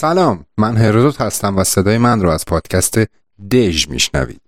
سلام. 0.00 0.44
من 0.58 0.76
هرودوت 0.76 1.20
هستم 1.20 1.56
و 1.56 1.64
صدای 1.64 1.98
من 1.98 2.20
رو 2.20 2.28
از 2.30 2.44
پادکست 2.44 2.98
دژ 3.50 3.88
میشنوید. 3.88 4.40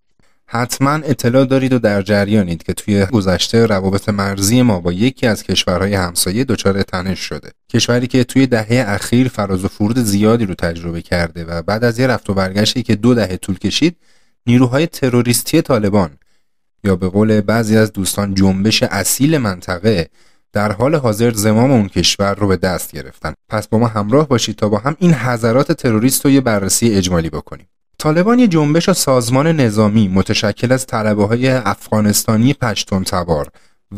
حتما 0.47 0.91
اطلاع 0.91 1.45
دارید 1.45 1.73
و 1.73 1.79
در 1.79 2.02
جریانید 2.02 2.62
که 2.62 2.73
توی 2.73 3.06
گذشته 3.06 3.66
روابط 3.66 4.09
مرزی 4.09 4.62
ما 4.62 4.80
با 4.80 4.93
یکی 4.93 5.27
از 5.27 5.43
کشورهای 5.43 5.95
همسایه 5.95 6.45
دچار 6.45 6.83
تنش 6.83 7.19
شده. 7.19 7.51
کشوری 7.73 8.07
که 8.07 8.24
توی 8.24 8.46
دهه 8.46 8.84
اخیر 8.88 9.29
فراز 9.29 9.65
و 9.65 9.69
فرود 9.69 9.98
زیادی 9.98 10.46
رو 10.46 10.55
تجربه 10.55 11.02
کرده 11.02 11.45
و 11.45 11.62
بعد 11.62 11.84
از 11.84 11.98
یه 11.98 12.07
رفت 12.07 12.30
و 12.30 12.34
برگشتی 12.34 12.82
که 12.82 12.96
دو 12.96 13.15
دهه 13.15 13.37
طول 13.37 13.59
کشید 13.59 13.96
نیروهای 14.46 14.87
تروریستی 14.87 15.62
طالبان 15.62 16.10
یا 16.84 16.96
به 16.96 17.09
قول 17.09 17.41
بعضی 17.41 17.77
از 17.77 17.93
دوستان 17.93 18.34
جنبش 18.34 18.82
اصیل 18.82 19.38
منطقه 19.38 20.09
در 20.52 20.73
حال 20.73 20.95
حاضر 20.95 21.33
زمام 21.33 21.70
اون 21.70 21.88
کشور 21.88 22.34
رو 22.34 22.48
به 22.48 22.56
دست 22.56 22.93
گرفتن. 22.93 23.34
پس 23.48 23.69
با 23.69 23.79
ما 23.79 23.87
همراه 23.87 24.29
باشید 24.29 24.56
تا 24.56 24.69
با 24.69 24.79
هم 24.79 24.97
این 24.98 25.15
حضرات 25.15 25.73
تروریست 25.73 26.24
رو 26.24 26.30
یه 26.30 26.41
بررسی 26.41 26.95
اجمالی 26.95 27.30
بکنیم. 27.30 27.66
طالبان 27.98 28.38
یه 28.38 28.48
جنبش 28.48 28.88
و 28.88 28.93
سازمان 28.93 29.46
نظامی 29.46 30.09
متشکل 30.09 30.73
از 30.73 30.87
طلبه 30.87 31.27
های 31.27 31.49
افغانستانی 31.49 32.54
پشتون 32.54 33.04
تبار 33.04 33.49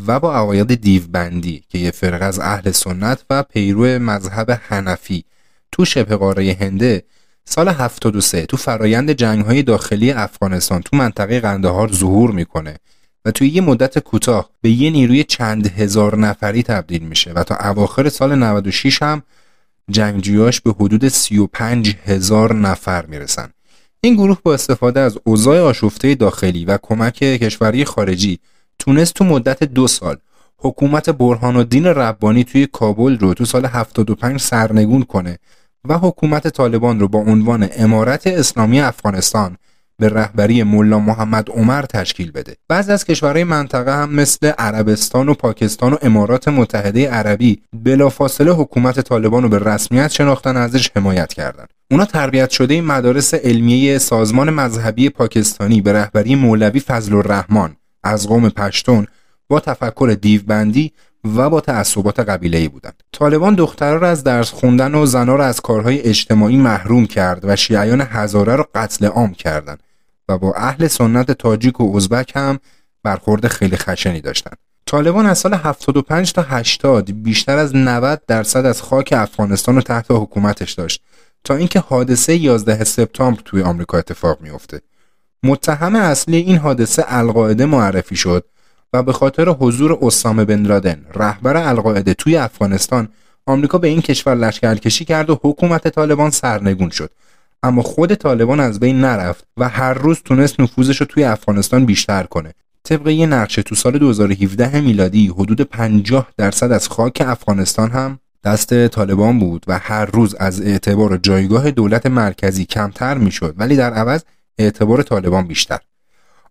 و 0.06 0.20
با 0.20 0.36
عقاید 0.36 0.74
دیوبندی 0.74 1.64
که 1.68 1.78
یه 1.78 1.90
فرقه 1.90 2.24
از 2.24 2.38
اهل 2.38 2.70
سنت 2.70 3.24
و 3.30 3.42
پیرو 3.42 3.84
مذهب 3.84 4.60
حنفی 4.68 5.24
تو 5.72 5.84
شبه 5.84 6.16
قاره 6.16 6.56
هنده 6.60 7.04
سال 7.44 7.68
73 7.68 8.46
تو 8.46 8.56
فرایند 8.56 9.10
جنگ 9.10 9.44
های 9.44 9.62
داخلی 9.62 10.12
افغانستان 10.12 10.82
تو 10.82 10.96
منطقه 10.96 11.40
قندهار 11.40 11.92
ظهور 11.92 12.30
می‌کنه. 12.30 12.76
و 13.24 13.30
توی 13.30 13.48
یه 13.48 13.60
مدت 13.60 13.98
کوتاه 13.98 14.50
به 14.60 14.70
یه 14.70 14.90
نیروی 14.90 15.24
چند 15.24 15.66
هزار 15.66 16.18
نفری 16.18 16.62
تبدیل 16.62 17.02
میشه 17.02 17.32
و 17.32 17.42
تا 17.42 17.56
اواخر 17.56 18.08
سال 18.08 18.34
96 18.34 19.02
هم 19.02 19.22
جنگجویاش 19.90 20.60
به 20.60 20.72
حدود 20.72 21.08
35 21.08 21.96
هزار 22.04 22.54
نفر 22.54 23.06
می‌رسن. 23.06 23.50
این 24.00 24.14
گروه 24.14 24.38
با 24.42 24.54
استفاده 24.54 25.00
از 25.00 25.18
اوضاع 25.24 25.60
آشفته 25.60 26.14
داخلی 26.14 26.64
و 26.64 26.78
کمک 26.82 27.14
کشوری 27.14 27.84
خارجی 27.84 28.38
تونست 28.78 29.14
تو 29.14 29.24
مدت 29.24 29.64
دو 29.64 29.86
سال 29.86 30.16
حکومت 30.58 31.10
برهان 31.10 31.56
الدین 31.56 31.86
ربانی 31.86 32.44
توی 32.44 32.66
کابل 32.66 33.18
رو 33.18 33.34
تو 33.34 33.44
سال 33.44 33.66
75 33.66 34.40
سرنگون 34.40 35.02
کنه 35.02 35.38
و 35.88 35.98
حکومت 35.98 36.48
طالبان 36.48 37.00
رو 37.00 37.08
با 37.08 37.18
عنوان 37.18 37.68
امارت 37.76 38.26
اسلامی 38.26 38.80
افغانستان 38.80 39.56
به 39.98 40.08
رهبری 40.08 40.62
ملا 40.62 40.98
محمد 40.98 41.50
عمر 41.50 41.82
تشکیل 41.82 42.30
بده. 42.30 42.56
بعضی 42.68 42.92
از 42.92 43.04
کشورهای 43.04 43.44
منطقه 43.44 43.96
هم 43.96 44.10
مثل 44.14 44.46
عربستان 44.58 45.28
و 45.28 45.34
پاکستان 45.34 45.92
و 45.92 45.96
امارات 46.02 46.48
متحده 46.48 47.10
عربی 47.10 47.62
بلافاصله 47.72 48.52
حکومت 48.52 49.00
طالبان 49.00 49.42
رو 49.42 49.48
به 49.48 49.58
رسمیت 49.58 50.10
شناختن 50.10 50.56
ازش 50.56 50.90
حمایت 50.96 51.32
کردند 51.32 51.68
اونا 51.90 52.04
تربیت 52.04 52.50
شده 52.50 52.80
مدارس 52.80 53.34
علمیه 53.34 53.98
سازمان 53.98 54.50
مذهبی 54.50 55.08
پاکستانی 55.08 55.80
به 55.80 55.92
رهبری 55.92 56.34
مولوی 56.34 56.80
فضل 56.80 57.14
الرحمن 57.14 57.76
از 58.02 58.28
قوم 58.28 58.48
پشتون 58.48 59.06
با 59.48 59.60
تفکر 59.60 60.16
دیوبندی 60.20 60.92
و 61.36 61.50
با 61.50 61.60
تعصبات 61.60 62.20
قبیله‌ای 62.20 62.68
بودند. 62.68 63.02
طالبان 63.12 63.54
دخترها 63.54 63.96
را 63.96 64.08
از 64.08 64.24
درس 64.24 64.50
خوندن 64.50 64.94
و 64.94 65.06
زنها 65.06 65.36
را 65.36 65.44
از 65.44 65.60
کارهای 65.60 66.00
اجتماعی 66.00 66.56
محروم 66.56 67.06
کرد 67.06 67.40
و 67.44 67.56
شیعیان 67.56 68.00
هزاره 68.00 68.56
را 68.56 68.68
قتل 68.74 69.06
عام 69.06 69.34
کردند. 69.34 69.82
و 70.28 70.38
با 70.38 70.54
اهل 70.54 70.86
سنت 70.86 71.30
تاجیک 71.30 71.80
و 71.80 71.96
ازبک 71.96 72.32
هم 72.36 72.58
برخورد 73.02 73.48
خیلی 73.48 73.76
خشنی 73.76 74.20
داشتند. 74.20 74.56
طالبان 74.86 75.26
از 75.26 75.38
سال 75.38 75.54
75 75.54 76.32
تا 76.32 76.42
80 76.42 77.22
بیشتر 77.22 77.58
از 77.58 77.76
90 77.76 78.22
درصد 78.26 78.66
از 78.66 78.82
خاک 78.82 79.14
افغانستان 79.16 79.74
رو 79.74 79.80
تحت 79.80 80.06
حکومتش 80.10 80.72
داشت 80.72 81.02
تا 81.44 81.54
اینکه 81.54 81.80
حادثه 81.80 82.36
11 82.36 82.84
سپتامبر 82.84 83.42
توی 83.44 83.62
آمریکا 83.62 83.98
اتفاق 83.98 84.40
میافته. 84.40 84.80
متهم 85.42 85.96
اصلی 85.96 86.36
این 86.36 86.56
حادثه 86.56 87.04
القاعده 87.06 87.66
معرفی 87.66 88.16
شد 88.16 88.44
و 88.92 89.02
به 89.02 89.12
خاطر 89.12 89.48
حضور 89.48 89.98
اسامه 90.02 90.44
بن 90.44 90.62
لادن 90.62 91.06
رهبر 91.14 91.56
القاعده 91.56 92.14
توی 92.14 92.36
افغانستان 92.36 93.08
آمریکا 93.46 93.78
به 93.78 93.88
این 93.88 94.00
کشور 94.02 94.34
لشکرکشی 94.34 95.04
کرد 95.04 95.30
و 95.30 95.40
حکومت 95.42 95.88
طالبان 95.88 96.30
سرنگون 96.30 96.90
شد 96.90 97.10
اما 97.64 97.82
خود 97.82 98.14
طالبان 98.14 98.60
از 98.60 98.80
بین 98.80 99.00
نرفت 99.00 99.44
و 99.56 99.68
هر 99.68 99.94
روز 99.94 100.22
تونست 100.24 100.60
نفوذش 100.60 100.96
رو 100.96 101.06
توی 101.06 101.24
افغانستان 101.24 101.84
بیشتر 101.84 102.22
کنه. 102.22 102.54
طبق 102.82 103.08
یه 103.08 103.26
نقشه 103.26 103.62
تو 103.62 103.74
سال 103.74 103.98
2017 103.98 104.80
میلادی 104.80 105.28
حدود 105.28 105.60
50 105.60 106.28
درصد 106.36 106.72
از 106.72 106.88
خاک 106.88 107.22
افغانستان 107.26 107.90
هم 107.90 108.18
دست 108.44 108.88
طالبان 108.88 109.38
بود 109.38 109.64
و 109.66 109.78
هر 109.78 110.04
روز 110.04 110.34
از 110.34 110.60
اعتبار 110.60 111.16
جایگاه 111.16 111.70
دولت 111.70 112.06
مرکزی 112.06 112.64
کمتر 112.64 113.18
می‌شد 113.18 113.54
ولی 113.58 113.76
در 113.76 113.92
عوض 113.92 114.22
اعتبار 114.58 115.02
طالبان 115.02 115.46
بیشتر. 115.46 115.78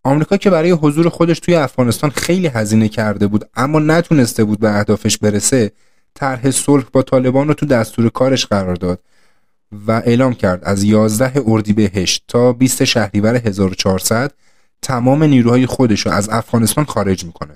آمریکا 0.04 0.38
که 0.38 0.50
برای 0.50 0.72
حضور 0.72 1.10
خودش 1.10 1.40
توی 1.40 1.56
افغانستان 1.56 2.10
خیلی 2.10 2.48
هزینه 2.48 2.90
کرده 2.90 3.28
بود 3.28 3.50
اما 3.56 3.80
نتونسته 3.80 4.44
بود 4.44 4.60
به 4.60 4.78
اهدافش 4.78 5.18
برسه 5.18 5.72
طرح 6.14 6.52
صلح 6.52 6.86
با 6.94 7.02
طالبان 7.02 7.48
رو 7.48 7.54
تو 7.54 7.66
دستور 7.66 8.10
کارش 8.10 8.46
قرار 8.46 8.76
داد. 8.76 9.00
و 9.88 9.92
اعلام 9.92 10.34
کرد 10.34 10.64
از 10.64 10.84
11 10.84 11.44
اردیبهشت 11.48 12.24
تا 12.28 12.54
20 12.54 12.84
شهریور 12.84 13.36
1400 13.36 14.32
تمام 14.82 15.24
نیروهای 15.24 15.66
خودش 15.66 16.06
رو 16.06 16.12
از 16.12 16.30
افغانستان 16.30 16.86
خارج 16.86 17.26
می‌کنه. 17.26 17.54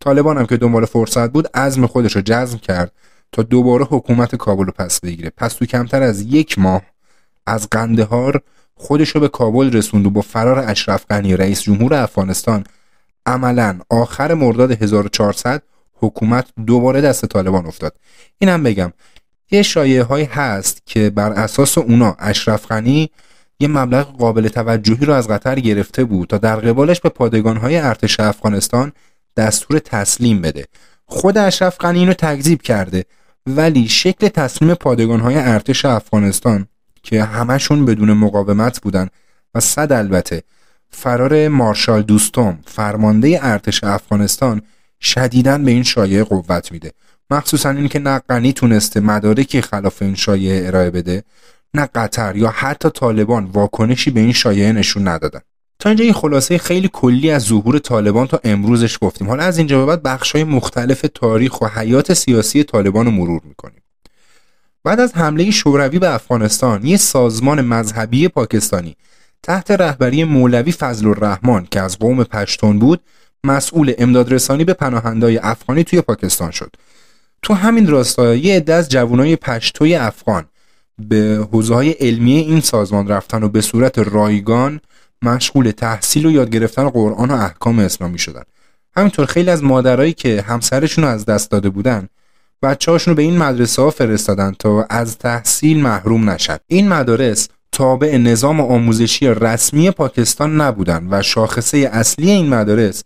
طالبان 0.00 0.38
هم 0.38 0.46
که 0.46 0.56
دنبال 0.56 0.84
فرصت 0.84 1.30
بود 1.30 1.48
عزم 1.56 1.86
خودش 1.86 2.16
رو 2.16 2.22
جزم 2.24 2.58
کرد 2.58 2.92
تا 3.32 3.42
دوباره 3.42 3.84
حکومت 3.84 4.36
کابل 4.36 4.64
رو 4.64 4.72
پس 4.72 5.00
بگیره. 5.00 5.30
پس 5.36 5.54
تو 5.54 5.66
کمتر 5.66 6.02
از 6.02 6.20
یک 6.20 6.58
ماه 6.58 6.82
از 7.46 7.68
قندهار 7.70 8.42
خودش 8.74 9.08
رو 9.08 9.20
به 9.20 9.28
کابل 9.28 9.72
رسوند 9.72 10.06
و 10.06 10.10
با 10.10 10.20
فرار 10.20 10.58
اشرف 10.58 11.06
غنی 11.10 11.36
رئیس 11.36 11.62
جمهور 11.62 11.94
افغانستان 11.94 12.64
عملا 13.26 13.78
آخر 13.90 14.34
مرداد 14.34 14.82
1400 14.82 15.62
حکومت 15.94 16.46
دوباره 16.66 17.00
دست 17.00 17.26
طالبان 17.26 17.66
افتاد. 17.66 17.96
اینم 18.38 18.62
بگم 18.62 18.92
یه 19.52 19.62
شایعه 19.62 20.02
هایی 20.02 20.24
هست 20.24 20.82
که 20.86 21.10
بر 21.10 21.32
اساس 21.32 21.78
اونا 21.78 22.16
اشرف 22.18 22.66
غنی 22.66 23.10
یه 23.60 23.68
مبلغ 23.68 24.16
قابل 24.16 24.48
توجهی 24.48 25.06
رو 25.06 25.12
از 25.12 25.28
قطر 25.28 25.60
گرفته 25.60 26.04
بود 26.04 26.28
تا 26.28 26.38
در 26.38 26.56
قبالش 26.56 27.00
به 27.00 27.08
پادگان 27.08 27.56
های 27.56 27.76
ارتش 27.76 28.20
افغانستان 28.20 28.92
دستور 29.36 29.78
تسلیم 29.78 30.40
بده. 30.40 30.66
خود 31.06 31.38
اشرف 31.38 31.78
غنی 31.78 31.98
اینو 31.98 32.12
تکذیب 32.12 32.62
کرده 32.62 33.04
ولی 33.46 33.88
شکل 33.88 34.28
تسلیم 34.28 34.74
پادگان 34.74 35.20
های 35.20 35.36
ارتش 35.36 35.84
افغانستان 35.84 36.66
که 37.02 37.24
همشون 37.24 37.84
بدون 37.84 38.12
مقاومت 38.12 38.80
بودن 38.80 39.08
و 39.54 39.60
صد 39.60 39.92
البته 39.92 40.42
فرار 40.90 41.48
مارشال 41.48 42.02
دوستوم 42.02 42.58
فرمانده 42.66 43.38
ارتش 43.42 43.84
افغانستان 43.84 44.62
شدیدن 45.00 45.64
به 45.64 45.70
این 45.70 45.82
شایعه 45.82 46.24
قوت 46.24 46.72
میده. 46.72 46.92
مخصوصا 47.30 47.70
اینکه 47.70 47.98
نه 47.98 48.18
غنی 48.18 48.52
تونسته 48.52 49.00
مدارکی 49.00 49.60
خلاف 49.60 50.02
این 50.02 50.14
شایعه 50.14 50.66
ارائه 50.66 50.90
بده 50.90 51.24
نه 51.74 51.88
قطر 51.94 52.36
یا 52.36 52.50
حتی 52.50 52.90
طالبان 52.90 53.44
واکنشی 53.44 54.10
به 54.10 54.20
این 54.20 54.32
شایعه 54.32 54.72
نشون 54.72 55.08
ندادن. 55.08 55.40
تا 55.78 55.88
اینجا 55.88 56.04
یه 56.04 56.12
خلاصه 56.12 56.58
خیلی 56.58 56.90
کلی 56.92 57.30
از 57.30 57.42
ظهور 57.42 57.78
طالبان 57.78 58.26
تا 58.26 58.40
امروزش 58.44 58.98
گفتیم. 59.00 59.28
حالا 59.28 59.42
از 59.42 59.58
اینجا 59.58 59.78
به 59.78 59.86
بعد 59.86 60.02
بخشای 60.02 60.44
مختلف 60.44 61.04
تاریخ 61.14 61.60
و 61.60 61.66
حیات 61.66 62.14
سیاسی 62.14 62.64
طالبان 62.64 63.06
رو 63.06 63.12
مرور 63.12 63.40
می‌کنیم. 63.44 63.82
بعد 64.84 65.00
از 65.00 65.14
حمله 65.14 65.50
شوروی 65.50 65.98
به 65.98 66.14
افغانستان 66.14 66.86
یه 66.86 66.96
سازمان 66.96 67.60
مذهبی 67.60 68.28
پاکستانی 68.28 68.96
تحت 69.42 69.70
رهبری 69.70 70.24
مولوی 70.24 70.72
فضل 70.72 71.06
الرحمن 71.06 71.66
که 71.70 71.80
از 71.80 71.98
قوم 71.98 72.24
پشتون 72.24 72.78
بود 72.78 73.00
مسئول 73.44 73.94
امدادرسانی 73.98 74.64
به 74.64 74.74
پناهندای 74.74 75.38
افغانی 75.38 75.84
توی 75.84 76.00
پاکستان 76.00 76.50
شد. 76.50 76.76
تو 77.42 77.54
همین 77.54 77.86
راستا 77.86 78.34
یه 78.34 78.56
عده 78.56 78.74
از 78.74 78.88
جوانای 78.88 79.36
پشتوی 79.36 79.94
افغان 79.94 80.44
به 80.98 81.48
حوزه 81.52 81.74
های 81.74 81.90
علمی 81.90 82.36
این 82.36 82.60
سازمان 82.60 83.08
رفتن 83.08 83.42
و 83.42 83.48
به 83.48 83.60
صورت 83.60 83.98
رایگان 83.98 84.80
مشغول 85.22 85.70
تحصیل 85.70 86.26
و 86.26 86.30
یاد 86.30 86.50
گرفتن 86.50 86.88
قرآن 86.88 87.30
و 87.30 87.34
احکام 87.34 87.78
اسلامی 87.78 88.18
شدن. 88.18 88.42
همینطور 88.96 89.26
خیلی 89.26 89.50
از 89.50 89.64
مادرایی 89.64 90.12
که 90.12 90.42
همسرشون 90.42 91.04
رو 91.04 91.10
از 91.10 91.24
دست 91.24 91.50
داده 91.50 91.70
بودن 91.70 92.08
بچه 92.62 92.96
رو 92.96 93.14
به 93.14 93.22
این 93.22 93.38
مدرسه 93.38 93.82
ها 93.82 93.90
فرستادن 93.90 94.52
تا 94.58 94.86
از 94.90 95.18
تحصیل 95.18 95.80
محروم 95.80 96.30
نشد 96.30 96.60
این 96.66 96.88
مدارس 96.88 97.48
تابع 97.72 98.16
نظام 98.16 98.60
آموزشی 98.60 99.26
رسمی 99.26 99.90
پاکستان 99.90 100.60
نبودند 100.60 101.08
و 101.10 101.22
شاخصه 101.22 101.78
اصلی 101.92 102.30
این 102.30 102.48
مدارس 102.48 103.02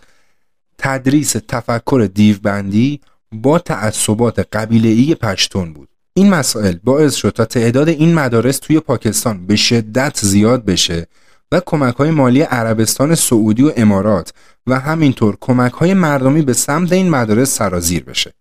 تدریس 0.79 1.37
تفکر 1.49 2.09
دیوبندی 2.15 3.01
با 3.43 3.59
تعصبات 3.59 4.39
قبیله‌ای 4.53 5.15
پشتون 5.15 5.73
بود 5.73 5.89
این 6.15 6.31
مسائل 6.31 6.77
باعث 6.85 7.15
شد 7.15 7.31
تا 7.31 7.45
تعداد 7.45 7.89
این 7.89 8.15
مدارس 8.15 8.59
توی 8.59 8.81
پاکستان 8.81 9.47
به 9.47 9.57
شدت 9.57 10.19
زیاد 10.23 10.65
بشه 10.65 11.07
و 11.53 11.61
کمک 11.67 11.95
های 11.95 12.11
مالی 12.11 12.41
عربستان 12.41 13.15
سعودی 13.15 13.63
و 13.63 13.73
امارات 13.77 14.33
و 14.67 14.81
همینطور 14.81 15.37
کمک 15.41 15.73
های 15.73 15.95
مردمی 15.95 16.43
به 16.43 16.53
سمت 16.53 16.93
این 16.93 17.11
مدارس 17.11 17.57
سرازیر 17.57 18.05
بشه 18.05 18.33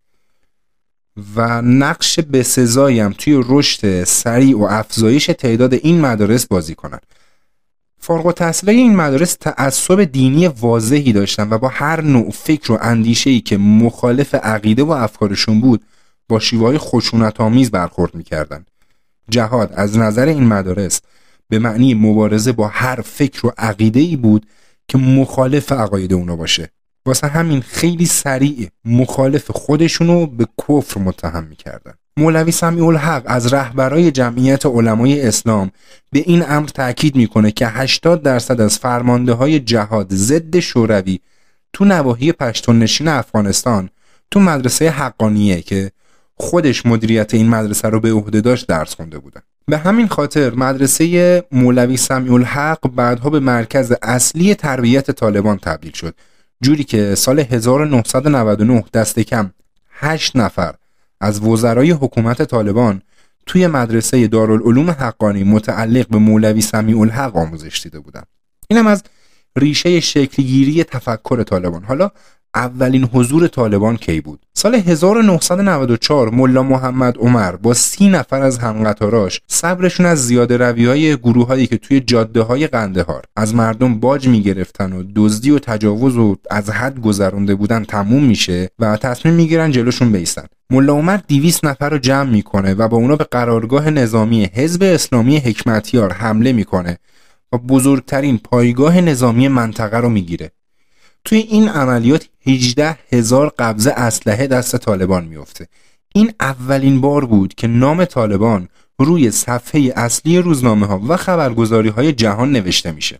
و 1.35 1.61
نقش 1.61 2.19
بسزایی 2.19 2.99
هم 2.99 3.13
توی 3.17 3.43
رشد 3.47 4.03
سریع 4.03 4.57
و 4.57 4.63
افزایش 4.63 5.25
تعداد 5.25 5.73
این 5.73 6.01
مدارس 6.01 6.45
بازی 6.45 6.75
کنند. 6.75 7.05
فارغ 8.05 8.25
التحصیلای 8.25 8.75
این 8.75 8.95
مدارس 8.95 9.33
تعصب 9.33 10.03
دینی 10.03 10.47
واضحی 10.47 11.13
داشتن 11.13 11.49
و 11.49 11.57
با 11.57 11.67
هر 11.67 12.01
نوع 12.01 12.31
فکر 12.31 12.71
و 12.71 12.77
اندیشه 12.81 13.29
ای 13.29 13.41
که 13.41 13.57
مخالف 13.57 14.35
عقیده 14.35 14.83
و 14.83 14.91
افکارشون 14.91 15.61
بود 15.61 15.85
با 16.29 16.39
شیوه 16.39 16.79
های 16.89 17.69
برخورد 17.69 18.15
می‌کردن. 18.15 18.65
جهاد 19.29 19.73
از 19.73 19.97
نظر 19.97 20.25
این 20.25 20.43
مدارس 20.43 21.01
به 21.49 21.59
معنی 21.59 21.93
مبارزه 21.93 22.51
با 22.51 22.67
هر 22.67 23.01
فکر 23.01 23.47
و 23.47 23.51
عقیده 23.57 23.99
ای 23.99 24.15
بود 24.15 24.45
که 24.87 24.97
مخالف 24.97 25.71
عقاید 25.71 26.13
اونا 26.13 26.35
باشه. 26.35 26.69
واسه 27.05 27.27
همین 27.27 27.61
خیلی 27.61 28.05
سریع 28.05 28.67
مخالف 28.85 29.51
خودشونو 29.51 30.25
به 30.25 30.47
کفر 30.67 30.99
متهم 30.99 31.43
می‌کردن. 31.43 31.93
مولوی 32.17 32.51
سمیع 32.51 32.85
الحق 32.85 33.23
از 33.25 33.53
رهبرای 33.53 34.11
جمعیت 34.11 34.65
علمای 34.65 35.21
اسلام 35.21 35.71
به 36.11 36.19
این 36.19 36.43
امر 36.47 36.67
تاکید 36.67 37.15
می‌کنه 37.15 37.51
که 37.51 37.67
80 37.67 38.21
درصد 38.21 38.61
از 38.61 38.79
فرمانده 38.79 39.33
های 39.33 39.59
جهاد 39.59 40.13
ضد 40.13 40.59
شوروی 40.59 41.19
تو 41.73 41.85
نواحی 41.85 42.31
پشتون 42.31 42.79
نشین 42.79 43.07
افغانستان 43.07 43.89
تو 44.31 44.39
مدرسه 44.39 44.89
حقانیه 44.89 45.61
که 45.61 45.91
خودش 46.37 46.85
مدیریت 46.85 47.33
این 47.33 47.49
مدرسه 47.49 47.89
رو 47.89 47.99
به 47.99 48.11
عهده 48.11 48.41
داشت 48.41 48.67
درس 48.67 48.95
خونده 48.95 49.19
بودن. 49.19 49.41
به 49.65 49.77
همین 49.77 50.07
خاطر 50.07 50.53
مدرسه 50.53 51.43
مولوی 51.51 51.97
سمیع 51.97 52.33
الحق 52.33 52.87
بعدها 52.87 53.29
به 53.29 53.39
مرکز 53.39 53.93
اصلی 54.01 54.55
تربیت 54.55 55.11
طالبان 55.11 55.57
تبدیل 55.57 55.91
شد. 55.91 56.15
جوری 56.61 56.83
که 56.83 57.15
سال 57.15 57.39
1999 57.39 58.83
دست 58.93 59.19
کم 59.19 59.51
8 59.89 60.35
نفر 60.35 60.75
از 61.21 61.39
وزرای 61.39 61.91
حکومت 61.91 62.43
طالبان 62.43 63.01
توی 63.45 63.67
مدرسه 63.67 64.27
دارالعلوم 64.27 64.89
حقانی 64.89 65.43
متعلق 65.43 66.07
به 66.07 66.17
مولوی 66.17 66.61
سمیع 66.61 66.99
الحق 66.99 67.37
آموزش 67.37 67.81
دیده 67.83 67.99
بودند. 67.99 68.27
اینم 68.67 68.87
از 68.87 69.03
ریشه 69.55 69.99
شکلگیری 69.99 70.83
تفکر 70.83 71.43
طالبان. 71.43 71.83
حالا 71.83 72.11
اولین 72.55 73.09
حضور 73.13 73.47
طالبان 73.47 73.97
کی 73.97 74.21
بود؟ 74.21 74.39
سال 74.53 74.75
1994 74.75 76.29
ملا 76.29 76.63
محمد 76.63 77.17
عمر 77.17 77.55
با 77.55 77.73
سی 77.73 78.09
نفر 78.09 78.41
از 78.41 78.57
همقطاراش 78.57 79.41
صبرشون 79.47 80.05
از 80.05 80.27
زیاده 80.27 80.57
روی 80.57 80.85
های 80.85 81.17
گروه 81.17 81.47
هایی 81.47 81.67
که 81.67 81.77
توی 81.77 81.99
جاده 81.99 82.41
های 82.41 82.67
قندهار 82.67 83.23
از 83.35 83.55
مردم 83.55 83.99
باج 83.99 84.27
می‌گرفتن 84.27 84.93
و 84.93 85.03
دزدی 85.15 85.51
و 85.51 85.59
تجاوز 85.59 86.17
و 86.17 86.35
از 86.51 86.69
حد 86.69 87.01
گذرونده 87.01 87.55
بودن 87.55 87.83
تموم 87.83 88.23
میشه 88.23 88.69
و 88.79 88.97
تصمیم 88.97 89.33
می‌گیرن 89.33 89.71
جلوشون 89.71 90.11
بیستن. 90.11 90.45
ملا 90.69 90.93
عمر 90.93 91.19
200 91.27 91.65
نفر 91.65 91.89
رو 91.89 91.97
جمع 91.97 92.29
می‌کنه 92.29 92.73
و 92.73 92.87
با 92.87 92.97
اونا 92.97 93.15
به 93.15 93.23
قرارگاه 93.23 93.89
نظامی 93.89 94.49
حزب 94.53 94.83
اسلامی 94.83 95.37
حکمتیار 95.37 96.13
حمله 96.13 96.53
می‌کنه 96.53 96.97
و 97.53 97.57
بزرگترین 97.57 98.37
پایگاه 98.37 99.01
نظامی 99.01 99.47
منطقه 99.47 99.97
رو 99.97 100.09
می‌گیره. 100.09 100.51
توی 101.25 101.37
این 101.37 101.69
عملیات 101.69 102.29
18 102.47 102.97
هزار 103.11 103.53
قبضه 103.59 103.91
اسلحه 103.91 104.47
دست 104.47 104.75
طالبان 104.75 105.25
میفته 105.25 105.67
این 106.13 106.33
اولین 106.39 107.01
بار 107.01 107.25
بود 107.25 107.53
که 107.53 107.67
نام 107.67 108.05
طالبان 108.05 108.69
روی 108.99 109.31
صفحه 109.31 109.93
اصلی 109.95 110.37
روزنامه 110.37 110.85
ها 110.85 111.01
و 111.07 111.17
خبرگزاری 111.17 111.89
های 111.89 112.13
جهان 112.13 112.51
نوشته 112.51 112.91
میشه. 112.91 113.19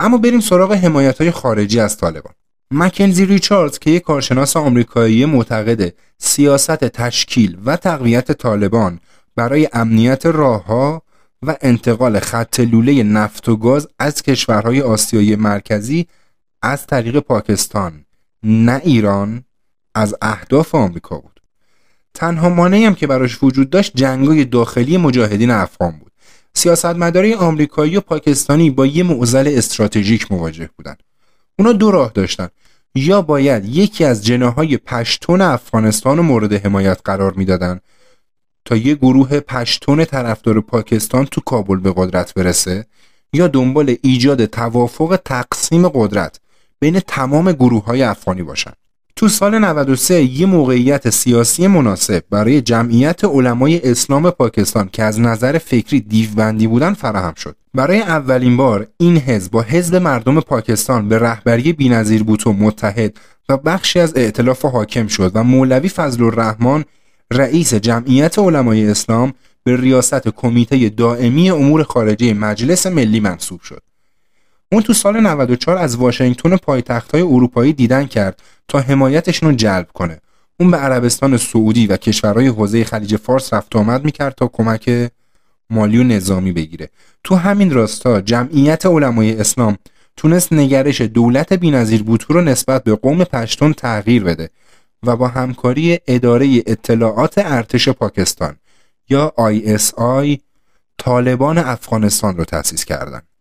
اما 0.00 0.18
بریم 0.18 0.40
سراغ 0.40 0.72
حمایت 0.72 1.18
های 1.18 1.30
خارجی 1.30 1.80
از 1.80 1.96
طالبان. 1.96 2.32
مکنزی 2.70 3.26
ریچاردز 3.26 3.78
که 3.78 3.90
یک 3.90 4.02
کارشناس 4.02 4.56
آمریکایی 4.56 5.24
معتقد 5.24 5.94
سیاست 6.18 6.84
تشکیل 6.84 7.58
و 7.64 7.76
تقویت 7.76 8.32
طالبان 8.32 9.00
برای 9.36 9.68
امنیت 9.72 10.26
راهها 10.26 11.02
و 11.42 11.56
انتقال 11.60 12.20
خط 12.20 12.60
لوله 12.60 13.02
نفت 13.02 13.48
و 13.48 13.56
گاز 13.56 13.88
از 13.98 14.22
کشورهای 14.22 14.80
آسیایی 14.80 15.36
مرکزی 15.36 16.06
از 16.62 16.86
طریق 16.86 17.18
پاکستان 17.18 18.04
نه 18.42 18.80
ایران 18.84 19.44
از 19.94 20.14
اهداف 20.22 20.74
آمریکا 20.74 21.18
بود. 21.18 21.40
تنها 22.14 22.48
مانعی 22.48 22.84
هم 22.84 22.94
که 22.94 23.06
براش 23.06 23.42
وجود 23.42 23.70
داشت 23.70 23.92
جنگای 23.94 24.44
داخلی 24.44 24.96
مجاهدین 24.96 25.50
افغان 25.50 25.98
بود. 25.98 26.12
سیاستمدارای 26.54 27.34
آمریکایی 27.34 27.96
و 27.96 28.00
پاکستانی 28.00 28.70
با 28.70 28.86
یه 28.86 29.02
معضل 29.02 29.54
استراتژیک 29.56 30.32
مواجه 30.32 30.70
بودند. 30.76 31.02
اونا 31.58 31.72
دو 31.72 31.90
راه 31.90 32.12
داشتن. 32.14 32.48
یا 32.94 33.22
باید 33.22 33.64
یکی 33.64 34.04
از 34.04 34.24
جناهای 34.24 34.76
پشتون 34.76 35.40
افغانستان 35.40 36.16
رو 36.16 36.22
مورد 36.22 36.52
حمایت 36.52 37.00
قرار 37.04 37.32
می‌دادن 37.32 37.80
تا 38.64 38.76
یه 38.76 38.94
گروه 38.94 39.40
پشتون 39.40 40.04
طرفدار 40.04 40.60
پاکستان 40.60 41.24
تو 41.24 41.40
کابل 41.40 41.76
به 41.76 41.92
قدرت 41.96 42.34
برسه 42.34 42.86
یا 43.32 43.48
دنبال 43.48 43.96
ایجاد 44.02 44.44
توافق 44.44 45.20
تقسیم 45.24 45.88
قدرت 45.88 46.40
بین 46.82 47.00
تمام 47.00 47.52
گروه 47.52 47.84
های 47.84 48.02
افغانی 48.02 48.42
باشند. 48.42 48.76
تو 49.16 49.28
سال 49.28 49.58
93 49.58 50.22
یه 50.22 50.46
موقعیت 50.46 51.10
سیاسی 51.10 51.66
مناسب 51.66 52.24
برای 52.30 52.60
جمعیت 52.60 53.24
علمای 53.24 53.90
اسلام 53.90 54.30
پاکستان 54.30 54.88
که 54.92 55.02
از 55.02 55.20
نظر 55.20 55.58
فکری 55.58 56.00
دیوبندی 56.00 56.66
بودن 56.66 56.94
فراهم 56.94 57.34
شد. 57.34 57.56
برای 57.74 58.00
اولین 58.00 58.56
بار 58.56 58.86
این 58.98 59.16
حزب 59.16 59.52
با 59.52 59.62
حزب 59.62 59.96
مردم 59.96 60.40
پاکستان 60.40 61.08
به 61.08 61.18
رهبری 61.18 61.72
بینظیر 61.72 62.22
بوتو 62.22 62.52
متحد 62.52 63.16
و 63.48 63.56
بخشی 63.56 64.00
از 64.00 64.16
ائتلاف 64.16 64.64
حاکم 64.64 65.06
شد 65.06 65.32
و 65.34 65.44
مولوی 65.44 65.88
فضل 65.88 66.24
الرحمن 66.24 66.84
رئیس 67.32 67.74
جمعیت 67.74 68.38
علمای 68.38 68.90
اسلام 68.90 69.32
به 69.64 69.76
ریاست 69.76 70.28
کمیته 70.28 70.88
دائمی 70.88 71.50
امور 71.50 71.82
خارجه 71.82 72.34
مجلس 72.34 72.86
ملی 72.86 73.20
منصوب 73.20 73.60
شد. 73.60 73.91
اون 74.72 74.82
تو 74.82 74.92
سال 74.92 75.20
94 75.20 75.78
از 75.78 75.96
واشنگتن 75.96 76.56
پایتخت 76.56 77.12
های 77.12 77.22
اروپایی 77.22 77.72
دیدن 77.72 78.06
کرد 78.06 78.42
تا 78.68 78.80
حمایتشون 78.80 79.48
رو 79.48 79.54
جلب 79.54 79.88
کنه 79.94 80.20
اون 80.60 80.70
به 80.70 80.76
عربستان 80.76 81.36
سعودی 81.36 81.86
و 81.86 81.96
کشورهای 81.96 82.46
حوزه 82.46 82.84
خلیج 82.84 83.16
فارس 83.16 83.54
رفت 83.54 83.76
آمد 83.76 84.04
می‌کرد 84.04 84.34
تا 84.34 84.50
کمک 84.52 85.10
مالی 85.70 85.98
و 85.98 86.02
نظامی 86.02 86.52
بگیره 86.52 86.88
تو 87.24 87.34
همین 87.34 87.70
راستا 87.70 88.20
جمعیت 88.20 88.86
علمای 88.86 89.40
اسلام 89.40 89.76
تونست 90.16 90.52
نگرش 90.52 91.00
دولت 91.00 91.52
بینظیر 91.52 92.02
بوتو 92.02 92.32
رو 92.32 92.40
نسبت 92.40 92.84
به 92.84 92.94
قوم 92.94 93.24
پشتون 93.24 93.72
تغییر 93.72 94.24
بده 94.24 94.50
و 95.02 95.16
با 95.16 95.28
همکاری 95.28 95.98
اداره 96.06 96.62
اطلاعات 96.66 97.34
ارتش 97.36 97.88
پاکستان 97.88 98.56
یا 99.08 99.32
ISI 99.38 100.38
طالبان 100.98 101.58
افغانستان 101.58 102.36
رو 102.36 102.44
تأسیس 102.44 102.84
کردند. 102.84 103.31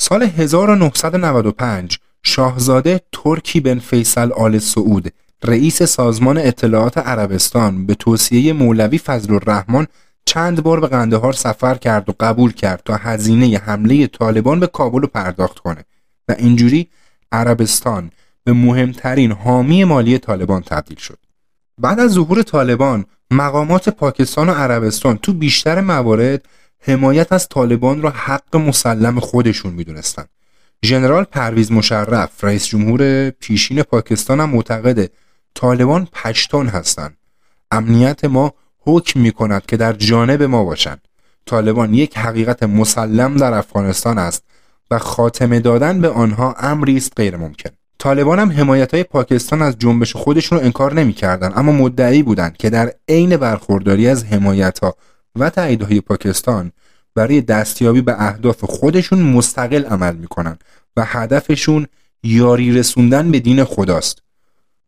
سال 0.00 0.22
1995 0.22 1.98
شاهزاده 2.22 3.00
ترکی 3.12 3.60
بن 3.60 3.78
فیصل 3.78 4.32
آل 4.32 4.58
سعود 4.58 5.08
رئیس 5.44 5.82
سازمان 5.82 6.38
اطلاعات 6.38 6.98
عربستان 6.98 7.86
به 7.86 7.94
توصیه 7.94 8.52
مولوی 8.52 8.98
فضل 8.98 9.34
الرحمن 9.34 9.86
چند 10.24 10.62
بار 10.62 10.80
به 10.80 10.86
قندهار 10.86 11.32
سفر 11.32 11.74
کرد 11.74 12.08
و 12.08 12.14
قبول 12.20 12.52
کرد 12.52 12.82
تا 12.84 12.96
هزینه 12.96 13.58
حمله 13.58 14.06
طالبان 14.06 14.60
به 14.60 14.66
کابل 14.66 15.00
رو 15.00 15.06
پرداخت 15.06 15.58
کنه 15.58 15.84
و 16.28 16.34
اینجوری 16.38 16.88
عربستان 17.32 18.10
به 18.44 18.52
مهمترین 18.52 19.32
حامی 19.32 19.84
مالی 19.84 20.18
طالبان 20.18 20.62
تبدیل 20.62 20.98
شد. 20.98 21.18
بعد 21.78 22.00
از 22.00 22.10
ظهور 22.10 22.42
طالبان 22.42 23.04
مقامات 23.30 23.88
پاکستان 23.88 24.48
و 24.48 24.52
عربستان 24.52 25.18
تو 25.18 25.32
بیشتر 25.32 25.80
موارد 25.80 26.44
حمایت 26.80 27.32
از 27.32 27.48
طالبان 27.48 28.02
را 28.02 28.10
حق 28.10 28.56
مسلم 28.56 29.20
خودشون 29.20 29.72
می‌دونستن. 29.72 30.24
ژنرال 30.84 31.24
پرویز 31.24 31.72
مشرف 31.72 32.44
رئیس 32.44 32.66
جمهور 32.66 33.30
پیشین 33.30 33.82
پاکستان 33.82 34.40
هم 34.40 34.50
معتقده 34.50 35.10
طالبان 35.54 36.08
پشتون 36.12 36.66
هستند 36.66 37.16
امنیت 37.70 38.24
ما 38.24 38.54
حکم 38.80 39.20
می 39.20 39.32
کند 39.32 39.66
که 39.66 39.76
در 39.76 39.92
جانب 39.92 40.42
ما 40.42 40.64
باشند 40.64 41.08
طالبان 41.46 41.94
یک 41.94 42.18
حقیقت 42.18 42.62
مسلم 42.62 43.36
در 43.36 43.54
افغانستان 43.54 44.18
است 44.18 44.44
و 44.90 44.98
خاتمه 44.98 45.60
دادن 45.60 46.00
به 46.00 46.08
آنها 46.08 46.54
امری 46.58 46.96
است 46.96 47.12
غیر 47.16 47.36
ممکن. 47.36 47.70
طالبان 47.98 48.38
هم 48.38 48.52
حمایت 48.52 48.94
های 48.94 49.02
پاکستان 49.02 49.62
از 49.62 49.78
جنبش 49.78 50.16
خودشون 50.16 50.58
رو 50.58 50.64
انکار 50.64 50.94
نمی‌کردند 50.94 51.52
اما 51.56 51.72
مدعی 51.72 52.22
بودند 52.22 52.56
که 52.56 52.70
در 52.70 52.92
عین 53.08 53.36
برخورداری 53.36 54.08
از 54.08 54.24
حمایت 54.24 54.78
ها 54.78 54.96
و 55.38 55.50
تاییدهای 55.50 56.00
پاکستان 56.00 56.72
برای 57.14 57.40
دستیابی 57.40 58.00
به 58.00 58.22
اهداف 58.22 58.64
خودشون 58.64 59.18
مستقل 59.18 59.84
عمل 59.84 60.16
می‌کنن 60.16 60.58
و 60.96 61.04
هدفشون 61.06 61.86
یاری 62.22 62.78
رسوندن 62.78 63.30
به 63.30 63.40
دین 63.40 63.64
خداست. 63.64 64.22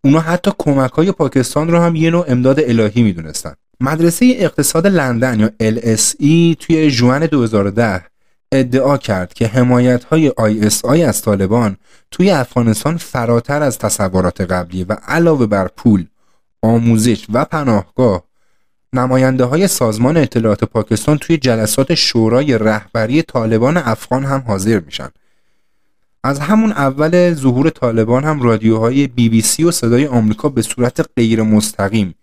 اونا 0.05 0.21
حتی 0.21 0.51
کمک 0.59 0.93
های 0.93 1.13
پاکستان 1.13 1.69
رو 1.69 1.79
هم 1.79 1.97
یه 1.97 2.11
نوع 2.11 2.25
امداد 2.29 2.61
الهی 2.61 3.03
می‌دونستن. 3.03 3.55
مدرسه 3.81 4.35
اقتصاد 4.39 4.87
لندن 4.87 5.41
یا 5.41 5.71
LSE 5.71 6.57
توی 6.59 6.91
جوان 6.91 7.27
2010 7.27 8.05
ادعا 8.53 8.99
کرد 8.99 9.35
که 9.35 9.47
حمایت 9.47 10.05
های 10.05 10.31
ISI 10.31 11.01
از 11.01 11.23
طالبان 11.23 11.77
توی 12.11 12.31
افغانستان 12.31 12.97
فراتر 12.97 13.63
از 13.63 13.79
تصورات 13.79 14.41
قبلی 14.41 14.85
و 14.85 14.93
علاوه 14.93 15.47
بر 15.47 15.69
پول 15.69 16.07
آموزش 16.63 17.27
و 17.33 17.45
پناهگاه 17.45 18.25
نماینده 18.93 19.45
های 19.45 19.69
سازمان 19.69 20.17
اطلاعات 20.17 20.65
پاکستان 20.65 21.19
توی 21.19 21.37
جلسات 21.37 21.95
شورای 21.95 22.59
رهبری 22.59 23.23
طالبان 23.23 23.77
افغان 23.77 24.25
هم 24.25 24.45
حاضر 24.47 24.81
میشن. 24.81 25.09
از 26.25 26.41
همون 26.41 26.73
اول 26.73 27.35
ظهور 27.35 27.71
طالبان 27.71 28.25
هم 28.25 28.43
رادیوهای 28.43 29.07
بی 29.07 29.29
بی 29.29 29.41
سی 29.41 29.65
و 29.65 29.71
صدای 29.71 30.07
آمریکا 30.07 30.49
به 30.49 30.63
صورت 30.63 31.07
غیر 31.17 31.43
مستقیم 31.43 32.15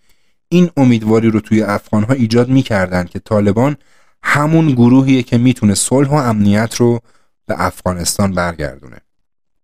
این 0.50 0.70
امیدواری 0.78 1.30
رو 1.30 1.40
توی 1.40 1.62
افغان 1.62 2.04
ها 2.04 2.14
ایجاد 2.14 2.50
می‌کردن 2.50 3.04
که 3.04 3.20
طالبان 3.20 3.78
همون 4.24 4.72
گروهیه 4.72 5.24
که 5.24 5.38
می‌تونه 5.38 5.76
صلح 5.76 6.10
و 6.10 6.14
امنیت 6.14 6.76
رو 6.76 7.00
به 7.46 7.56
افغانستان 7.66 8.32
برگردونه. 8.34 8.98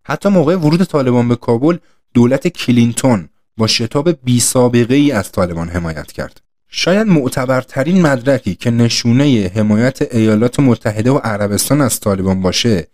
حتی 0.06 0.30
موقع 0.30 0.56
ورود 0.56 0.84
طالبان 0.84 1.28
به 1.28 1.36
کابل 1.36 1.78
دولت 2.14 2.48
کلینتون 2.48 3.30
با 3.58 3.68
شتاب 3.68 4.24
بی 4.24 4.40
سابقه 4.40 4.96
ای 4.96 5.12
از 5.12 5.32
طالبان 5.32 5.70
حمایت 5.70 6.12
کرد. 6.12 6.42
شاید 6.76 7.08
معتبرترین 7.08 8.02
مدرکی 8.02 8.56
که 8.56 8.72
نشونه 8.72 9.52
حمایت 9.56 10.16
ایالات 10.16 10.60
متحده 10.60 11.12
و 11.12 11.18
عربستان 11.18 11.82
از 11.82 12.00
طالبان 12.00 12.42
باشه 12.42 12.88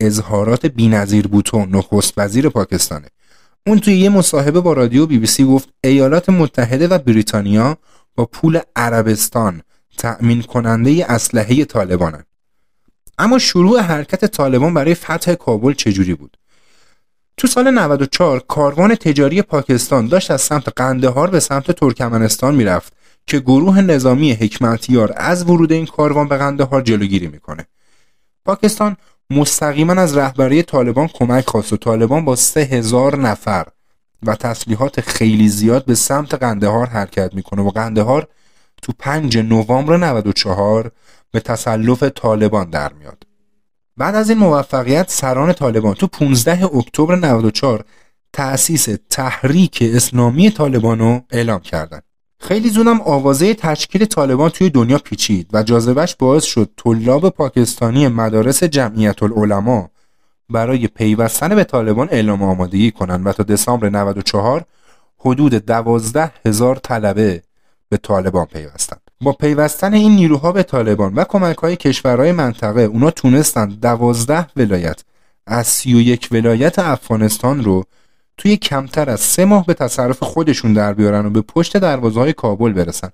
اظهارات 0.00 0.66
بینظیر 0.66 1.26
بوتو 1.28 1.66
نخست 1.66 2.14
وزیر 2.16 2.48
پاکستانه. 2.48 3.06
اون 3.66 3.78
توی 3.78 3.94
یه 3.94 4.08
مصاحبه 4.08 4.60
با 4.60 4.72
رادیو 4.72 5.06
بی 5.06 5.18
بی 5.18 5.26
سی 5.26 5.44
گفت 5.44 5.68
ایالات 5.84 6.28
متحده 6.28 6.88
و 6.88 6.98
بریتانیا 6.98 7.78
با 8.14 8.24
پول 8.24 8.60
عربستان 8.76 9.62
تأمین 9.98 10.42
کننده 10.42 11.04
اسلحه 11.08 11.64
طالبانن. 11.64 12.24
اما 13.18 13.38
شروع 13.38 13.80
حرکت 13.80 14.24
طالبان 14.24 14.74
برای 14.74 14.94
فتح 14.94 15.34
کابل 15.34 15.72
چجوری 15.72 16.14
بود؟ 16.14 16.36
تو 17.36 17.46
سال 17.46 17.70
94 17.70 18.44
کاروان 18.48 18.94
تجاری 18.94 19.42
پاکستان 19.42 20.08
داشت 20.08 20.30
از 20.30 20.40
سمت 20.40 20.68
قندهار 20.76 21.30
به 21.30 21.40
سمت 21.40 21.70
ترکمنستان 21.70 22.54
می‌رفت. 22.54 22.99
که 23.30 23.40
گروه 23.40 23.80
نظامی 23.80 24.32
حکمتیار 24.32 25.12
از 25.16 25.50
ورود 25.50 25.72
این 25.72 25.86
کاروان 25.86 26.28
به 26.28 26.36
قندهار 26.36 26.82
جلوگیری 26.82 27.28
می‌کنه 27.28 27.66
پاکستان 28.44 28.96
مستقیما 29.30 29.92
از 29.92 30.16
رهبری 30.16 30.62
طالبان 30.62 31.08
کمک 31.08 31.46
خواست 31.46 31.72
و 31.72 31.76
طالبان 31.76 32.24
با 32.24 32.36
سه 32.36 32.60
هزار 32.60 33.16
نفر 33.16 33.66
و 34.22 34.36
تسلیحات 34.36 35.00
خیلی 35.00 35.48
زیاد 35.48 35.84
به 35.84 35.94
سمت 35.94 36.34
قندهار 36.34 36.86
حرکت 36.86 37.34
می‌کنه 37.34 37.62
و 37.62 37.70
قندهار 37.70 38.28
تو 38.82 38.92
5 38.98 39.38
نوامبر 39.38 39.96
94 39.96 40.90
به 41.32 41.40
تسلف 41.40 42.02
طالبان 42.02 42.70
در 42.70 42.92
میاد 42.92 43.26
بعد 43.96 44.14
از 44.14 44.30
این 44.30 44.38
موفقیت 44.38 45.10
سران 45.10 45.52
طالبان 45.52 45.94
تو 45.94 46.06
15 46.06 46.64
اکتبر 46.64 47.16
94 47.16 47.84
تأسیس 48.32 48.88
تحریک 49.10 49.78
اسلامی 49.94 50.50
طالبان 50.50 50.98
رو 50.98 51.20
اعلام 51.30 51.60
کردند. 51.60 52.09
خیلی 52.40 52.70
زودم 52.70 53.00
آوازه 53.00 53.54
تشکیل 53.54 54.04
طالبان 54.04 54.50
توی 54.50 54.70
دنیا 54.70 54.98
پیچید 54.98 55.46
و 55.52 55.62
جاذبش 55.62 56.16
باعث 56.16 56.44
شد 56.44 56.70
طلاب 56.76 57.28
پاکستانی 57.28 58.08
مدارس 58.08 58.64
جمعیت 58.64 59.22
العلماء 59.22 59.86
برای 60.50 60.86
پیوستن 60.86 61.54
به 61.54 61.64
طالبان 61.64 62.08
اعلام 62.10 62.42
آمادگی 62.42 62.90
کنند 62.90 63.26
و 63.26 63.32
تا 63.32 63.42
دسامبر 63.42 63.88
94 63.88 64.64
حدود 65.18 65.54
دوازده 65.54 66.32
هزار 66.46 66.76
طلبه 66.76 67.42
به 67.88 67.96
طالبان 67.96 68.44
پیوستند. 68.44 69.00
با 69.20 69.32
پیوستن 69.32 69.94
این 69.94 70.12
نیروها 70.12 70.52
به 70.52 70.62
طالبان 70.62 71.14
و 71.14 71.24
کمک 71.24 71.56
های 71.58 71.76
کشورهای 71.76 72.32
منطقه 72.32 72.80
اونا 72.80 73.10
تونستند 73.10 73.80
دوازده 73.80 74.46
ولایت 74.56 75.04
از 75.46 75.66
سی 75.66 75.94
و 75.94 76.00
یک 76.00 76.28
ولایت 76.32 76.78
افغانستان 76.78 77.64
رو 77.64 77.84
توی 78.40 78.56
کمتر 78.56 79.10
از 79.10 79.20
سه 79.20 79.44
ماه 79.44 79.66
به 79.66 79.74
تصرف 79.74 80.22
خودشون 80.22 80.72
در 80.72 80.94
بیارن 80.94 81.26
و 81.26 81.30
به 81.30 81.40
پشت 81.40 81.76
دروازه 81.76 82.20
های 82.20 82.32
کابل 82.32 82.72
برسن. 82.72 83.10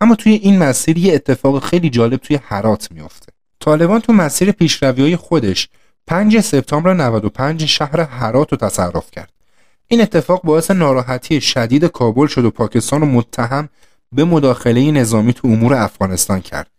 اما 0.00 0.14
توی 0.14 0.32
این 0.32 0.58
مسیر 0.58 0.98
یه 0.98 1.14
اتفاق 1.14 1.64
خیلی 1.64 1.90
جالب 1.90 2.16
توی 2.16 2.38
حرات 2.44 2.92
میافته. 2.92 3.32
طالبان 3.60 4.00
تو 4.00 4.12
مسیر 4.12 4.52
پیشروی 4.52 5.02
های 5.02 5.16
خودش 5.16 5.68
5 6.06 6.40
سپتامبر 6.40 6.94
95 6.94 7.64
شهر 7.64 8.04
حرات 8.04 8.52
رو 8.52 8.58
تصرف 8.58 9.10
کرد. 9.10 9.32
این 9.88 10.00
اتفاق 10.00 10.42
باعث 10.42 10.70
ناراحتی 10.70 11.40
شدید 11.40 11.84
کابل 11.84 12.26
شد 12.26 12.44
و 12.44 12.50
پاکستان 12.50 13.00
رو 13.00 13.06
متهم 13.06 13.68
به 14.12 14.24
مداخله 14.24 14.90
نظامی 14.90 15.32
تو 15.32 15.48
امور 15.48 15.74
افغانستان 15.74 16.40
کرد. 16.40 16.70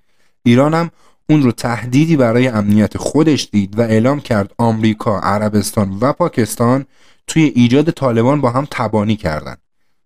ایران 0.44 0.74
هم 0.74 0.92
اون 1.30 1.44
رو 1.44 1.52
تهدیدی 1.52 2.16
برای 2.16 2.48
امنیت 2.48 2.98
خودش 2.98 3.50
دید 3.52 3.80
و 3.80 3.82
اعلام 3.82 4.20
کرد 4.20 4.52
آمریکا، 4.58 5.20
عربستان 5.20 5.98
و 6.02 6.14
پاکستان 6.14 6.86
توی 7.28 7.44
ایجاد 7.44 7.92
طالبان 7.92 8.42
با 8.42 8.50
هم 8.50 8.68
تبانی 8.72 9.16
کردند. 9.16 9.62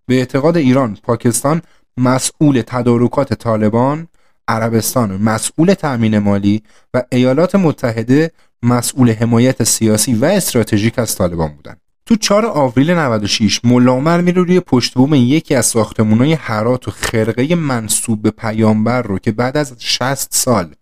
به 0.05 0.15
اعتقاد 0.15 0.57
ایران 0.57 0.97
پاکستان 1.03 1.61
مسئول 1.97 2.63
تدارکات 2.67 3.33
طالبان 3.33 4.07
عربستان 4.47 5.17
مسئول 5.21 5.73
تأمین 5.73 6.19
مالی 6.19 6.63
و 6.93 7.03
ایالات 7.11 7.55
متحده 7.55 8.31
مسئول 8.63 9.11
حمایت 9.11 9.63
سیاسی 9.63 10.13
و 10.13 10.25
استراتژیک 10.25 10.99
از 10.99 11.15
طالبان 11.15 11.51
بودند. 11.55 11.81
تو 12.05 12.15
4 12.15 12.45
آوریل 12.45 12.91
96 12.91 13.65
ملا 13.65 13.93
عمر 13.93 14.21
میره 14.21 14.41
روی 14.41 14.59
پشت 14.59 14.93
بوم 14.93 15.13
یکی 15.13 15.55
از 15.55 15.65
ساختمونای 15.65 16.33
حرات 16.33 16.87
و 16.87 16.91
خرقه 16.91 17.55
منصوب 17.55 18.21
به 18.21 18.31
پیامبر 18.31 19.01
رو 19.01 19.19
که 19.19 19.31
بعد 19.31 19.57
از 19.57 19.75
60 19.79 20.33
سال 20.33 20.75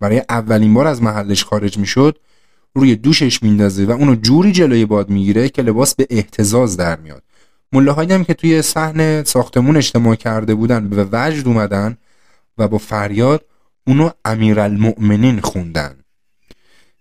برای 0.00 0.22
اولین 0.28 0.74
بار 0.74 0.86
از 0.86 1.02
محلش 1.02 1.44
خارج 1.44 1.78
می‌شد 1.78 2.18
روی 2.74 2.96
دوشش 2.96 3.42
میندازه 3.42 3.84
و 3.84 3.90
اونو 3.90 4.14
جوری 4.14 4.52
جلوی 4.52 4.84
باد 4.84 5.08
می‌گیره 5.08 5.48
که 5.48 5.62
لباس 5.62 5.94
به 5.94 6.06
احتزاز 6.10 6.76
در 6.76 7.00
میاد. 7.00 7.22
ملاهایی 7.72 8.12
هم 8.12 8.24
که 8.24 8.34
توی 8.34 8.62
صحن 8.62 9.24
ساختمون 9.24 9.76
اجتماع 9.76 10.14
کرده 10.14 10.54
بودن 10.54 10.88
به 10.88 11.08
وجد 11.12 11.46
اومدن 11.46 11.96
و 12.58 12.68
با 12.68 12.78
فریاد 12.78 13.44
اونو 13.86 14.10
امیرالمؤمنین 14.24 15.40
خوندن. 15.40 15.96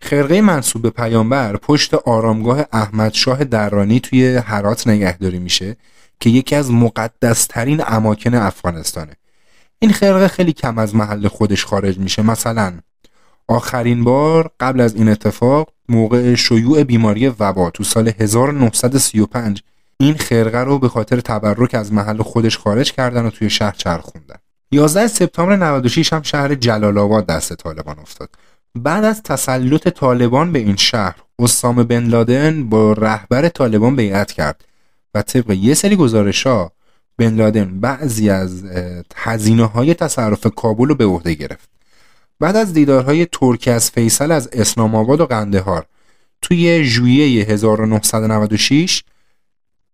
خرقه 0.02 0.42
منصوب 0.42 0.82
به 0.82 0.90
پیامبر 0.90 1.58
پشت 1.58 1.94
آرامگاه 1.94 2.66
احمد 2.72 3.14
شاه 3.14 3.44
درانی 3.44 4.00
توی 4.00 4.36
حرات 4.36 4.88
نگهداری 4.88 5.40
میشه 5.40 5.76
که 6.20 6.30
یکی 6.30 6.56
از 6.56 6.72
مقدسترین 6.72 7.84
اماکن 7.88 8.34
افغانستانه. 8.34 9.14
این 9.80 9.92
خرقه 9.92 10.28
خیلی 10.28 10.54
کم 10.54 10.78
از 10.78 10.96
محل 10.96 11.28
خودش 11.28 11.66
خارج 11.66 11.98
میشه. 11.98 12.22
مثلا 12.22 12.74
آخرین 13.52 14.04
بار 14.04 14.50
قبل 14.60 14.82
از 14.82 14.96
این 14.96 15.10
اتفاق 15.10 15.70
موقع 15.90 16.36
شیوع 16.36 16.84
بیماری 16.84 17.28
وبا 17.28 17.70
تو 17.70 17.84
سال 17.84 18.12
1935 18.20 19.64
این 20.00 20.14
خرقه 20.18 20.60
رو 20.60 20.80
به 20.80 20.90
خاطر 20.90 21.20
تبرک 21.20 21.76
از 21.76 21.94
محل 21.94 22.22
خودش 22.22 22.58
خارج 22.58 22.92
کردن 22.92 23.26
و 23.26 23.30
توی 23.30 23.50
شهر 23.50 23.72
چرخوندن 23.72 24.36
11 24.72 25.08
سپتامبر 25.08 25.56
96 25.56 26.14
هم 26.14 26.22
شهر 26.22 26.56
جلال 26.56 26.98
آباد 26.98 27.26
دست 27.26 27.54
طالبان 27.54 28.00
افتاد. 28.00 28.30
بعد 28.76 29.04
از 29.04 29.24
تسلط 29.24 29.88
طالبان 29.88 30.52
به 30.52 30.60
این 30.60 30.76
شهر 30.76 31.16
اسامه 31.40 31.84
بن 31.84 32.04
لادن 32.04 32.70
با 32.70 32.94
رهبر 32.94 33.50
طالبان 33.50 33.96
بیعت 33.96 34.32
کرد 34.32 34.66
و 35.16 35.22
طبق 35.22 35.50
یه 35.52 35.74
سری 35.74 35.96
گزارش 35.96 36.48
ها 36.48 36.72
بن 37.18 37.36
لادن 37.36 37.80
بعضی 37.80 38.30
از 38.30 38.64
هزینه 39.16 39.66
های 39.66 39.94
تصرف 39.94 40.48
کابل 40.56 40.88
رو 40.88 40.96
به 40.96 41.06
عهده 41.06 41.34
گرفت. 41.34 41.81
بعد 42.42 42.56
از 42.56 42.74
دیدارهای 42.74 43.26
ترکی 43.26 43.72
از 43.72 43.92
فیصل 43.92 44.32
از 44.32 44.50
اسلام 44.54 44.96
آباد 44.96 45.22
و 45.22 45.26
قندهار 45.26 45.86
توی 46.42 46.84
ژوئیه 46.84 47.46
1996 47.46 49.04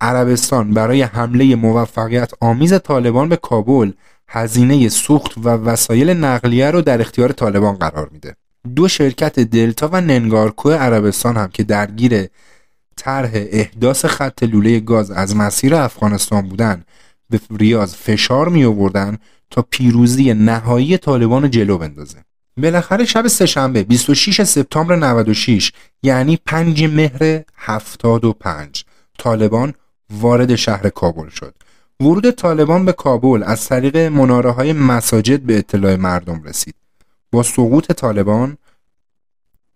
عربستان 0.01 0.73
برای 0.73 1.01
حمله 1.01 1.55
موفقیت 1.55 2.31
آمیز 2.41 2.73
طالبان 2.73 3.29
به 3.29 3.35
کابل 3.35 3.91
هزینه 4.27 4.89
سوخت 4.89 5.37
و 5.37 5.49
وسایل 5.49 6.09
نقلیه 6.09 6.71
رو 6.71 6.81
در 6.81 7.01
اختیار 7.01 7.31
طالبان 7.31 7.75
قرار 7.75 8.09
میده. 8.11 8.35
دو 8.75 8.87
شرکت 8.87 9.39
دلتا 9.39 9.89
و 9.91 10.01
ننگارکو 10.01 10.71
عربستان 10.71 11.37
هم 11.37 11.47
که 11.47 11.63
درگیر 11.63 12.27
طرح 12.95 13.31
احداث 13.33 14.05
خط 14.05 14.43
لوله 14.43 14.79
گاز 14.79 15.11
از 15.11 15.35
مسیر 15.35 15.75
افغانستان 15.75 16.49
بودن 16.49 16.83
به 17.29 17.39
ریاض 17.59 17.95
فشار 17.95 18.49
می 18.49 18.65
آوردن 18.65 19.17
تا 19.49 19.65
پیروزی 19.69 20.33
نهایی 20.33 20.97
طالبان 20.97 21.51
جلو 21.51 21.77
بندازه. 21.77 22.26
بالاخره 22.57 23.05
شب 23.05 23.27
سهشنبه 23.27 23.83
26 23.83 24.43
سپتامبر 24.43 24.95
96 24.95 25.71
یعنی 26.03 26.37
5 26.45 26.83
مهر 26.83 27.43
75 27.55 28.85
طالبان 29.17 29.73
وارد 30.09 30.55
شهر 30.55 30.89
کابل 30.89 31.29
شد. 31.29 31.55
ورود 31.99 32.31
طالبان 32.31 32.85
به 32.85 32.93
کابل 32.93 33.43
از 33.43 33.67
طریق 33.67 33.97
مناره 33.97 34.51
های 34.51 34.73
مساجد 34.73 35.41
به 35.41 35.57
اطلاع 35.57 35.95
مردم 35.95 36.43
رسید. 36.43 36.75
با 37.31 37.43
سقوط 37.43 37.91
طالبان 37.91 38.57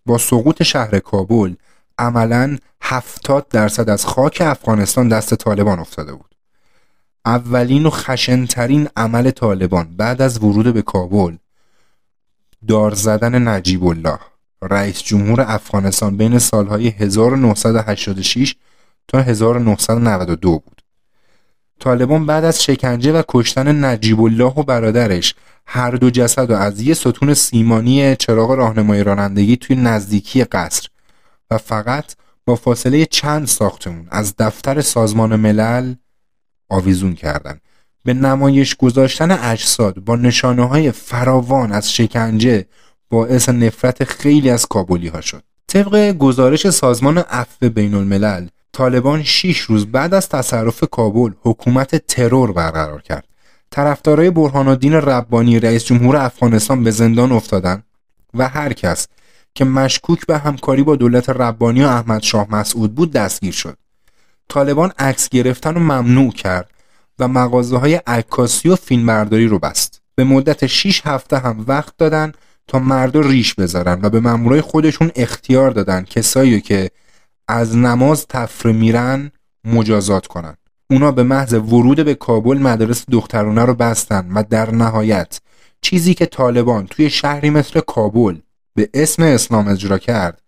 با 0.06 0.18
سقوط 0.18 0.64
شهر 0.64 1.00
کابل 1.00 1.54
عملا 1.98 2.58
70 2.82 3.48
درصد 3.48 3.90
از 3.90 4.06
خاک 4.06 4.42
افغانستان 4.46 5.08
دست 5.08 5.36
طالبان 5.36 5.80
افتاده 5.80 6.14
بود. 6.14 6.36
اولین 7.26 7.86
و 7.86 7.90
خشنترین 7.90 8.88
عمل 8.96 9.32
طالبان 9.32 9.96
بعد 9.98 10.22
از 10.22 10.44
ورود 10.44 10.74
به 10.74 10.82
کابل 10.82 11.36
دار 12.68 12.94
زدن 12.94 13.48
نجیب 13.48 13.86
الله. 13.86 14.20
رئیس 14.62 15.04
جمهور 15.04 15.42
افغانستان 15.48 16.18
بین 16.18 16.40
سالهای 16.40 16.88
1986 16.88 18.56
تا 19.08 19.22
1992 19.22 20.52
بود. 20.52 20.82
طالبان 21.80 22.26
بعد 22.26 22.44
از 22.44 22.64
شکنجه 22.64 23.14
و 23.14 23.24
کشتن 23.28 23.86
نجیب 23.86 24.22
الله 24.22 24.54
و 24.58 24.64
برادرش 24.64 25.36
هر 25.66 25.92
دو 25.92 26.10
جسد 26.10 26.52
و 26.52 26.54
از 26.54 26.82
یه 26.82 26.94
ستون 26.94 27.34
سیمانی 27.34 28.16
چراغ 28.16 28.52
راهنمایی 28.52 29.04
رانندگی 29.04 29.58
توی 29.58 29.76
نزدیکی 29.76 30.44
قصر 30.44 30.88
و 31.52 31.58
فقط 31.58 32.16
با 32.46 32.56
فاصله 32.56 33.06
چند 33.06 33.48
ساختمون 33.48 34.08
از 34.12 34.36
دفتر 34.38 34.82
سازمان 34.82 35.36
ملل 35.36 35.94
آویزون 36.70 37.16
کردن. 37.16 37.60
به 38.04 38.14
نمایش 38.14 38.76
گذاشتن 38.76 39.32
اجساد 39.32 39.96
با 39.96 40.16
نشانه 40.16 40.68
های 40.68 40.92
فراوان 40.92 41.72
از 41.72 41.94
شکنجه 41.94 42.66
باعث 43.10 43.50
نفرت 43.50 44.04
خیلی 44.04 44.50
از 44.50 44.66
کابولی 44.66 45.08
ها 45.08 45.22
شد. 45.22 45.44
طبق 45.68 46.12
گزارش 46.12 46.70
سازمان 46.70 47.18
عفو 47.18 47.70
بین 47.70 47.94
الملل 47.94 48.48
طالبان 48.74 49.24
6 49.24 49.60
روز 49.60 49.86
بعد 49.86 50.14
از 50.14 50.30
تصرف 50.30 50.84
کابل 50.92 51.32
حکومت 51.42 51.96
ترور 52.08 52.52
برقرار 52.52 53.02
کرد. 53.02 53.28
طرفدارای 53.72 54.30
برهان 54.30 54.68
الدین 54.68 54.94
ربانی 54.94 55.60
رئیس 55.60 55.86
جمهور 55.86 56.18
افغانستان 56.18 56.84
به 56.84 56.92
زندان 56.92 57.32
افتادن 57.32 57.84
و 58.34 58.48
هر 58.48 58.74
کس 58.74 59.08
که 59.56 59.66
مشکوک 59.66 60.26
به 60.26 60.38
همکاری 60.38 60.84
با 60.84 60.96
دولت 60.96 61.30
ربانی 61.30 61.84
و 61.84 61.88
احمد 61.88 62.22
شاه 62.22 62.48
مسعود 62.52 62.96
بود 62.96 63.12
دستگیر 63.12 63.54
شد. 63.54 63.78
طالبان 64.50 64.92
عکس 65.00 65.30
گرفتن 65.30 65.74
رو 65.74 65.80
ممنوع 65.80 66.32
کرد 66.32 66.70
و 67.22 67.28
مغازه 67.28 67.78
های 67.78 67.96
عکاسی 67.96 68.70
و 68.70 68.76
فیلمبرداری 68.76 69.48
رو 69.48 69.60
بست. 69.60 70.02
به 70.16 70.24
مدت 70.24 70.66
6 70.66 71.02
هفته 71.06 71.38
هم 71.38 71.66
وقت 71.68 71.98
دادن 71.98 72.32
تا 72.68 72.80
مردا 72.80 73.20
ریش 73.20 73.54
بذارن 73.54 74.00
و 74.04 74.10
به 74.10 74.20
مامورای 74.20 74.62
خودشون 74.62 75.12
اختیار 75.16 75.72
دادن 75.72 76.04
کسایی 76.04 76.62
که 76.62 76.92
از 77.48 77.78
نماز 77.78 78.28
تفره 78.28 78.72
میرن 78.72 79.32
مجازات 79.66 80.28
کنن. 80.28 80.58
اونا 80.90 81.12
به 81.12 81.24
محض 81.24 81.54
ورود 81.54 82.06
به 82.06 82.16
کابل 82.16 82.58
مدارس 82.58 83.06
دخترانه 83.12 83.66
رو 83.66 83.74
بستن 83.74 84.32
و 84.32 84.44
در 84.50 84.72
نهایت 84.72 85.40
چیزی 85.82 86.14
که 86.14 86.26
طالبان 86.26 86.88
توی 86.88 87.10
شهری 87.10 87.50
مثل 87.50 87.80
کابل 87.80 88.38
به 88.76 88.90
اسم 88.94 89.24
اسلام 89.24 89.68
اجرا 89.68 89.98
کرد 89.98 90.42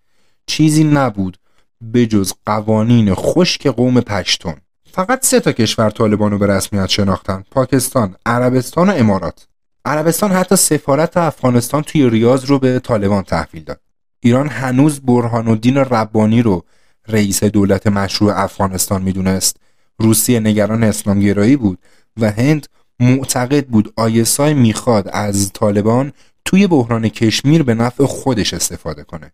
چیزی 0.46 0.84
نبود 0.84 1.38
به 1.82 2.06
جز 2.06 2.34
قوانین 2.46 3.14
خشک 3.14 3.68
قوم 3.68 4.02
پشتون. 4.02 4.56
فقط 4.96 5.26
سه 5.26 5.40
تا 5.40 5.52
کشور 5.52 5.90
طالبان 5.90 6.32
رو 6.32 6.38
به 6.38 6.48
رسمیت 6.48 6.90
شناختن. 6.90 7.44
پاکستان، 7.52 8.16
عربستان 8.26 8.90
و 8.90 8.94
امارات. 8.94 9.48
عربستان 9.86 10.32
حتی 10.32 10.56
سفارت 10.56 11.18
افغانستان 11.18 11.84
توی 11.84 12.10
ریاض 12.10 12.46
رو 12.46 12.60
به 12.60 12.80
طالبان 12.80 13.24
تحویل 13.24 13.64
داد. 13.64 13.80
ایران 14.20 14.48
هنوز 14.48 15.00
برهان 15.00 15.48
الدین 15.48 15.78
ربانی 15.78 16.42
رو 16.42 16.64
رئیس 17.08 17.44
دولت 17.44 17.88
مشروع 17.88 18.44
افغانستان 18.44 19.02
می‌دونست. 19.02 19.58
روسیه 20.00 20.40
نگران 20.40 20.84
اسلامگرایی 20.84 21.56
بود 21.56 21.80
و 22.18 22.32
هند 22.32 22.68
معتقد 23.00 23.68
بود 23.68 23.94
آیسای 23.96 24.54
می‌خواد 24.54 25.08
از 25.08 25.52
طالبان 25.54 26.14
توی 26.46 26.68
بحران 26.68 27.10
کشمیر 27.10 27.64
به 27.64 27.74
نفع 27.74 28.06
خودش 28.06 28.54
استفاده 28.54 29.04
کنه. 29.04 29.32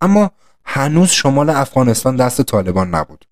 اما 0.00 0.30
هنوز 0.64 1.10
شمال 1.10 1.50
افغانستان 1.50 2.16
دست 2.16 2.42
طالبان 2.42 2.94
نبود. 2.94 3.24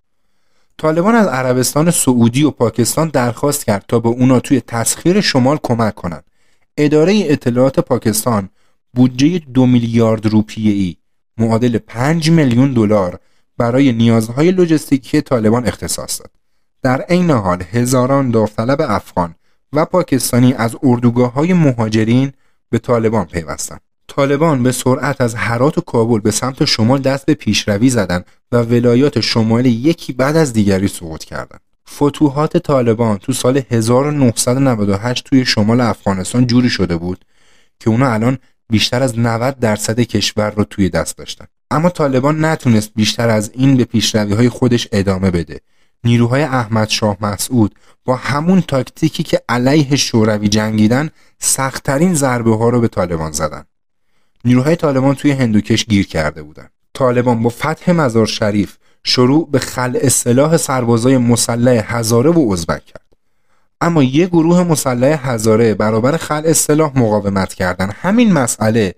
طالبان 0.81 1.15
از 1.15 1.27
عربستان 1.27 1.91
سعودی 1.91 2.45
و 2.45 2.51
پاکستان 2.51 3.09
درخواست 3.09 3.65
کرد 3.65 3.85
تا 3.89 3.99
به 4.01 4.09
اونا 4.09 4.41
توی 4.41 4.61
تسخیر 4.61 5.21
شمال 5.21 5.59
کمک 5.63 5.95
کنند. 5.95 6.25
اداره 6.77 7.23
اطلاعات 7.27 7.81
پاکستان 7.81 8.49
بودجه 8.95 9.39
دو 9.39 9.67
میلیارد 9.67 10.27
روپیه 10.27 10.73
ای 10.73 10.97
معادل 11.39 11.79
5 11.79 12.31
میلیون 12.31 12.73
دلار 12.73 13.21
برای 13.59 13.93
نیازهای 13.93 14.51
لوجستیکی 14.51 15.21
طالبان 15.21 15.67
اختصاص 15.67 16.21
داد. 16.21 16.31
در 16.83 17.01
عین 17.01 17.31
حال 17.31 17.63
هزاران 17.63 18.31
داوطلب 18.31 18.81
افغان 18.81 19.35
و 19.73 19.85
پاکستانی 19.85 20.55
از 20.55 20.77
اردوگاه 20.83 21.33
های 21.33 21.53
مهاجرین 21.53 22.33
به 22.71 22.79
طالبان 22.79 23.25
پیوستند. 23.25 23.81
طالبان 24.17 24.63
به 24.63 24.73
سرعت 24.73 25.21
از 25.21 25.35
هرات 25.35 25.79
و 25.79 25.81
کابل 25.81 26.21
به 26.21 26.31
سمت 26.31 26.65
شمال 26.65 27.01
دست 27.01 27.27
به 27.27 27.35
پیشروی 27.35 27.91
زدند 27.91 28.27
و 28.53 28.57
ولایات 28.57 29.21
شمالی 29.21 29.71
یکی 29.71 30.13
بعد 30.13 30.37
از 30.37 30.53
دیگری 30.53 30.89
سقوط 30.89 31.25
کردند. 31.25 31.61
فتوحات 31.95 32.57
طالبان 32.57 33.19
تو 33.19 33.33
سال 33.33 33.63
1998 33.71 35.25
توی 35.25 35.45
شمال 35.45 35.81
افغانستان 35.81 36.47
جوری 36.47 36.71
شده 36.71 36.97
بود 36.97 37.25
که 37.81 37.91
اونا 37.91 38.13
الان 38.13 38.39
بیشتر 38.71 39.03
از 39.03 39.19
90 39.19 39.59
درصد 39.59 40.01
کشور 40.01 40.51
رو 40.51 40.65
توی 40.65 40.89
دست 40.89 41.19
داشتن. 41.19 41.45
اما 41.71 41.91
طالبان 41.91 42.45
نتونست 42.45 42.91
بیشتر 42.97 43.29
از 43.29 43.51
این 43.55 43.77
به 43.77 43.85
پیشروی 43.85 44.33
های 44.33 44.49
خودش 44.49 44.89
ادامه 44.93 45.31
بده. 45.31 45.61
نیروهای 46.05 46.43
احمد 46.43 46.89
شاه 46.89 47.17
مسعود 47.21 47.75
با 48.05 48.17
همون 48.17 48.61
تاکتیکی 48.61 49.23
که 49.23 49.41
علیه 49.49 49.97
شوروی 49.97 50.49
جنگیدن 50.49 51.11
سختترین 51.39 52.15
ضربه 52.15 52.57
ها 52.57 52.69
رو 52.69 52.81
به 52.81 52.89
طالبان 52.89 53.33
زدن. 53.33 53.65
نیروهای 54.45 54.77
طالبان 54.77 55.15
توی 55.15 55.31
هندوکش 55.31 55.85
گیر 55.85 56.07
کرده 56.07 56.43
بودن. 56.43 56.69
طالبان 56.95 57.43
با 57.43 57.51
فتح 57.51 57.93
مزار 57.93 58.27
شریف 58.27 58.77
شروع 59.05 59.51
به 59.51 59.59
خلع 59.59 60.09
سلاح 60.09 60.57
سربازای 60.57 61.19
مسلح 61.19 61.97
هزاره 61.97 62.31
و 62.31 62.53
ازبک 62.53 62.85
کرد. 62.85 63.07
اما 63.81 64.03
یه 64.03 64.27
گروه 64.27 64.63
مسلح 64.63 65.31
هزاره 65.31 65.75
برابر 65.75 66.17
خلع 66.17 66.53
سلاح 66.53 66.99
مقاومت 66.99 67.55
کردن. 67.55 67.91
همین 67.91 68.33
مسئله 68.33 68.95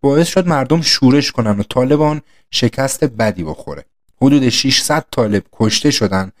باعث 0.00 0.28
شد 0.28 0.48
مردم 0.48 0.80
شورش 0.80 1.32
کنن 1.32 1.58
و 1.58 1.62
طالبان 1.62 2.22
شکست 2.50 3.04
بدی 3.04 3.44
بخوره. 3.44 3.84
حدود 4.22 4.48
600 4.48 5.04
طالب 5.10 5.42
کشته 5.52 5.90
شدن 5.90 6.32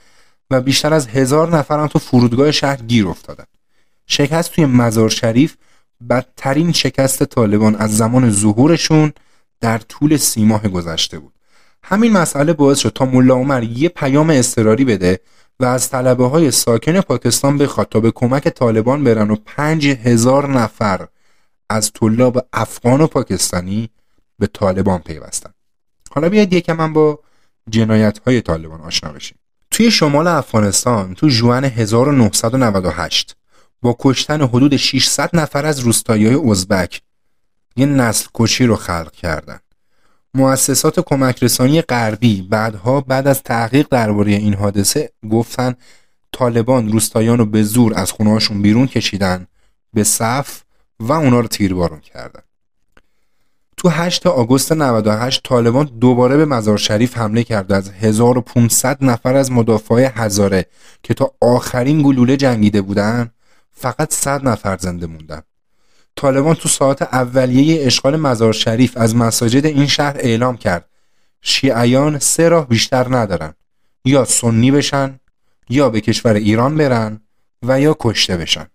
و 0.50 0.60
بیشتر 0.60 0.94
از 0.94 1.06
هزار 1.06 1.56
نفرم 1.56 1.86
تو 1.86 1.98
فرودگاه 1.98 2.50
شهر 2.50 2.76
گیر 2.76 3.08
افتادن. 3.08 3.44
شکست 4.06 4.52
توی 4.52 4.66
مزار 4.66 5.08
شریف 5.08 5.56
بدترین 6.10 6.72
شکست 6.72 7.24
طالبان 7.24 7.76
از 7.76 7.96
زمان 7.96 8.30
ظهورشون 8.30 9.12
در 9.60 9.78
طول 9.78 10.16
سی 10.16 10.44
ماه 10.44 10.68
گذشته 10.68 11.18
بود. 11.18 11.32
همین 11.82 12.12
مسئله 12.12 12.52
باعث 12.52 12.78
شد 12.78 12.92
تا 12.94 13.04
ملا 13.04 13.34
عمر 13.34 13.62
یه 13.62 13.88
پیام 13.88 14.30
اضطراری 14.30 14.84
بده 14.84 15.20
و 15.60 15.64
از 15.64 15.90
طلبه 15.90 16.26
های 16.26 16.50
ساکن 16.50 17.00
پاکستان 17.00 17.58
بخواد 17.58 17.88
تا 17.88 18.00
به 18.00 18.10
کمک 18.10 18.48
طالبان 18.48 19.04
برن 19.04 19.30
و 19.30 19.36
پنج 19.46 19.86
هزار 19.86 20.50
نفر 20.50 21.06
از 21.70 21.92
طلاب 21.92 22.46
افغان 22.52 23.00
و 23.00 23.06
پاکستانی 23.06 23.90
به 24.38 24.46
طالبان 24.46 24.98
پیوستن. 24.98 25.50
حالا 26.10 26.28
بیاید 26.28 26.52
یکم 26.52 26.76
من 26.76 26.92
با 26.92 27.18
جنایت 27.70 28.18
های 28.18 28.40
طالبان 28.40 28.80
آشنا 28.80 29.12
بشیم. 29.12 29.38
توی 29.70 29.90
شمال 29.90 30.26
افغانستان 30.26 31.14
تو 31.14 31.28
جوان 31.28 31.64
1998 31.64 33.36
با 33.84 33.96
کشتن 33.98 34.42
حدود 34.42 34.76
600 34.76 35.30
نفر 35.32 35.66
از 35.66 35.78
روستایی 35.78 36.26
های 36.26 36.50
ازبک 36.50 37.02
یه 37.76 37.86
نسل 37.86 38.26
کشی 38.34 38.66
رو 38.66 38.76
خلق 38.76 39.12
کردن. 39.12 39.58
مؤسسات 40.34 41.00
کمک 41.00 41.42
رسانی 41.42 41.82
غربی 41.82 42.42
بعدها 42.42 43.00
بعد 43.00 43.28
از 43.28 43.42
تحقیق 43.42 43.86
درباره 43.90 44.32
این 44.32 44.54
حادثه 44.54 45.10
گفتن 45.30 45.74
طالبان 46.32 46.92
روستاییان 46.92 47.38
رو 47.38 47.46
به 47.46 47.62
زور 47.62 47.94
از 47.94 48.12
خونهاشون 48.12 48.62
بیرون 48.62 48.86
کشیدن 48.86 49.46
به 49.92 50.04
صف 50.04 50.62
و 51.00 51.12
اونا 51.12 51.40
رو 51.40 51.48
تیربارون 51.48 52.00
کردن. 52.00 52.42
تو 53.76 53.88
8 53.88 54.26
آگوست 54.26 54.72
98 54.72 55.40
طالبان 55.44 55.90
دوباره 56.00 56.36
به 56.36 56.44
مزار 56.44 56.78
شریف 56.78 57.16
حمله 57.16 57.44
کرد 57.44 57.72
از 57.72 57.90
1500 57.90 59.04
نفر 59.04 59.36
از 59.36 59.52
مدافع 59.52 60.10
هزاره 60.14 60.66
که 61.02 61.14
تا 61.14 61.30
آخرین 61.40 62.02
گلوله 62.02 62.36
جنگیده 62.36 62.82
بودن 62.82 63.30
فقط 63.74 64.12
100 64.12 64.48
نفر 64.48 64.76
زنده 64.76 65.06
موندن. 65.06 65.42
طالبان 66.16 66.54
تو 66.54 66.68
ساعت 66.68 67.02
اولیه 67.02 67.86
اشغال 67.86 68.16
مزار 68.16 68.52
شریف 68.52 68.96
از 68.96 69.16
مساجد 69.16 69.66
این 69.66 69.86
شهر 69.86 70.16
اعلام 70.18 70.56
کرد. 70.56 70.88
شیعیان 71.42 72.18
سه 72.18 72.48
راه 72.48 72.68
بیشتر 72.68 73.16
ندارن. 73.16 73.54
یا 74.04 74.24
سنی 74.24 74.70
بشن 74.70 75.20
یا 75.68 75.90
به 75.90 76.00
کشور 76.00 76.34
ایران 76.34 76.76
برن 76.76 77.20
و 77.62 77.80
یا 77.80 77.96
کشته 78.00 78.36
بشن. 78.36 78.66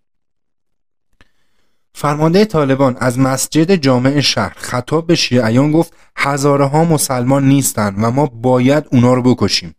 فرمانده 1.93 2.45
طالبان 2.45 2.97
از 2.99 3.19
مسجد 3.19 3.75
جامع 3.75 4.19
شهر 4.19 4.53
خطاب 4.57 5.07
به 5.07 5.15
شیعیان 5.15 5.71
گفت 5.71 5.93
هزاره 6.15 6.65
ها 6.65 6.83
مسلمان 6.83 7.47
نیستن 7.47 7.95
و 7.95 8.11
ما 8.11 8.25
باید 8.25 8.85
اونا 8.91 9.13
رو 9.13 9.35
بکشیم. 9.35 9.75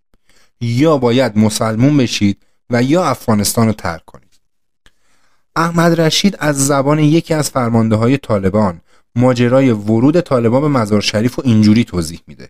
یا 0.61 0.99
باید 0.99 1.39
مسلمون 1.39 1.97
بشید 1.97 2.43
و 2.71 2.83
یا 2.83 3.05
افغانستان 3.05 3.67
رو 3.67 3.73
ترک 3.73 4.05
کنید. 4.05 4.30
احمد 5.57 6.01
رشید 6.01 6.37
از 6.39 6.67
زبان 6.67 6.99
یکی 6.99 7.35
از 7.35 7.51
فرمانده 7.51 7.97
های 7.97 8.17
طالبان 8.17 8.81
ماجرای 9.15 9.71
ورود 9.71 10.21
طالبان 10.21 10.61
به 10.61 10.69
مزار 10.69 11.01
شریف 11.01 11.39
و 11.39 11.43
اینجوری 11.45 11.85
توضیح 11.85 12.21
میده. 12.27 12.49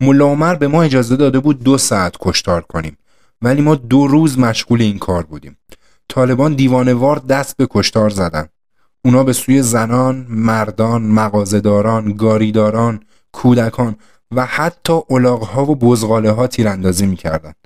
ملا 0.00 0.26
عمر 0.26 0.54
به 0.54 0.68
ما 0.68 0.82
اجازه 0.82 1.16
داده 1.16 1.38
بود 1.38 1.62
دو 1.62 1.78
ساعت 1.78 2.16
کشتار 2.20 2.60
کنیم 2.60 2.96
ولی 3.42 3.62
ما 3.62 3.74
دو 3.74 4.06
روز 4.06 4.38
مشغول 4.38 4.82
این 4.82 4.98
کار 4.98 5.22
بودیم. 5.22 5.56
طالبان 6.08 6.54
دیوانوار 6.54 7.18
دست 7.18 7.56
به 7.56 7.66
کشتار 7.70 8.10
زدن. 8.10 8.48
اونا 9.04 9.24
به 9.24 9.32
سوی 9.32 9.62
زنان، 9.62 10.26
مردان، 10.28 11.02
مغازداران، 11.02 12.12
گاریداران، 12.12 13.00
کودکان 13.32 13.96
و 14.34 14.46
حتی 14.46 15.00
الاغها 15.10 15.64
و 15.64 15.76
بزغاله 15.76 16.30
ها 16.30 16.46
تیراندازی 16.46 17.06
می‌کردند. 17.06 17.56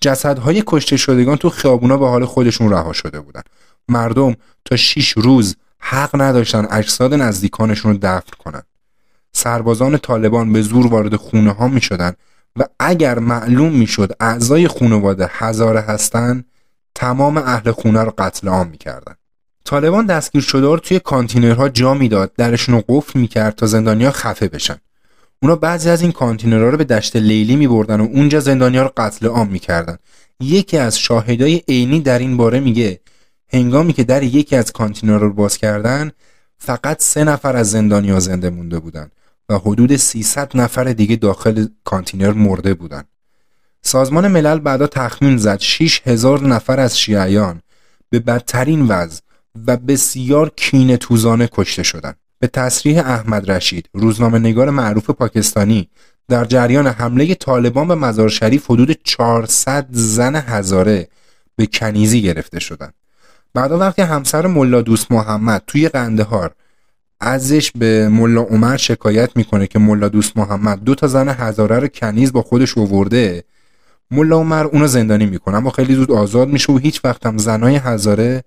جسدهای 0.00 0.62
کشته 0.66 0.96
شدگان 0.96 1.36
تو 1.36 1.50
خیابونا 1.50 1.96
به 1.96 2.08
حال 2.08 2.24
خودشون 2.24 2.70
رها 2.70 2.92
شده 2.92 3.20
بودن. 3.20 3.42
مردم 3.88 4.36
تا 4.64 4.76
شیش 4.76 5.10
روز 5.10 5.56
حق 5.78 6.20
نداشتن 6.20 6.66
اجساد 6.70 7.14
نزدیکانشون 7.14 7.92
رو 7.92 7.98
دفن 8.02 8.36
کنن. 8.44 8.62
سربازان 9.32 9.98
طالبان 9.98 10.52
به 10.52 10.62
زور 10.62 10.86
وارد 10.86 11.16
خونه 11.16 11.52
ها 11.52 11.68
می 11.68 11.80
شدن 11.80 12.12
و 12.56 12.64
اگر 12.80 13.18
معلوم 13.18 13.72
می 13.72 13.86
شد 13.86 14.12
اعضای 14.20 14.68
خانواده 14.68 15.30
هزاره 15.30 15.80
هستن 15.80 16.44
تمام 16.94 17.36
اهل 17.36 17.70
خونه 17.70 18.02
رو 18.02 18.12
قتل 18.18 18.48
عام 18.48 18.68
می 18.68 18.78
کردن. 18.78 19.14
طالبان 19.64 20.06
دستگیر 20.06 20.42
شده 20.42 20.66
رو 20.66 20.78
توی 20.78 20.98
کانتینرها 20.98 21.68
جا 21.68 21.94
می‌داد 21.94 22.32
درشون 22.36 22.74
رو 22.74 22.84
قفل 22.88 23.18
می‌کرد 23.18 23.54
تا 23.54 23.66
زندانیا 23.66 24.10
خفه 24.10 24.48
بشن. 24.48 24.76
اونا 25.42 25.56
بعضی 25.56 25.90
از 25.90 26.02
این 26.02 26.12
کانتینرها 26.12 26.68
رو 26.68 26.76
به 26.76 26.84
دشت 26.84 27.16
لیلی 27.16 27.56
می 27.56 27.68
بردن 27.68 28.00
و 28.00 28.04
اونجا 28.04 28.40
زندانیا 28.40 28.82
رو 28.82 28.92
قتل 28.96 29.26
عام 29.26 29.48
می‌کردن. 29.48 29.98
یکی 30.40 30.78
از 30.78 30.98
شاهدای 30.98 31.62
عینی 31.68 32.00
در 32.00 32.18
این 32.18 32.36
باره 32.36 32.60
میگه 32.60 33.00
هنگامی 33.52 33.92
که 33.92 34.04
در 34.04 34.22
یکی 34.22 34.56
از 34.56 34.72
کانتینرها 34.72 35.18
رو 35.18 35.32
باز 35.32 35.58
کردن 35.58 36.12
فقط 36.58 37.02
سه 37.02 37.24
نفر 37.24 37.56
از 37.56 37.70
زندانیا 37.70 38.20
زنده 38.20 38.50
مونده 38.50 38.78
بودن 38.78 39.10
و 39.48 39.58
حدود 39.58 39.96
300 39.96 40.56
نفر 40.56 40.84
دیگه 40.84 41.16
داخل 41.16 41.66
کانتینر 41.84 42.32
مرده 42.32 42.74
بودن 42.74 43.04
سازمان 43.82 44.28
ملل 44.28 44.58
بعدا 44.58 44.86
تخمین 44.86 45.36
زد 45.36 45.60
6 45.60 46.00
هزار 46.04 46.46
نفر 46.46 46.80
از 46.80 46.98
شیعیان 46.98 47.60
به 48.10 48.20
بدترین 48.20 48.82
وضع 48.88 49.20
و 49.66 49.76
بسیار 49.76 50.52
کین 50.56 50.96
توزانه 50.96 51.48
کشته 51.52 51.82
شدند. 51.82 52.16
به 52.38 52.46
تصریح 52.46 52.98
احمد 52.98 53.50
رشید 53.50 53.88
روزنامه 53.92 54.38
نگار 54.38 54.70
معروف 54.70 55.10
پاکستانی 55.10 55.88
در 56.28 56.44
جریان 56.44 56.86
حمله 56.86 57.34
طالبان 57.34 57.88
به 57.88 57.94
مزار 57.94 58.28
شریف 58.28 58.70
حدود 58.70 58.98
400 59.04 59.86
زن 59.90 60.36
هزاره 60.36 61.08
به 61.56 61.66
کنیزی 61.66 62.22
گرفته 62.22 62.60
شدند. 62.60 62.94
بعدا 63.56 63.78
وقتی 63.78 64.02
همسر 64.02 64.46
ملا 64.46 64.82
دوست 64.82 65.12
محمد 65.12 65.62
توی 65.66 65.88
قندهار 65.88 66.54
ازش 67.20 67.70
به 67.72 68.08
ملا 68.08 68.42
عمر 68.42 68.76
شکایت 68.76 69.36
می‌کنه 69.36 69.66
که 69.66 69.78
ملا 69.78 70.08
دوست 70.08 70.36
محمد 70.36 70.84
دو 70.84 70.94
تا 70.94 71.06
زن 71.06 71.28
هزاره 71.28 71.78
رو 71.78 71.88
کنیز 71.88 72.32
با 72.32 72.42
خودش 72.42 72.78
آورده 72.78 73.44
ملا 74.10 74.36
عمر 74.36 74.64
اونو 74.64 74.86
زندانی 74.86 75.26
می‌کنه 75.26 75.56
اما 75.56 75.70
خیلی 75.70 75.94
زود 75.94 76.10
آزاد 76.10 76.48
میشه 76.48 76.72
و 76.72 76.78
هیچ 76.78 77.00
وقت 77.04 77.26
هم 77.26 77.38
زنای 77.38 77.76
هزاره 77.76 78.44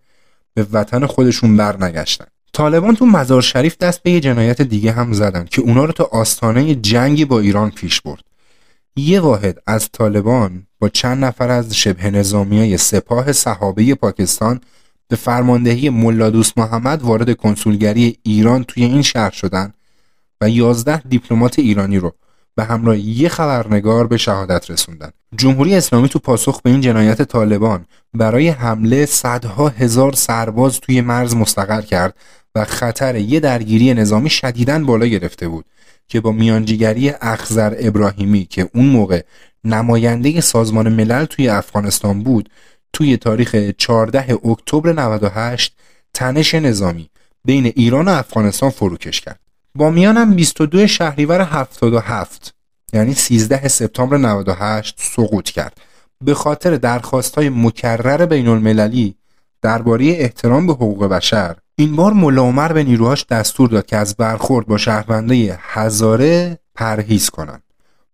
به 0.54 0.66
وطن 0.72 1.06
خودشون 1.06 1.58
برنگشتن 1.58 2.26
طالبان 2.54 2.96
تو 2.96 3.06
مزار 3.06 3.42
شریف 3.42 3.78
دست 3.78 4.04
به 4.04 4.12
یه 4.12 4.20
جنایت 4.20 4.62
دیگه 4.62 4.92
هم 4.92 5.14
زدن 5.14 5.46
که 5.46 5.62
اونا 5.62 5.86
رو 5.86 5.92
تا 5.92 6.10
آستانه 6.12 6.76
جنگی 6.76 7.26
با 7.26 7.40
ایران 7.40 7.72
پیش 7.72 8.02
برد. 8.02 8.24
یه 8.96 9.20
واحد 9.20 9.58
از 9.68 9.90
طالبان 9.92 10.68
با 10.80 10.90
چند 10.90 11.26
نفر 11.26 11.52
از 11.52 11.76
شبه 11.76 12.12
نظامی 12.12 12.60
های 12.60 12.78
سپاه 12.78 13.32
صحابه 13.32 13.96
پاکستان 13.96 14.60
به 15.10 15.16
فرماندهی 15.16 15.90
ملا 15.90 16.30
دوست 16.30 16.58
محمد 16.58 17.04
وارد 17.04 17.38
کنسولگری 17.38 18.18
ایران 18.24 18.64
توی 18.64 18.84
این 18.84 19.02
شهر 19.02 19.32
شدن 19.32 19.74
و 20.42 20.50
یازده 20.50 21.02
دیپلمات 21.10 21.60
ایرانی 21.60 21.98
رو 21.98 22.14
به 22.56 22.64
همراه 22.64 23.00
یه 23.00 23.30
خبرنگار 23.30 24.08
به 24.08 24.18
شهادت 24.18 24.72
رسوندن. 24.72 25.10
جمهوری 25.38 25.76
اسلامی 25.76 26.10
تو 26.10 26.20
پاسخ 26.20 26.62
به 26.62 26.70
این 26.70 26.82
جنایت 26.82 27.22
طالبان 27.22 27.86
برای 28.14 28.50
حمله 28.50 29.06
صدها 29.06 29.70
هزار 29.70 30.14
سرباز 30.14 30.80
توی 30.80 31.02
مرز 31.02 31.36
مستقر 31.36 31.82
کرد 31.82 32.16
و 32.56 32.66
خطر 32.66 33.16
یه 33.16 33.40
درگیری 33.40 33.94
نظامی 33.94 34.30
شدیداً 34.30 34.84
بالا 34.84 35.06
گرفته 35.06 35.48
بود 35.48 35.66
که 36.08 36.22
با 36.22 36.32
میانجیگری 36.32 37.10
اخزر 37.22 37.76
ابراهیمی 37.80 38.46
که 38.46 38.70
اون 38.74 38.86
موقع 38.86 39.22
نماینده 39.64 40.42
سازمان 40.42 40.94
ملل 40.94 41.26
توی 41.26 41.50
افغانستان 41.50 42.24
بود 42.24 42.50
توی 42.94 43.18
تاریخ 43.18 43.56
14 43.78 44.38
اکتبر 44.46 44.94
98 44.94 45.76
تنش 46.14 46.56
نظامی 46.56 47.10
بین 47.46 47.66
ایران 47.66 48.08
و 48.08 48.12
افغانستان 48.12 48.70
فروکش 48.70 49.22
کرد. 49.22 49.40
با 49.76 49.90
میانم 49.90 50.36
22 50.36 50.88
شهریور 50.88 51.42
77 51.42 52.54
یعنی 52.94 53.14
13 53.14 53.68
سپتامبر 53.68 54.18
98 54.18 54.96
سقوط 54.98 55.50
کرد. 55.50 55.78
به 56.26 56.34
خاطر 56.34 56.76
درخواست 56.76 57.36
های 57.36 57.50
مکرر 57.50 58.26
بین 58.26 58.48
المللی 58.48 59.16
درباره 59.62 60.06
احترام 60.06 60.68
به 60.68 60.74
حقوق 60.74 61.06
بشر 61.06 61.56
این 61.76 61.96
بار 61.96 62.14
ملا 62.14 62.42
عمر 62.42 62.74
به 62.74 62.84
نیروهاش 62.84 63.26
دستور 63.26 63.70
داد 63.70 63.86
که 63.86 63.98
از 63.98 64.16
برخورد 64.16 64.68
با 64.68 64.78
شهروندای 64.78 65.54
هزاره 65.62 66.60
پرهیز 66.76 67.30
کنند. 67.30 67.64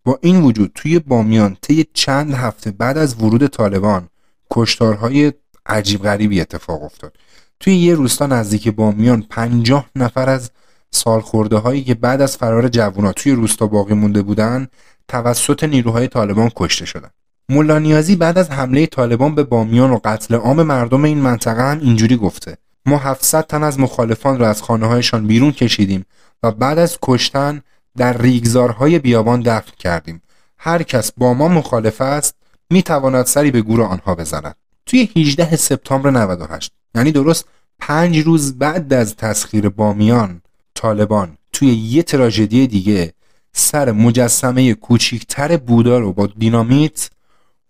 با 0.05 0.19
این 0.21 0.41
وجود 0.41 0.71
توی 0.75 0.99
بامیان 0.99 1.57
طی 1.61 1.85
چند 1.93 2.33
هفته 2.33 2.71
بعد 2.71 2.97
از 2.97 3.15
ورود 3.21 3.47
طالبان 3.47 4.09
کشتارهای 4.56 5.34
عجیب 5.65 6.04
غریبی 6.04 6.41
اتفاق 6.41 6.84
افتاد. 6.84 7.18
توی 7.60 7.76
یه 7.76 7.96
روستا 7.96 8.26
نزدیک 8.26 8.70
بامیان 8.70 9.22
پنجاه 9.30 9.89
نفر 9.96 10.30
از 10.30 10.52
سالخورده 10.91 11.58
هایی 11.58 11.84
که 11.84 11.94
بعد 11.94 12.22
از 12.22 12.38
فرار 12.38 12.68
جوونا 12.68 13.13
توی 13.13 13.32
روستا 13.32 13.68
باقی 13.68 13.94
مونده 13.94 14.22
بودن 14.22 14.68
توسط 15.08 15.63
نیروهای 15.63 16.08
طالبان 16.08 16.52
کشته 16.56 16.86
شدن. 16.86 17.10
ملا 17.50 17.80
نیازی 17.80 18.15
بعد 18.15 18.38
از 18.38 18.50
حمله 18.52 18.86
طالبان 18.86 19.36
به 19.36 19.44
بامیان 19.44 19.91
و 19.91 20.00
قتل 20.04 20.36
عام 20.36 20.63
مردم 20.63 21.04
این 21.04 21.18
منطقه 21.18 21.72
هم 21.72 21.80
اینجوری 21.80 22.18
گفته. 22.18 22.58
ما 22.86 22.98
700 22.98 23.48
تن 23.48 23.63
از 23.63 23.80
مخالفان 23.80 24.39
را 24.39 24.50
از 24.50 24.62
خانه 24.62 24.88
هایشان 24.88 25.28
بیرون 25.28 25.52
کشیدیم 25.52 26.06
و 26.44 26.52
بعد 26.52 26.80
از 26.80 26.98
کشتن 27.02 27.62
در 27.98 28.18
ریگزارهای 28.18 29.00
بیابان 29.00 29.41
دفن 29.41 29.72
کردیم. 29.80 30.22
هر 30.58 30.84
کس 30.84 31.12
با 31.18 31.34
ما 31.34 31.48
مخالف 31.48 32.02
است 32.02 32.36
می 32.69 32.84
تواند 32.84 33.25
سری 33.25 33.51
به 33.51 33.62
گور 33.62 33.82
آنها 33.82 34.15
بزند. 34.15 34.56
توی 34.86 35.10
18 35.15 35.56
سپتامبر 35.56 36.10
98 36.10 36.71
یعنی 36.95 37.12
درست 37.12 37.45
پنج 37.80 38.19
روز 38.19 38.58
بعد 38.58 38.93
از 38.93 39.15
تسخیر 39.15 39.69
بامیان 39.69 40.41
طالبان 40.75 41.38
توی 41.54 41.67
یه 41.67 42.04
تراژدی 42.04 42.67
دیگه 42.67 43.13
سر 43.54 43.91
مجسمه 43.91 44.73
کوچیکتر 44.73 45.58
بودا 45.58 45.99
رو 45.99 46.13
با 46.13 46.28
دینامیت 46.28 47.10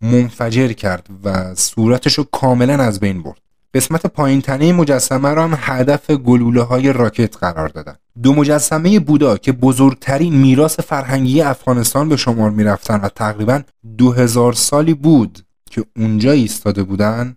منفجر 0.01 0.73
کرد 0.73 1.07
و 1.23 1.55
صورتش 1.55 2.13
رو 2.13 2.23
کاملا 2.23 2.83
از 2.83 2.99
بین 2.99 3.23
برد. 3.23 3.41
قسمت 3.75 4.05
پایین 4.05 4.41
تنه 4.41 4.73
مجسمه 4.73 5.29
رو 5.29 5.41
هم 5.41 5.57
هدف 5.57 6.11
گلوله 6.11 6.61
های 6.61 6.93
راکت 6.93 7.37
قرار 7.37 7.67
دادن. 7.69 7.95
دو 8.23 8.33
مجسمه 8.33 8.99
بودا 8.99 9.37
که 9.37 9.51
بزرگترین 9.51 10.33
میراث 10.33 10.79
فرهنگی 10.79 11.41
افغانستان 11.41 12.09
به 12.09 12.17
شمار 12.17 12.49
می‌رفتن 12.49 12.99
و 12.99 13.09
تقریبا 13.09 13.61
دو 13.97 14.11
هزار 14.11 14.53
سالی 14.53 14.93
بود 14.93 15.39
که 15.71 15.85
اونجا 15.97 16.31
ایستاده 16.31 16.83
بودن 16.83 17.35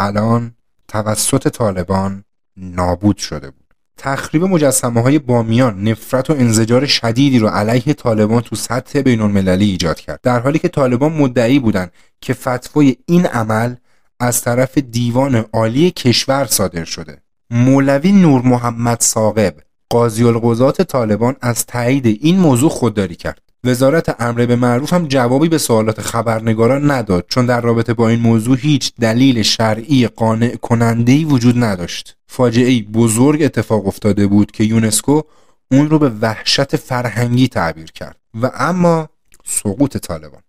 الان 0.00 0.54
توسط 0.88 1.48
طالبان 1.48 2.24
نابود 2.56 3.16
شده 3.16 3.50
بود. 3.50 3.74
تخریب 3.96 4.44
مجسمه 4.44 5.02
های 5.02 5.18
بامیان 5.18 5.88
نفرت 5.88 6.30
و 6.30 6.32
انزجار 6.32 6.86
شدیدی 6.86 7.38
رو 7.38 7.48
علیه 7.48 7.94
طالبان 7.94 8.42
تو 8.42 8.56
سطح 8.56 9.00
بین 9.00 9.20
المللی 9.20 9.64
ایجاد 9.64 10.00
کرد. 10.00 10.20
در 10.22 10.40
حالی 10.40 10.58
که 10.58 10.68
طالبان 10.68 11.12
مدعی 11.12 11.58
بودند 11.58 11.92
که 12.20 12.34
فتوای 12.34 12.96
این 13.06 13.26
عمل 13.26 13.74
از 14.22 14.42
طرف 14.42 14.78
دیوان 14.78 15.44
عالی 15.52 15.90
کشور 15.90 16.46
صادر 16.46 16.84
شده. 16.84 17.22
مولوی 17.50 18.12
نور 18.12 18.42
محمد 18.42 19.00
ساقب 19.00 19.54
قاضی 19.90 20.24
القضات 20.24 20.82
طالبان 20.82 21.36
از 21.40 21.66
تایید 21.66 22.06
این 22.06 22.38
موضوع 22.38 22.70
خودداری 22.70 23.14
کرد. 23.14 23.42
وزارت 23.64 24.20
امر 24.20 24.46
به 24.46 24.56
معروف 24.56 24.92
هم 24.92 25.06
جوابی 25.06 25.48
به 25.48 25.58
سوالات 25.58 26.00
خبرنگاران 26.00 26.90
نداد 26.90 27.24
چون 27.28 27.46
در 27.46 27.60
رابطه 27.60 27.94
با 27.94 28.08
این 28.08 28.20
موضوع 28.20 28.56
هیچ 28.56 28.92
دلیل 29.00 29.42
شرعی 29.42 30.06
قانع 30.06 30.56
کننده 30.56 31.24
وجود 31.24 31.64
نداشت. 31.64 32.16
فاجعه 32.26 32.82
بزرگ 32.82 33.42
اتفاق 33.42 33.86
افتاده 33.86 34.26
بود 34.26 34.50
که 34.50 34.64
یونسکو 34.64 35.22
اون 35.70 35.90
رو 35.90 35.98
به 35.98 36.08
وحشت 36.20 36.76
فرهنگی 36.76 37.48
تعبیر 37.48 37.92
کرد. 37.92 38.16
و 38.42 38.50
اما 38.54 39.08
سقوط 39.44 39.96
طالبان. 39.96 40.42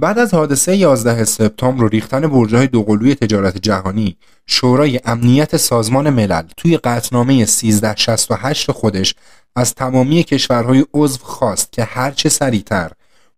بعد 0.00 0.18
از 0.18 0.34
حادثه 0.34 0.76
11 0.76 1.24
سپتامبر 1.24 1.84
و 1.84 1.88
ریختن 1.88 2.20
برج‌های 2.26 2.66
دوقلوی 2.66 3.14
تجارت 3.14 3.58
جهانی 3.58 4.16
شورای 4.46 5.00
امنیت 5.04 5.56
سازمان 5.56 6.10
ملل 6.10 6.42
توی 6.56 6.76
قطنامه 6.76 7.32
1368 7.32 8.70
خودش 8.70 9.14
از 9.56 9.74
تمامی 9.74 10.22
کشورهای 10.22 10.84
عضو 10.94 11.18
خواست 11.22 11.72
که 11.72 11.84
هرچه 11.84 12.28
سریعتر 12.28 12.90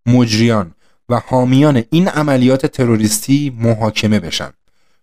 مجریان 0.07 0.75
و 1.09 1.21
حامیان 1.27 1.85
این 1.91 2.09
عملیات 2.09 2.67
تروریستی 2.67 3.57
محاکمه 3.59 4.21
بشن. 4.21 4.51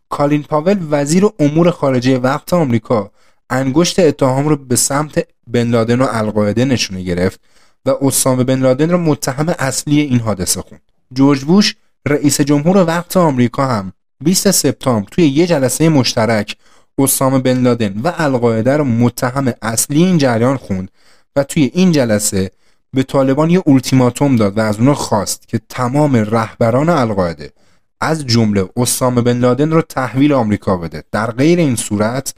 کالین 0.10 0.44
پاول 0.44 0.88
وزیر 0.92 1.30
امور 1.40 1.72
خارجه 1.72 2.18
وقت 2.18 2.54
آمریکا 2.54 3.12
انگشت 3.50 4.00
اتهام 4.00 4.48
رو 4.48 4.56
به 4.56 4.76
سمت 4.76 5.28
بن 5.48 5.68
لادن 5.70 6.02
و 6.02 6.08
القاعده 6.10 6.66
نشونه 6.66 7.04
گرفت 7.04 7.40
و 7.86 7.94
اسامه 8.02 8.44
بن 8.44 8.60
لادن 8.60 8.90
را 8.90 8.98
متهم 8.98 9.56
اصلی 9.60 10.02
این 10.02 10.20
حادثه 10.20 10.62
خوند. 10.62 10.82
جورج 11.14 11.44
بوش 11.44 11.76
رئیس 12.08 12.42
جمهور 12.42 12.78
وقت 12.78 13.18
آمریکا 13.18 13.68
هم. 13.68 13.94
20 14.24 14.52
سپتامبر 14.52 15.08
توی 15.12 15.28
یه 15.28 15.48
جلسه 15.48 15.90
مشترک 15.90 16.56
اسامه 17.00 17.40
بن 17.40 17.58
لادن 17.62 18.02
و 18.04 18.14
القاعده 18.18 18.78
رو 18.78 18.84
متهم 18.84 19.54
اصلی 19.62 20.04
این 20.04 20.18
جریان 20.18 20.58
خوند 20.58 20.92
و 21.36 21.44
توی 21.44 21.72
این 21.74 21.92
جلسه 21.92 22.52
به 22.94 23.04
طالبان 23.04 23.50
یه 23.50 23.64
اولتیماتوم 23.66 24.36
داد 24.36 24.58
و 24.58 24.62
از 24.62 24.78
اونا 24.78 24.94
خواست 24.94 25.48
که 25.48 25.62
تمام 25.70 26.16
رهبران 26.16 26.90
القاعده 26.90 27.54
از 28.02 28.28
جمله 28.28 28.70
اسامه 28.78 29.22
بن 29.22 29.38
لادن 29.38 29.72
رو 29.72 29.82
تحویل 29.82 30.34
آمریکا 30.34 30.78
بده. 30.78 31.04
در 31.12 31.32
غیر 31.32 31.60
این 31.60 31.76
صورت 31.76 32.34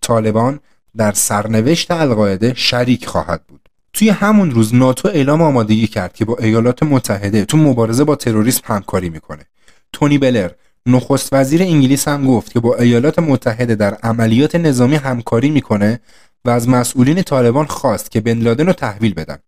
طالبان 0.00 0.60
در 0.96 1.12
سرنوشت 1.12 1.90
القاعده 1.90 2.54
شریک 2.56 3.06
خواهد 3.06 3.46
بود. 3.48 3.61
توی 3.92 4.08
همون 4.08 4.50
روز 4.50 4.74
ناتو 4.74 5.08
اعلام 5.08 5.42
آمادگی 5.42 5.86
کرد 5.86 6.14
که 6.14 6.24
با 6.24 6.36
ایالات 6.40 6.82
متحده 6.82 7.44
تو 7.44 7.56
مبارزه 7.56 8.04
با 8.04 8.16
تروریسم 8.16 8.62
همکاری 8.64 9.10
می‌کنه. 9.10 9.44
تونی 9.92 10.18
بلر 10.18 10.50
نخست 10.86 11.32
وزیر 11.32 11.62
انگلیس 11.62 12.08
هم 12.08 12.26
گفت 12.26 12.52
که 12.52 12.60
با 12.60 12.76
ایالات 12.76 13.18
متحده 13.18 13.74
در 13.74 13.94
عملیات 13.94 14.54
نظامی 14.54 14.96
همکاری 14.96 15.50
می‌کنه 15.50 16.00
و 16.44 16.50
از 16.50 16.68
مسئولین 16.68 17.22
طالبان 17.22 17.66
خواست 17.66 18.10
که 18.10 18.20
بن 18.20 18.38
لادن 18.38 18.66
رو 18.66 18.72
تحویل 18.72 19.14
بدن. 19.14 19.38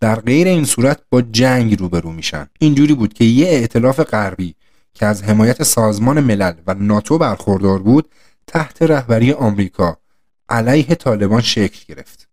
در 0.00 0.20
غیر 0.20 0.46
این 0.46 0.64
صورت 0.64 1.00
با 1.10 1.22
جنگ 1.22 1.80
روبرو 1.80 2.12
میشن. 2.12 2.46
اینجوری 2.58 2.94
بود 2.94 3.14
که 3.14 3.24
یه 3.24 3.48
ائتلاف 3.48 4.00
غربی 4.00 4.54
که 4.94 5.06
از 5.06 5.22
حمایت 5.22 5.62
سازمان 5.62 6.20
ملل 6.20 6.52
و 6.66 6.74
ناتو 6.74 7.18
برخوردار 7.18 7.78
بود 7.78 8.08
تحت 8.46 8.82
رهبری 8.82 9.32
آمریکا 9.32 9.96
علیه 10.48 10.94
طالبان 10.94 11.40
شکل 11.40 11.94
گرفت. 11.94 12.28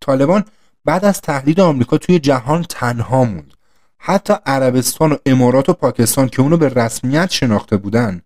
طالبان 0.00 0.44
بعد 0.86 1.04
از 1.04 1.20
تهدید 1.20 1.60
آمریکا 1.60 1.98
توی 1.98 2.18
جهان 2.18 2.62
تنها 2.68 3.24
موند. 3.24 3.54
حتی 3.98 4.34
عربستان 4.46 5.12
و 5.12 5.16
امارات 5.26 5.68
و 5.68 5.72
پاکستان 5.72 6.28
که 6.28 6.42
اونو 6.42 6.56
به 6.56 6.68
رسمیت 6.68 7.30
شناخته 7.30 7.76
بودن 7.76 8.22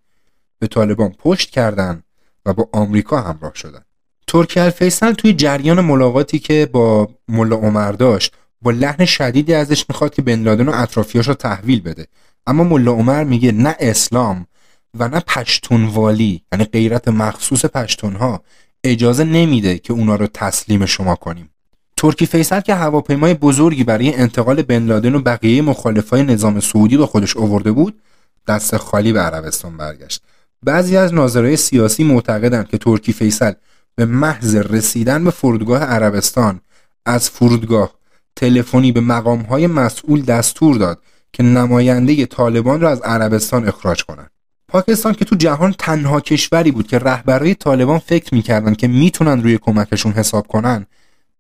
به 0.58 0.66
طالبان 0.66 1.14
پشت 1.18 1.50
کردن 1.50 2.02
و 2.46 2.52
با 2.52 2.68
آمریکا 2.72 3.20
همراه 3.20 3.54
شدن. 3.54 3.80
ترکی 4.26 4.60
الفیصل 4.60 5.12
توی 5.12 5.32
جریان 5.32 5.80
ملاقاتی 5.80 6.38
که 6.38 6.68
با 6.72 7.08
ملا 7.28 7.56
عمر 7.56 7.92
داشت 7.92 8.34
با 8.62 8.70
لحن 8.70 9.04
شدیدی 9.04 9.54
ازش 9.54 9.84
می‌خواد 9.88 10.14
که 10.14 10.22
بن 10.22 10.42
لادن 10.42 10.68
و 10.68 10.72
اطرافیاش 10.74 11.28
رو 11.28 11.34
تحویل 11.34 11.80
بده. 11.80 12.06
اما 12.46 12.64
ملا 12.64 12.92
عمر 12.92 13.24
میگه 13.24 13.52
نه 13.52 13.76
اسلام 13.80 14.46
و 14.94 15.08
نه 15.08 15.20
پشتونوالی 15.20 16.42
یعنی 16.52 16.64
غیرت 16.64 17.08
مخصوص 17.08 17.64
پشتونها 17.64 18.42
اجازه 18.84 19.24
نمیده 19.24 19.78
که 19.78 19.92
اونا 19.92 20.14
رو 20.14 20.26
تسلیم 20.26 20.86
شما 20.86 21.14
کنیم. 21.14 21.50
ترکی 22.00 22.26
فیصل 22.26 22.60
که 22.60 22.74
هواپیمای 22.74 23.34
بزرگی 23.34 23.84
برای 23.84 24.14
انتقال 24.14 24.62
بن 24.62 24.82
لادن 24.82 25.14
و 25.14 25.20
بقیه 25.20 25.62
مخالفای 25.62 26.22
نظام 26.22 26.60
سعودی 26.60 26.96
با 26.96 27.06
خودش 27.06 27.36
آورده 27.36 27.72
بود 27.72 28.00
دست 28.48 28.76
خالی 28.76 29.12
به 29.12 29.20
عربستان 29.20 29.76
برگشت. 29.76 30.22
بعضی 30.62 30.96
از 30.96 31.14
ناظرای 31.14 31.56
سیاسی 31.56 32.04
معتقدند 32.04 32.68
که 32.68 32.78
ترکی 32.78 33.12
فیصل 33.12 33.52
به 33.94 34.04
محض 34.04 34.56
رسیدن 34.56 35.24
به 35.24 35.30
فرودگاه 35.30 35.82
عربستان 35.82 36.60
از 37.06 37.30
فرودگاه 37.30 37.94
تلفنی 38.36 38.92
به 38.92 39.00
مقامهای 39.00 39.66
مسئول 39.66 40.22
دستور 40.22 40.76
داد 40.76 41.02
که 41.32 41.42
نماینده 41.42 42.26
طالبان 42.26 42.80
را 42.80 42.90
از 42.90 43.00
عربستان 43.00 43.68
اخراج 43.68 44.04
کنند. 44.04 44.30
پاکستان 44.68 45.12
که 45.12 45.24
تو 45.24 45.36
جهان 45.36 45.74
تنها 45.78 46.20
کشوری 46.20 46.70
بود 46.70 46.86
که 46.86 46.98
رهبرای 46.98 47.54
طالبان 47.54 47.98
فکر 47.98 48.34
می‌کردن 48.34 48.74
که 48.74 48.88
می‌تونن 48.88 49.42
روی 49.42 49.58
کمکشون 49.58 50.12
حساب 50.12 50.46
کنن 50.46 50.86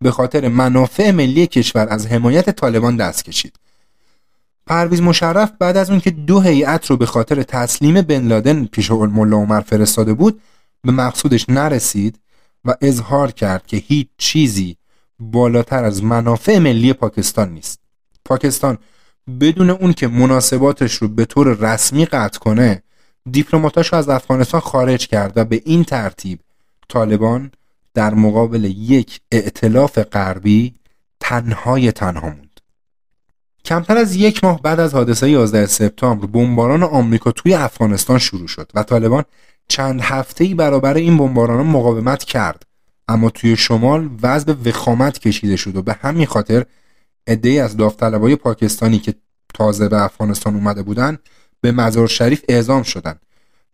به 0.02 0.10
خاطر 0.10 0.48
منافع 0.48 1.10
ملی 1.10 1.46
کشور 1.46 1.88
از 1.90 2.06
حمایت 2.06 2.50
طالبان 2.50 2.96
دست 2.96 3.24
کشید. 3.24 3.56
پرویز 4.66 5.02
مشرف 5.02 5.52
بعد 5.58 5.76
از 5.76 5.90
اون 5.90 6.00
که 6.00 6.10
دو 6.10 6.40
هیئت 6.40 6.86
رو 6.86 6.96
به 6.96 7.06
خاطر 7.06 7.42
تسلیم 7.42 8.02
بن 8.02 8.26
لادن 8.26 8.64
پیش 8.64 8.90
ملا 8.90 9.36
عمر 9.36 9.60
فرستاده 9.60 10.14
بود 10.14 10.40
به 10.82 10.92
مقصودش 10.92 11.48
نرسید 11.48 12.20
و 12.64 12.74
اظهار 12.80 13.30
کرد 13.30 13.66
که 13.66 13.76
هیچ 13.76 14.08
چیزی 14.18 14.76
بالاتر 15.18 15.84
از 15.84 16.04
منافع 16.04 16.58
ملی 16.58 16.92
پاکستان 16.92 17.52
نیست. 17.52 17.80
پاکستان 18.24 18.78
بدون 19.40 19.70
اون 19.70 19.92
که 19.92 20.08
مناسباتش 20.08 20.94
رو 20.94 21.08
به 21.08 21.24
طور 21.24 21.48
رسمی 21.48 22.04
قطع 22.04 22.38
کنه 22.38 22.82
دیپلماتاش 23.30 23.92
رو 23.92 23.98
از 23.98 24.08
افغانستان 24.08 24.60
خارج 24.60 25.06
کرد 25.06 25.32
و 25.36 25.44
به 25.44 25.62
این 25.64 25.84
ترتیب 25.84 26.40
طالبان 26.88 27.50
در 28.00 28.14
مقابل 28.14 28.64
یک 28.64 29.20
ائتلاف 29.32 29.98
غربی 29.98 30.74
تنهای 31.20 31.92
تنها 31.92 32.28
موند. 32.28 32.60
کمتر 33.64 33.96
از 33.96 34.16
یک 34.16 34.44
ماه 34.44 34.62
بعد 34.62 34.80
از 34.80 34.94
حادثه 34.94 35.30
11 35.30 35.66
سپتامبر 35.66 36.26
بمباران 36.26 36.82
آمریکا 36.82 37.32
توی 37.32 37.54
افغانستان 37.54 38.18
شروع 38.18 38.46
شد 38.46 38.70
و 38.74 38.82
طالبان 38.82 39.24
چند 39.68 40.00
هفته 40.00 40.54
برابر 40.54 40.94
این 40.94 41.16
بمباران 41.16 41.66
مقاومت 41.66 42.24
کرد. 42.24 42.62
اما 43.08 43.30
توی 43.30 43.56
شمال 43.56 44.10
وضع 44.22 44.52
به 44.52 44.70
وخامت 44.70 45.18
کشیده 45.18 45.56
شد 45.56 45.76
و 45.76 45.82
به 45.82 45.92
همین 45.92 46.26
خاطر 46.26 46.66
عدهای 47.26 47.58
از 47.58 47.76
داوطلبای 47.76 48.36
پاکستانی 48.36 48.98
که 48.98 49.14
تازه 49.54 49.88
به 49.88 50.02
افغانستان 50.02 50.54
اومده 50.54 50.82
بودن 50.82 51.18
به 51.60 51.72
مزار 51.72 52.08
شریف 52.08 52.44
اعزام 52.48 52.82
شدند 52.82 53.20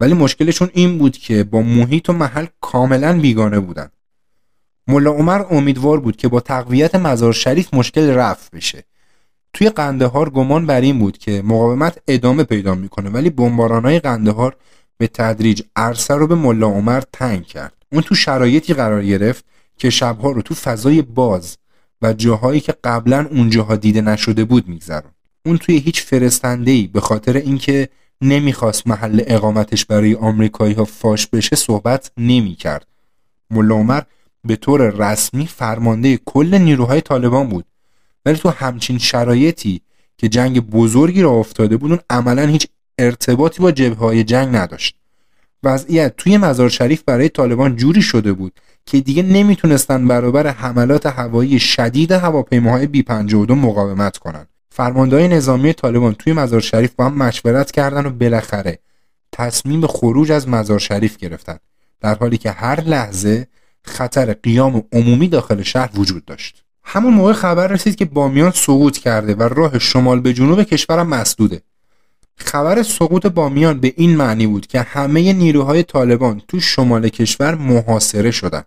ولی 0.01 0.15
مشکلشون 0.15 0.71
این 0.73 0.99
بود 0.99 1.17
که 1.17 1.45
با 1.45 1.63
محیط 1.63 2.11
و 2.11 2.13
محل 2.13 2.47
کاملا 2.61 3.21
بیگانه 3.21 3.61
بودن. 3.61 3.89
ملا 4.89 5.11
عمر 5.11 5.45
امیدوار 5.51 6.01
بود 6.01 6.17
که 6.17 6.29
با 6.29 6.41
تقویت 6.41 6.95
مزار 6.95 7.33
شریف 7.33 7.75
مشکل 7.75 8.11
رفع 8.11 8.57
بشه. 8.57 8.85
توی 9.53 9.69
قندهار 9.69 10.31
گمان 10.31 10.67
بر 10.67 10.81
این 10.81 10.99
بود 10.99 11.19
که 11.19 11.43
مقاومت 11.43 11.99
ادامه 12.09 12.45
پیدا 12.45 12.75
می‌کنه 12.75 13.11
ولی 13.11 13.31
بمبارانهای 13.31 14.01
قندهار 14.01 14.57
به 14.99 15.07
تدریج 15.07 15.63
عرصه 15.77 16.15
رو 16.15 16.27
به 16.27 16.35
ملا 16.35 16.67
عمر 16.67 17.03
تنگ 17.13 17.47
کرد. 17.47 17.73
اون 17.93 18.03
تو 18.03 18.15
شرایطی 18.15 18.75
قرار 18.75 19.05
گرفت 19.05 19.45
که 19.77 19.91
شبها 19.91 20.31
رو 20.31 20.43
تو 20.43 20.55
فضای 20.55 21.03
باز 21.03 21.59
و 22.03 22.13
جاهایی 22.13 22.61
که 22.61 22.75
قبلا 22.85 23.27
اونجاها 23.31 23.77
دیده 23.77 24.01
نشده 24.01 24.45
بود 24.45 24.69
میگذرون. 24.69 25.11
اون 25.47 25.59
توی 25.59 25.77
هیچ 25.77 26.03
فرستنده 26.03 26.71
ای 26.71 26.87
به 26.87 27.01
خاطر 27.01 27.37
اینکه 27.37 27.89
نمی‌خواست 28.21 28.87
محل 28.87 29.23
اقامتش 29.27 29.85
برای 29.85 30.15
آمریکایی 30.15 30.75
ها 30.75 30.85
فاش 30.85 31.27
بشه 31.27 31.57
صحبت 31.57 32.11
نمی‌کرد. 32.17 32.87
ملا 33.51 33.75
عمر 33.75 34.03
به 34.47 34.57
طور 34.57 34.91
رسمی 34.91 35.47
فرمانده 35.47 36.19
کل 36.25 36.59
نیروهای 36.59 37.01
طالبان 37.01 37.49
بود. 37.49 37.65
ولی 38.27 38.37
تو 38.37 38.49
همچین 38.49 38.99
شرایطی 38.99 39.81
که 40.19 40.29
جنگ 40.29 40.61
بزرگی 40.61 41.23
را 41.23 41.31
افتاده 41.31 41.77
بود 41.77 41.91
اون 41.91 42.01
عملا 42.11 42.47
هیچ 42.47 42.67
ارتباطی 42.99 43.63
با 43.63 43.73
جبه 43.73 43.95
های 43.95 44.25
جنگ 44.25 44.57
نداشت. 44.57 44.97
وضعیت 45.63 46.17
توی 46.17 46.37
مزار 46.37 46.69
شریف 46.69 47.03
برای 47.03 47.29
طالبان 47.29 47.77
جوری 47.77 48.03
شده 48.03 48.33
بود 48.33 48.53
که 48.87 49.01
دیگه 49.01 49.23
نمی‌تونستن 49.23 50.09
برابر 50.09 50.47
حملات 50.47 51.07
هوایی 51.07 51.59
شدید 51.59 52.13
هواپیماهای 52.13 52.87
بی 52.87 53.03
52 53.03 53.55
مقاومت 53.55 54.19
کنند. 54.19 54.49
فرماندهای 54.71 55.29
نظامی 55.29 55.73
طالبان 55.73 56.15
توی 56.15 56.33
مزار 56.33 56.61
شریف 56.61 56.95
با 56.95 57.05
هم 57.05 57.15
مشورت 57.15 57.71
کردن 57.71 58.07
و 58.07 58.11
بالاخره 58.11 58.79
تصمیم 59.33 59.87
خروج 59.87 60.33
از 60.33 60.49
مزار 60.49 60.79
شریف 60.79 61.17
گرفتن. 61.17 61.59
در 62.01 62.15
حالی 62.15 62.39
که 62.39 62.51
هر 62.51 62.81
لحظه 62.81 63.47
خطر 63.87 64.33
قیام 64.33 64.85
عمومی 64.93 65.29
داخل 65.29 65.63
شهر 65.63 65.91
وجود 65.95 66.25
داشت. 66.25 66.63
همون 66.85 67.15
موقع 67.15 67.33
خبر 67.33 67.67
رسید 67.67 67.97
که 67.97 68.05
بامیان 68.05 68.51
سقوط 68.51 68.99
کرده 68.99 69.35
و 69.35 69.43
راه 69.43 69.79
شمال 69.79 70.21
به 70.21 70.33
جنوب 70.33 70.63
کشورم 70.63 71.09
مسدوده. 71.09 71.63
خبر 72.37 72.83
سقوط 72.83 73.27
بامیان 73.27 73.81
به 73.81 73.95
این 73.97 74.17
معنی 74.17 74.47
بود 74.47 74.67
که 74.67 74.81
همه 74.81 75.33
نیروهای 75.33 75.83
طالبان 75.83 76.43
تو 76.49 76.61
شمال 76.61 77.09
کشور 77.09 77.55
محاصره 77.55 78.31
شدند. 78.31 78.67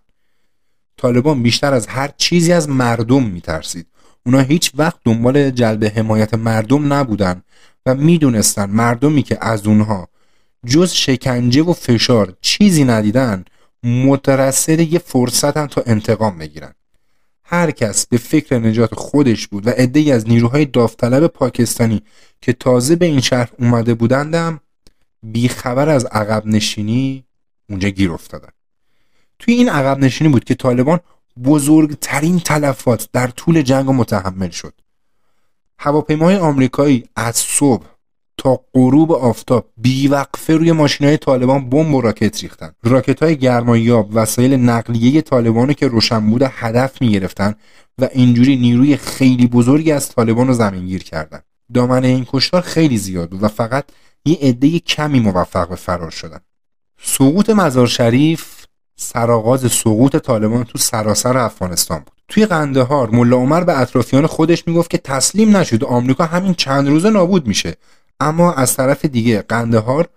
طالبان 0.96 1.42
بیشتر 1.42 1.74
از 1.74 1.86
هر 1.86 2.10
چیزی 2.16 2.52
از 2.52 2.68
مردم 2.68 3.22
میترسید. 3.22 3.86
اونا 4.26 4.40
هیچ 4.40 4.72
وقت 4.74 4.96
دنبال 5.04 5.50
جلب 5.50 5.84
حمایت 5.84 6.34
مردم 6.34 6.92
نبودن 6.92 7.42
و 7.86 7.94
می‌دونستن 7.94 8.70
مردمی 8.70 9.22
که 9.22 9.38
از 9.40 9.66
اونها 9.66 10.08
جز 10.66 10.92
شکنجه 10.92 11.62
و 11.62 11.72
فشار 11.72 12.36
چیزی 12.40 12.84
ندیدن 12.84 13.44
مترصد 13.82 14.80
یه 14.80 14.98
فرصتن 14.98 15.66
تا 15.66 15.82
انتقام 15.86 16.38
بگیرن. 16.38 16.74
هر 17.44 17.70
کس 17.70 18.06
به 18.06 18.16
فکر 18.16 18.58
نجات 18.58 18.94
خودش 18.94 19.48
بود 19.48 19.66
و 19.66 19.70
عدهای 19.70 20.12
از 20.12 20.28
نیروهای 20.28 20.64
داوطلب 20.64 21.26
پاکستانی 21.26 22.02
که 22.40 22.52
تازه 22.52 22.96
به 22.96 23.06
این 23.06 23.20
شهر 23.20 23.50
اومده 23.58 23.94
بودندم 23.94 24.60
بیخبر 25.22 25.88
از 25.88 26.04
عقب 26.04 26.46
نشینی 26.46 27.24
اونجا 27.68 27.88
گیر 27.88 28.12
افتادن. 28.12 28.48
توی 29.38 29.54
این 29.54 29.68
عقب 29.68 29.98
نشینی 29.98 30.30
بود 30.30 30.44
که 30.44 30.54
طالبان 30.54 31.00
بزرگترین 31.44 32.40
تلفات 32.40 33.08
در 33.12 33.26
طول 33.26 33.62
جنگ 33.62 33.90
متحمل 33.90 34.50
شد. 34.50 34.74
هواپیماهای 35.78 36.36
آمریکایی 36.36 37.04
از 37.16 37.36
صبح 37.36 37.86
تا 38.40 38.60
غروب 38.74 39.12
آفتاب 39.12 39.68
بیوقفه 39.76 40.56
روی 40.56 40.72
ماشین 40.72 41.06
های 41.06 41.16
طالبان 41.16 41.70
بمب 41.70 41.94
و 41.94 42.00
راکت 42.00 42.42
ریختن. 42.42 42.72
راکت 42.82 43.22
های 43.22 43.36
گرمایاب 43.36 44.10
وسایل 44.12 44.54
نقلیه 44.54 45.22
طالبان 45.22 45.72
که 45.72 45.88
روشن 45.88 46.30
بوده 46.30 46.52
هدف 46.54 47.02
می 47.02 47.10
گرفتن 47.10 47.54
و 47.98 48.08
اینجوری 48.12 48.56
نیروی 48.56 48.96
خیلی 48.96 49.46
بزرگی 49.46 49.92
از 49.92 50.08
طالبان 50.08 50.46
رو 50.46 50.54
زمینگیر 50.54 51.02
کردن. 51.02 51.40
دامنه 51.74 52.08
این 52.08 52.26
کشتار 52.32 52.62
خیلی 52.62 52.96
زیاد 52.96 53.30
بود 53.30 53.42
و 53.42 53.48
فقط 53.48 53.84
یه 54.24 54.38
عده 54.42 54.78
کمی 54.78 55.20
موفق 55.20 55.68
به 55.68 55.76
فرار 55.76 56.10
شدن. 56.10 56.40
سقوط 57.02 57.50
مزار 57.50 57.86
شریف 57.86 58.66
سرآغاز 58.96 59.72
سقوط 59.72 60.16
طالبان 60.16 60.64
تو 60.64 60.78
سراسر 60.78 61.36
افغانستان 61.36 61.98
بود. 61.98 62.20
توی 62.28 62.46
قندهار 62.46 63.10
ملا 63.10 63.36
عمر 63.36 63.64
به 63.64 63.80
اطرافیان 63.80 64.26
خودش 64.26 64.66
می‌گفت 64.68 64.90
که 64.90 64.98
تسلیم 64.98 65.56
نشد 65.56 65.84
آمریکا 65.84 66.24
همین 66.24 66.54
چند 66.54 66.88
روزه 66.88 67.10
نابود 67.10 67.46
میشه. 67.46 67.76
اما 68.20 68.52
از 68.52 68.76
طرف 68.76 69.04
دیگه 69.04 69.42
قندهار 69.42 70.08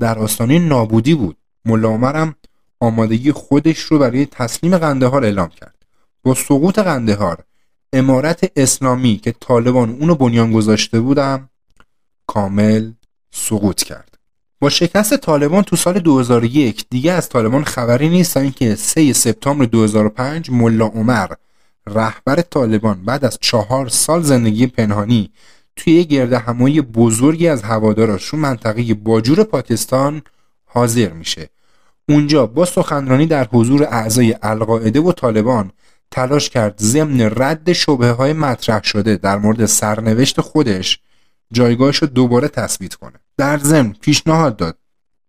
در 0.00 0.18
آستانه 0.18 0.58
نابودی 0.58 1.14
بود. 1.14 1.36
ملا 1.64 1.88
عمر 1.88 2.16
هم 2.16 2.34
آمادگی 2.80 3.32
خودش 3.32 3.78
رو 3.78 3.98
برای 3.98 4.26
تسلیم 4.26 4.78
قندهار 4.78 5.24
اعلام 5.24 5.48
کرد. 5.48 5.74
با 6.22 6.34
سقوط 6.34 6.78
قندهار 6.78 7.44
امارت 7.92 8.52
اسلامی 8.56 9.16
که 9.16 9.32
طالبان 9.40 9.90
اونو 9.90 10.14
بنیان 10.14 10.52
گذاشته 10.52 11.00
بودم 11.00 11.48
کامل 12.26 12.92
سقوط 13.30 13.82
کرد. 13.82 14.18
با 14.60 14.68
شکست 14.68 15.16
طالبان 15.16 15.62
تو 15.62 15.76
سال 15.76 15.98
2001 15.98 16.84
دیگه 16.90 17.12
از 17.12 17.28
طالبان 17.28 17.64
خبری 17.64 18.08
نیست 18.08 18.34
تا 18.34 18.40
اینکه 18.40 18.74
3 18.74 19.12
سپتامبر 19.12 19.64
2005 19.64 20.50
ملا 20.50 20.86
عمر 20.86 21.26
رهبر 21.86 22.36
طالبان 22.40 23.04
بعد 23.04 23.24
از 23.24 23.38
چهار 23.40 23.88
سال 23.88 24.22
زندگی 24.22 24.66
پنهانی 24.66 25.30
توی 25.76 26.04
گرد 26.04 26.32
همایی 26.32 26.80
بزرگی 26.80 27.48
از 27.48 27.62
هواداراشون 27.62 28.40
منطقه 28.40 28.94
باجور 28.94 29.44
پاکستان 29.44 30.22
حاضر 30.64 31.12
میشه. 31.12 31.48
اونجا 32.08 32.46
با 32.46 32.64
سخنرانی 32.64 33.26
در 33.26 33.48
حضور 33.52 33.84
اعضای 33.84 34.36
القاعده 34.42 35.00
و 35.00 35.12
طالبان 35.12 35.72
تلاش 36.10 36.50
کرد 36.50 36.74
ضمن 36.78 37.32
رد 37.36 37.72
شبه 37.72 38.10
های 38.10 38.32
مطرح 38.32 38.82
شده 38.82 39.16
در 39.16 39.38
مورد 39.38 39.66
سرنوشت 39.66 40.40
خودش 40.40 40.98
جایگاهش 41.52 41.96
رو 41.96 42.08
دوباره 42.08 42.48
تثبیت 42.48 42.94
کنه. 42.94 43.12
در 43.36 43.58
ضمن 43.58 43.94
پیشنهاد 44.00 44.56
داد 44.56 44.78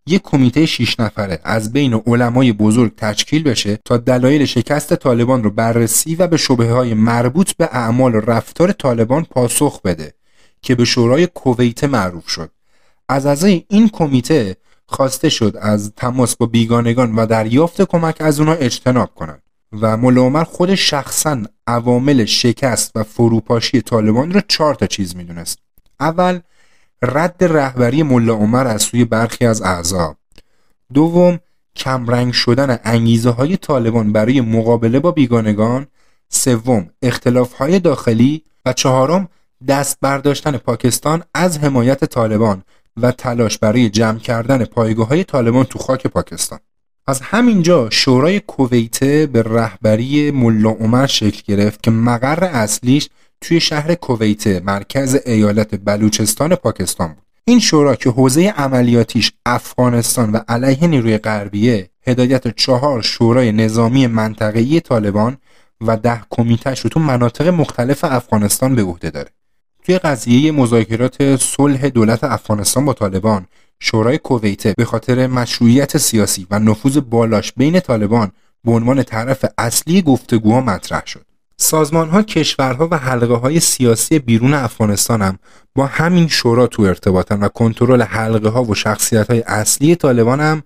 یک 0.06 0.22
کمیته 0.22 0.66
6 0.66 1.00
نفره 1.00 1.40
از 1.44 1.72
بین 1.72 2.02
علمای 2.06 2.52
بزرگ 2.52 2.94
تشکیل 2.96 3.42
بشه 3.42 3.78
تا 3.84 3.96
دلایل 3.96 4.44
شکست 4.44 4.94
طالبان 4.94 5.44
رو 5.44 5.50
بررسی 5.50 6.14
و 6.14 6.26
به 6.26 6.36
شبه 6.36 6.70
های 6.70 6.94
مربوط 6.94 7.52
به 7.52 7.68
اعمال 7.72 8.14
و 8.14 8.20
رفتار 8.20 8.72
طالبان 8.72 9.24
پاسخ 9.24 9.82
بده. 9.82 10.14
که 10.64 10.74
به 10.74 10.84
شورای 10.84 11.26
کویت 11.26 11.84
معروف 11.84 12.28
شد. 12.28 12.50
از 13.08 13.26
اعضای 13.26 13.64
این 13.68 13.88
کمیته 13.88 14.56
خواسته 14.86 15.28
شد 15.28 15.56
از 15.60 15.92
تماس 15.96 16.36
با 16.36 16.46
بیگانگان 16.46 17.14
و 17.14 17.26
دریافت 17.26 17.82
کمک 17.82 18.16
از 18.20 18.40
اونا 18.40 18.52
اجتناب 18.52 19.14
کنند 19.14 19.42
و 19.80 19.96
مولا 19.96 20.22
عمر 20.22 20.44
خود 20.44 20.74
شخصا 20.74 21.42
عوامل 21.66 22.24
شکست 22.24 22.92
و 22.94 23.02
فروپاشی 23.02 23.80
طالبان 23.80 24.32
را 24.32 24.42
چهار 24.48 24.74
تا 24.74 24.86
چیز 24.86 25.16
می‌دونست. 25.16 25.58
اول 26.00 26.40
رد 27.02 27.44
رهبری 27.44 28.02
ملا 28.02 28.34
عمر 28.34 28.66
از 28.66 28.82
سوی 28.82 29.04
برخی 29.04 29.46
از 29.46 29.62
اعضا. 29.62 30.16
دوم 30.94 31.38
کمرنگ 31.76 32.32
شدن 32.32 32.78
انگیزه 32.84 33.30
های 33.30 33.56
طالبان 33.56 34.12
برای 34.12 34.40
مقابله 34.40 35.00
با 35.00 35.10
بیگانگان. 35.10 35.86
سوم 36.28 36.90
اختلاف 37.02 37.52
های 37.52 37.80
داخلی. 37.80 38.44
و 38.66 38.72
چهارم 38.72 39.28
دست 39.68 39.98
برداشتن 40.00 40.56
پاکستان 40.56 41.22
از 41.34 41.58
حمایت 41.58 42.04
طالبان 42.04 42.62
و 42.96 43.12
تلاش 43.12 43.58
برای 43.58 43.90
جمع 43.90 44.18
کردن 44.18 44.64
پایگاه 44.64 45.08
های 45.08 45.24
طالبان 45.24 45.64
تو 45.64 45.78
خاک 45.78 46.06
پاکستان. 46.06 46.58
از 47.06 47.20
همینجا 47.20 47.90
شورای 47.90 48.40
کویته 48.40 49.26
به 49.26 49.42
رهبری 49.42 50.30
ملا 50.30 50.70
عمر 50.70 51.06
شکل 51.06 51.42
گرفت 51.46 51.82
که 51.82 51.90
مقر 51.90 52.44
اصلیش 52.44 53.08
توی 53.40 53.60
شهر 53.60 53.94
کویته 53.94 54.60
مرکز 54.64 55.20
ایالت 55.26 55.84
بلوچستان 55.84 56.54
پاکستان 56.54 57.08
بود. 57.08 57.24
این 57.44 57.60
شورا 57.60 57.94
که 57.96 58.10
حوزه 58.10 58.54
عملیاتیش 58.56 59.32
افغانستان 59.46 60.32
و 60.32 60.40
علیه 60.48 60.86
نیروی 60.86 61.18
غربیه 61.18 61.90
هدایت 62.06 62.56
چهار 62.56 63.02
شورای 63.02 63.52
نظامی 63.52 64.06
منطقه‌ای 64.06 64.80
طالبان 64.80 65.36
و 65.80 65.96
ده 65.96 66.20
کمیتش 66.30 66.80
رو 66.80 66.90
تو 66.90 67.00
مناطق 67.00 67.48
مختلف 67.48 68.04
افغانستان 68.04 68.74
به 68.74 68.82
عهده 68.82 69.10
داره. 69.10 69.30
توی 69.84 69.98
قضیه 69.98 70.52
مذاکرات 70.52 71.36
صلح 71.36 71.88
دولت 71.88 72.24
افغانستان 72.24 72.84
با 72.84 72.92
طالبان 72.92 73.46
شورای 73.80 74.18
کویته 74.18 74.74
به 74.76 74.84
خاطر 74.84 75.26
مشروعیت 75.26 75.98
سیاسی 75.98 76.46
و 76.50 76.58
نفوذ 76.58 76.98
بالاش 76.98 77.52
بین 77.56 77.80
طالبان 77.80 78.32
به 78.64 78.72
عنوان 78.72 79.02
طرف 79.02 79.44
اصلی 79.58 80.02
گفتگوها 80.02 80.60
مطرح 80.60 81.02
شد. 81.06 81.24
سازمان 81.56 82.08
ها 82.08 82.22
کشورها 82.22 82.88
و 82.90 82.98
حلقه 82.98 83.34
های 83.34 83.60
سیاسی 83.60 84.18
بیرون 84.18 84.54
افغانستان 84.54 85.22
هم 85.22 85.38
با 85.74 85.86
همین 85.86 86.28
شورا 86.28 86.66
تو 86.66 86.82
ارتباطن 86.82 87.40
و 87.40 87.48
کنترل 87.48 88.02
حلقه 88.02 88.48
ها 88.48 88.64
و 88.64 88.74
شخصیت 88.74 89.30
های 89.30 89.42
اصلی 89.46 89.96
طالبان 89.96 90.40
هم 90.40 90.62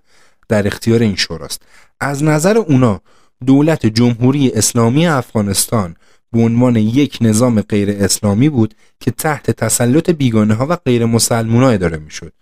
در 0.49 0.67
اختیار 0.67 0.99
این 0.99 1.15
شوراست. 1.15 1.61
از 1.99 2.23
نظر 2.23 2.57
اونا 2.57 3.01
دولت 3.45 3.85
جمهوری 3.85 4.51
اسلامی 4.51 5.07
افغانستان 5.07 5.95
به 6.31 6.41
عنوان 6.41 6.75
یک 6.75 7.17
نظام 7.21 7.61
غیر 7.61 7.89
اسلامی 7.89 8.49
بود 8.49 8.73
که 8.99 9.11
تحت 9.11 9.51
تسلط 9.51 10.09
بیگانه 10.09 10.53
ها 10.53 10.67
و 10.69 10.75
غیر 10.75 11.05
مسلمان 11.05 11.63
ها 11.63 11.69
اداره 11.69 11.97
می 11.97 12.11
شد. 12.11 12.33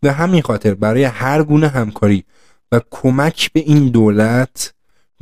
به 0.00 0.12
همین 0.12 0.42
خاطر 0.42 0.74
برای 0.74 1.04
هر 1.04 1.42
گونه 1.42 1.68
همکاری 1.68 2.24
و 2.72 2.80
کمک 2.90 3.52
به 3.52 3.60
این 3.60 3.88
دولت 3.88 4.74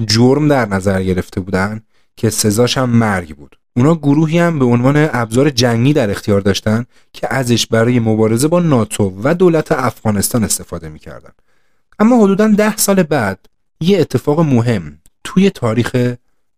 جرم 0.06 0.48
در 0.48 0.68
نظر 0.68 1.02
گرفته 1.02 1.40
بودن 1.40 1.80
که 2.16 2.30
سزاش 2.30 2.78
هم 2.78 2.90
مرگ 2.90 3.36
بود. 3.36 3.58
اونا 3.76 3.94
گروهی 3.94 4.38
هم 4.38 4.58
به 4.58 4.64
عنوان 4.64 5.08
ابزار 5.12 5.50
جنگی 5.50 5.92
در 5.92 6.10
اختیار 6.10 6.40
داشتن 6.40 6.84
که 7.12 7.34
ازش 7.34 7.66
برای 7.66 8.00
مبارزه 8.00 8.48
با 8.48 8.60
ناتو 8.60 9.20
و 9.22 9.34
دولت 9.34 9.72
افغانستان 9.72 10.44
استفاده 10.44 10.88
می‌کردن. 10.88 11.30
اما 11.98 12.24
حدودا 12.24 12.48
ده 12.48 12.76
سال 12.76 13.02
بعد 13.02 13.46
یه 13.80 14.00
اتفاق 14.00 14.40
مهم 14.40 14.98
توی 15.24 15.50
تاریخ 15.50 16.14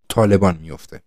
طالبان 0.08 0.58
میفته 0.62 1.00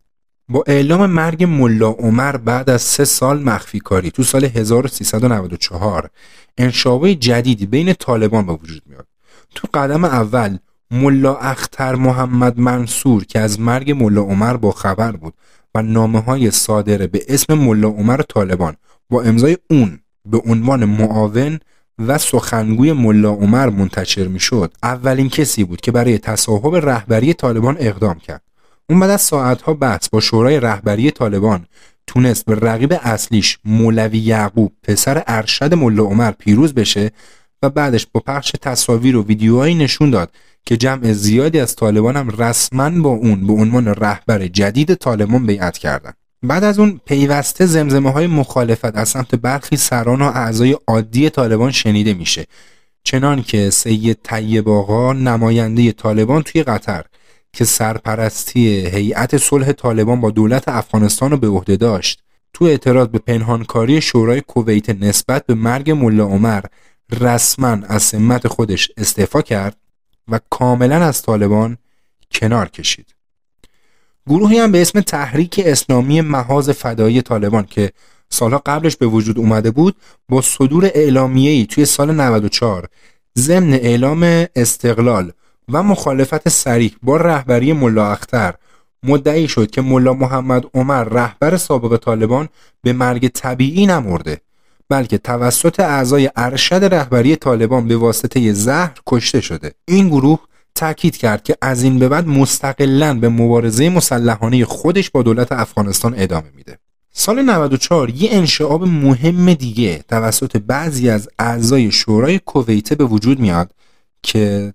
با 0.50 0.64
اعلام 0.68 1.06
مرگ 1.06 1.44
ملا 1.44 1.90
عمر 1.90 2.38
بعد 2.38 2.70
از 2.70 2.82
سه 2.82 3.06
سال 3.06 3.44
مخفی 3.44 3.80
کاری 3.80 4.12
تو 4.12 4.24
سال 4.24 4.46
1394 4.46 6.10
انشابه 6.58 7.16
جدیدی 7.16 7.66
بین 7.66 7.94
طالبان 7.94 8.46
به 8.46 8.54
وجود 8.54 8.82
میاد. 8.86 9.08
تو 9.56 9.68
قدم 9.74 10.06
اول 10.06 10.58
ملا 10.92 11.36
اختر 11.36 11.96
محمد 11.96 12.60
منصور 12.60 13.26
که 13.26 13.40
از 13.40 13.60
مرگ 13.60 13.92
ملا 14.04 14.22
عمر 14.22 14.58
با 14.58 14.72
خبر 14.72 15.12
بود 15.12 15.34
و 15.76 15.82
نامه 15.82 16.20
های 16.20 16.52
صادره 16.52 17.08
به 17.08 17.26
اسم 17.28 17.54
ملا 17.54 17.88
عمر 17.88 18.22
طالبان 18.22 18.76
با 19.10 19.22
امضای 19.22 19.58
اون 19.70 20.00
به 20.26 20.42
عنوان 20.46 20.86
معاون 20.86 21.60
و 22.00 22.18
سخنگوی 22.18 22.94
ملا 22.94 23.32
عمر 23.32 23.70
منتشر 23.70 24.28
می 24.28 24.40
شد 24.40 24.74
اولین 24.84 25.30
کسی 25.30 25.64
بود 25.64 25.82
که 25.82 25.92
برای 25.92 26.18
تصاحب 26.18 26.76
رهبری 26.76 27.34
طالبان 27.34 27.78
اقدام 27.80 28.20
کرد. 28.20 28.49
اون 28.90 29.00
بعد 29.00 29.10
از 29.10 29.22
ساعتها 29.22 29.74
بحث 29.74 30.10
با 30.10 30.20
شورای 30.20 30.60
رهبری 30.60 31.12
طالبان 31.12 31.66
تونست 32.08 32.46
به 32.46 32.56
رقیب 32.56 33.00
اصلیش 33.02 33.60
مولوی 33.66 34.18
یعقوب 34.18 34.74
پسر 34.84 35.24
ارشد 35.28 35.74
ملا 35.74 36.04
عمر 36.04 36.32
پیروز 36.32 36.74
بشه 36.74 37.12
و 37.64 37.70
بعدش 37.70 38.08
با 38.12 38.20
پخش 38.20 38.54
تصاویر 38.62 39.18
و 39.18 39.24
ویدیوهایی 39.24 39.76
نشون 39.76 40.10
داد 40.10 40.32
که 40.66 40.78
جمع 40.78 41.14
زیادی 41.14 41.60
از 41.60 41.76
طالبان 41.76 42.18
هم 42.18 42.30
رسما 42.30 42.90
با 42.90 43.10
اون 43.10 43.48
به 43.48 43.54
عنوان 43.54 43.88
رهبر 43.88 44.48
جدید 44.48 44.94
طالبان 44.94 45.46
بیعت 45.46 45.78
کردند. 45.78 46.16
بعد 46.44 46.64
از 46.64 46.80
اون 46.80 47.02
پیوسته 47.06 47.66
زمزمه 47.66 48.12
های 48.12 48.28
مخالفت 48.28 48.98
از 48.98 49.10
سمت 49.10 49.36
برخی 49.36 49.78
سران 49.78 50.22
و 50.22 50.26
اعضای 50.26 50.78
عادی 50.88 51.30
طالبان 51.30 51.72
شنیده 51.72 52.14
میشه 52.14 52.46
چنان 53.04 53.44
که 53.44 53.70
سید 53.70 54.18
طیب 54.24 54.70
آقا 54.70 55.14
نماینده 55.14 55.92
طالبان 55.92 56.44
توی 56.44 56.64
قطر 56.64 57.04
که 57.54 57.66
سرپرستی 57.66 58.68
هیئت 58.88 59.38
صلح 59.38 59.72
طالبان 59.72 60.22
با 60.22 60.32
دولت 60.32 60.68
افغانستان 60.68 61.32
رو 61.32 61.38
به 61.38 61.48
عهده 61.48 61.76
داشت. 61.76 62.24
تو 62.54 62.66
اعتراض 62.66 63.08
به 63.08 63.20
پنهانکاری 63.20 64.02
شورای 64.02 64.42
کویت 64.42 64.90
نسبت 64.90 65.46
به 65.46 65.54
مرگ 65.54 65.92
ملا 65.92 66.26
عمر 66.26 66.64
رسما 67.20 67.78
از 67.88 68.04
سمت 68.04 68.48
خودش 68.48 68.92
استعفا 68.98 69.42
کرد 69.42 69.78
و 70.28 70.40
کاملا 70.50 70.96
از 71.06 71.22
طالبان 71.22 71.78
کنار 72.32 72.70
کشید. 72.70 73.16
گروهی 74.28 74.58
هم 74.58 74.72
به 74.72 74.82
اسم 74.82 75.02
تحریک 75.02 75.62
اسلامی 75.66 76.22
محاز 76.22 76.70
فدایی 76.70 77.22
طالبان 77.22 77.66
که 77.66 77.92
سالها 78.30 78.62
قبلش 78.66 78.96
به 78.96 79.06
وجود 79.06 79.40
اومده 79.40 79.72
بود 79.72 79.96
با 80.30 80.42
صدور 80.42 80.86
اعلامیه‌ای 80.86 81.66
توی 81.66 81.86
سال 81.86 82.16
94 82.16 82.90
ضمن 83.38 83.74
اعلام 83.74 84.46
استقلال 84.56 85.32
و 85.72 85.84
مخالفت 85.84 86.50
سریح 86.50 86.96
با 87.04 87.18
رهبری 87.18 87.74
ملا 87.74 88.12
اختر. 88.12 88.54
مدعی 89.04 89.48
شد 89.48 89.72
که 89.72 89.82
ملا 89.82 90.14
محمد 90.14 90.66
عمر 90.74 91.04
رهبر 91.04 91.58
سابق 91.58 91.98
طالبان 91.98 92.50
به 92.82 92.94
مرگ 92.94 93.28
طبیعی 93.28 93.86
نمرده 93.86 94.42
بلکه 94.90 95.18
توسط 95.18 95.80
اعضای 95.80 96.30
ارشد 96.36 96.94
رهبری 96.94 97.36
طالبان 97.36 97.88
به 97.88 97.98
واسطه 97.98 98.54
زهر 98.54 98.94
کشته 99.08 99.42
شده. 99.42 99.74
این 99.86 100.10
گروه 100.10 100.40
تاکید 100.76 101.18
کرد 101.18 101.44
که 101.44 101.56
از 101.62 101.84
این 101.84 102.00
به 102.00 102.10
بعد 102.10 102.28
مستقلا 102.28 103.20
به 103.20 103.30
مبارزه 103.30 103.90
مسلحانه 103.90 104.66
خودش 104.66 105.10
با 105.10 105.22
دولت 105.22 105.52
افغانستان 105.52 106.14
ادامه 106.18 106.50
میده. 106.56 106.78
سال 107.14 107.42
94 107.42 108.10
یه 108.10 108.30
انشعاب 108.32 108.84
مهم 108.84 109.54
دیگه 109.54 110.04
توسط 110.08 110.58
بعضی 110.58 111.10
از 111.10 111.30
اعضای 111.40 111.92
شورای 111.92 112.40
کویته 112.40 112.96
به 112.96 113.04
وجود 113.04 113.40
میاد 113.40 113.72
که 114.24 114.74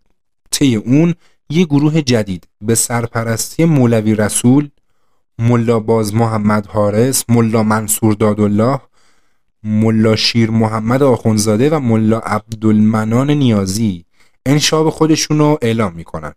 طی 0.54 0.76
اون 0.76 1.14
یه 1.50 1.64
گروه 1.64 2.02
جدید 2.02 2.48
به 2.60 2.74
سرپرستی 2.74 3.64
مولوی 3.64 4.14
رسول 4.14 4.68
ملا 5.38 5.80
باز 5.80 6.14
محمد 6.14 6.66
حارس 6.66 7.24
ملا 7.28 7.62
منصور 7.62 8.14
دادالله 8.14 8.80
ملا 9.62 10.16
شیر 10.16 10.50
محمد 10.50 11.02
آخونزاده 11.02 11.70
و 11.70 11.78
ملا 11.78 12.18
عبدالمنان 12.18 13.30
نیازی 13.30 14.04
انشاب 14.46 14.90
خودشون 14.90 15.38
رو 15.38 15.58
اعلام 15.62 15.92
می‌کنن. 15.92 16.32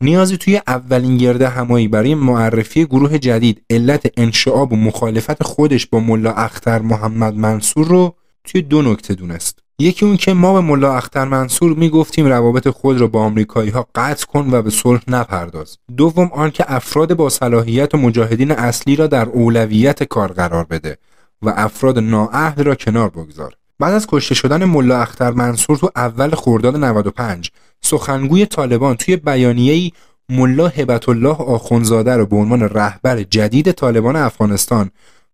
نیازی 0.00 0.36
توی 0.36 0.60
اولین 0.66 1.16
گرده 1.16 1.48
همایی 1.48 1.88
برای 1.88 2.14
معرفی 2.14 2.84
گروه 2.84 3.18
جدید 3.18 3.62
علت 3.70 4.12
انشعاب 4.16 4.72
و 4.72 4.76
مخالفت 4.76 5.42
خودش 5.42 5.86
با 5.86 6.00
ملا 6.00 6.32
اختر 6.32 6.78
محمد 6.78 7.34
منصور 7.34 7.86
رو 7.86 8.14
توی 8.44 8.62
دو 8.62 8.82
نکته 8.82 9.14
دونست. 9.14 9.65
یکی 9.78 10.04
اون 10.04 10.16
که 10.16 10.32
ما 10.32 10.52
به 10.52 10.60
ملا 10.60 10.96
اختر 10.96 11.24
منصور 11.24 11.76
می‌گفتیم 11.76 12.26
روابط 12.26 12.68
خود 12.68 13.00
را 13.00 13.06
با 13.06 13.22
آمریکایی 13.22 13.70
ها 13.70 13.86
قطع 13.94 14.26
کن 14.26 14.48
و 14.50 14.62
به 14.62 14.70
صلح 14.70 15.00
نپرداز. 15.08 15.78
دوم 15.96 16.30
آنکه 16.32 16.64
افراد 16.68 17.14
با 17.14 17.28
صلاحیت 17.28 17.94
و 17.94 17.98
مجاهدین 17.98 18.50
اصلی 18.50 18.96
را 18.96 19.06
در 19.06 19.28
اولویت 19.28 20.02
کار 20.02 20.32
قرار 20.32 20.64
بده 20.64 20.98
و 21.42 21.52
افراد 21.56 21.98
نااهل 21.98 22.64
را 22.64 22.74
کنار 22.74 23.08
بگذار. 23.08 23.54
بعد 23.78 23.94
از 23.94 24.06
کشته 24.06 24.34
شدن 24.34 24.64
ملا 24.64 25.00
اختر 25.00 25.30
منصور 25.30 25.76
تو 25.76 25.90
اول 25.96 26.34
خرداد 26.34 26.76
95 26.76 27.50
سخنگوی 27.80 28.46
طالبان 28.46 28.96
توی 28.96 29.16
بیانیه‌ای 29.16 29.92
ملا 30.28 30.68
هبت 30.68 31.08
الله 31.08 31.36
آخونزاده 31.36 32.16
را 32.16 32.24
به 32.24 32.36
عنوان 32.36 32.62
رهبر 32.62 33.22
جدید 33.22 33.72
طالبان 33.72 34.16
افغانستان 34.16 34.90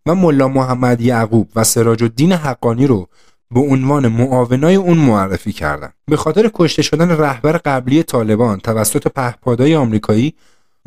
و 0.07 0.15
ملا 0.15 0.49
محمد 0.49 1.01
یعقوب 1.01 1.49
و 1.57 1.65
سراج 1.65 2.03
الدین 2.03 2.33
حقانی 2.33 2.87
رو 2.87 3.09
به 3.55 3.61
عنوان 3.61 4.09
معاونای 4.09 4.75
اون 4.75 4.99
معرفی 4.99 5.53
کردند. 5.53 5.95
به 6.07 6.17
خاطر 6.17 6.51
کشته 6.55 6.83
شدن 6.83 7.11
رهبر 7.11 7.53
قبلی 7.53 8.03
طالبان 8.03 8.59
توسط 8.59 9.09
پهپادهای 9.09 9.77
آمریکایی 9.77 10.35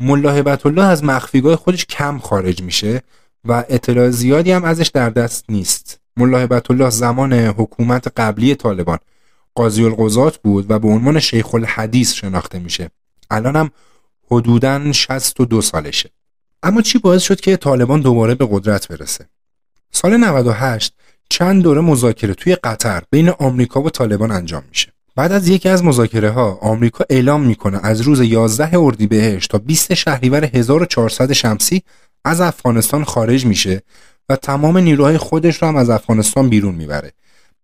ملا 0.00 0.58
الله 0.64 0.84
از 0.84 1.04
مخفیگاه 1.04 1.56
خودش 1.56 1.86
کم 1.86 2.18
خارج 2.18 2.62
میشه 2.62 3.02
و 3.44 3.64
اطلاع 3.68 4.10
زیادی 4.10 4.52
هم 4.52 4.64
ازش 4.64 4.88
در 4.88 5.10
دست 5.10 5.44
نیست. 5.48 6.00
ملا 6.16 6.60
الله 6.70 6.90
زمان 6.90 7.32
حکومت 7.32 8.12
قبلی 8.16 8.54
طالبان 8.54 8.98
قاضی 9.54 9.84
القضات 9.84 10.36
بود 10.36 10.70
و 10.70 10.78
به 10.78 10.88
عنوان 10.88 11.20
شیخ 11.20 11.54
الحدیث 11.54 12.12
شناخته 12.12 12.58
میشه. 12.58 12.90
الان 13.30 13.56
هم 13.56 13.70
حدوداً 14.30 14.92
62 14.92 15.62
سالشه. 15.62 16.10
اما 16.62 16.82
چی 16.82 16.98
باعث 16.98 17.22
شد 17.22 17.40
که 17.40 17.56
طالبان 17.56 18.00
دوباره 18.00 18.34
به 18.34 18.48
قدرت 18.50 18.88
برسه؟ 18.88 19.28
سال 19.90 20.16
98 20.16 20.94
چند 21.28 21.62
دوره 21.62 21.80
مذاکره 21.80 22.34
توی 22.34 22.54
قطر 22.54 23.02
بین 23.10 23.28
آمریکا 23.28 23.82
و 23.82 23.90
طالبان 23.90 24.30
انجام 24.30 24.62
میشه. 24.68 24.92
بعد 25.16 25.32
از 25.32 25.48
یکی 25.48 25.68
از 25.68 25.84
مذاکره 25.84 26.30
ها 26.30 26.58
آمریکا 26.62 27.04
اعلام 27.10 27.42
می‌کنه 27.42 27.80
از 27.82 28.00
روز 28.00 28.20
11 28.20 28.78
اردیبهشت 28.78 29.50
تا 29.50 29.58
20 29.58 29.94
شهریور 29.94 30.44
1400 30.44 31.32
شمسی 31.32 31.82
از 32.24 32.40
افغانستان 32.40 33.04
خارج 33.04 33.46
میشه 33.46 33.82
و 34.28 34.36
تمام 34.36 34.78
نیروهای 34.78 35.18
خودش 35.18 35.62
رو 35.62 35.68
هم 35.68 35.76
از 35.76 35.90
افغانستان 35.90 36.48
بیرون 36.48 36.74
می‌بره. 36.74 37.12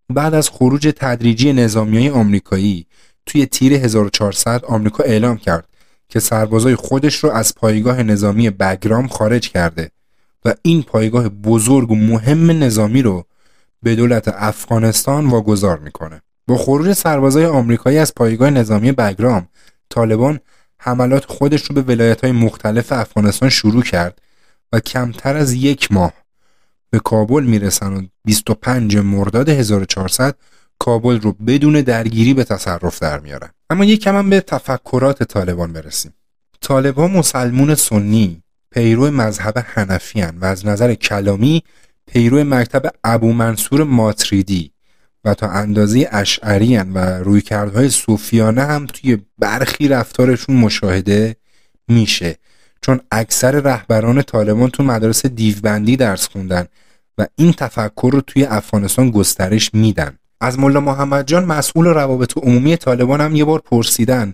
بعد 0.09 0.33
از 0.33 0.49
خروج 0.49 0.93
تدریجی 0.95 1.53
نظامی 1.53 1.97
های 1.97 2.09
آمریکایی 2.09 2.85
توی 3.25 3.45
تیر 3.45 3.73
1400 3.73 4.65
آمریکا 4.65 5.03
اعلام 5.03 5.37
کرد 5.37 5.67
که 6.09 6.19
سربازای 6.19 6.75
خودش 6.75 7.15
رو 7.15 7.31
از 7.31 7.55
پایگاه 7.55 8.03
نظامی 8.03 8.49
بگرام 8.49 9.07
خارج 9.07 9.49
کرده 9.49 9.91
و 10.45 10.53
این 10.61 10.83
پایگاه 10.83 11.29
بزرگ 11.29 11.91
و 11.91 11.95
مهم 11.95 12.63
نظامی 12.63 13.01
رو 13.01 13.25
به 13.83 13.95
دولت 13.95 14.27
افغانستان 14.27 15.29
واگذار 15.29 15.79
می‌کنه. 15.79 16.21
با 16.47 16.57
خروج 16.57 16.93
سربازای 16.93 17.45
آمریکایی 17.45 17.97
از 17.97 18.13
پایگاه 18.15 18.49
نظامی 18.49 18.91
بگرام 18.91 19.47
طالبان 19.89 20.39
حملات 20.77 21.25
خودش 21.25 21.63
رو 21.63 21.75
به 21.75 21.81
ولایت 21.81 22.21
های 22.21 22.31
مختلف 22.31 22.91
افغانستان 22.91 23.49
شروع 23.49 23.83
کرد 23.83 24.21
و 24.73 24.79
کمتر 24.79 25.37
از 25.37 25.53
یک 25.53 25.91
ماه 25.91 26.13
به 26.89 26.99
کابل 26.99 27.43
می‌رسن 27.43 27.93
و 27.93 28.01
25 28.25 28.97
مرداد 28.97 29.49
1400 29.49 30.35
کابل 30.79 31.19
رو 31.19 31.31
بدون 31.31 31.81
درگیری 31.81 32.33
به 32.33 32.43
تصرف 32.43 32.99
در 32.99 33.19
میارن. 33.19 33.49
اما 33.69 33.85
یک 33.85 34.03
کم 34.03 34.29
به 34.29 34.41
تفکرات 34.41 35.23
طالبان 35.23 35.73
برسیم. 35.73 36.13
طالبان 36.61 37.11
مسلمون 37.11 37.75
سنی 37.75 38.43
پیرو 38.71 39.11
مذهب 39.11 39.65
حنفی 39.67 40.21
و 40.21 40.45
از 40.45 40.65
نظر 40.65 40.93
کلامی 40.93 41.63
پیرو 42.07 42.43
مکتب 42.43 42.91
ابو 43.03 43.33
منصور 43.33 43.83
ماتریدی 43.83 44.71
و 45.25 45.33
تا 45.33 45.47
اندازه 45.47 46.09
اشعری 46.11 46.77
و 46.77 46.97
رویکردهای 46.97 47.89
صوفیانه 47.89 48.61
هم 48.61 48.85
توی 48.85 49.17
برخی 49.37 49.87
رفتارشون 49.87 50.55
مشاهده 50.55 51.35
میشه. 51.87 52.35
چون 52.81 52.99
اکثر 53.11 53.51
رهبران 53.51 54.21
طالبان 54.21 54.69
تو 54.69 54.83
مدارس 54.83 55.25
دیوبندی 55.25 55.95
درس 55.95 56.27
خوندن 56.27 56.65
و 57.17 57.27
این 57.35 57.53
تفکر 57.53 58.09
رو 58.13 58.21
توی 58.21 58.43
افغانستان 58.43 59.11
گسترش 59.11 59.73
میدن. 59.73 60.17
از 60.41 60.59
ملا 60.59 60.79
محمد 60.79 61.27
جان 61.27 61.45
مسئول 61.45 61.85
روابط 61.85 62.37
عمومی 62.37 62.77
طالبان 62.77 63.21
هم 63.21 63.35
یه 63.35 63.45
بار 63.45 63.59
پرسیدن 63.59 64.33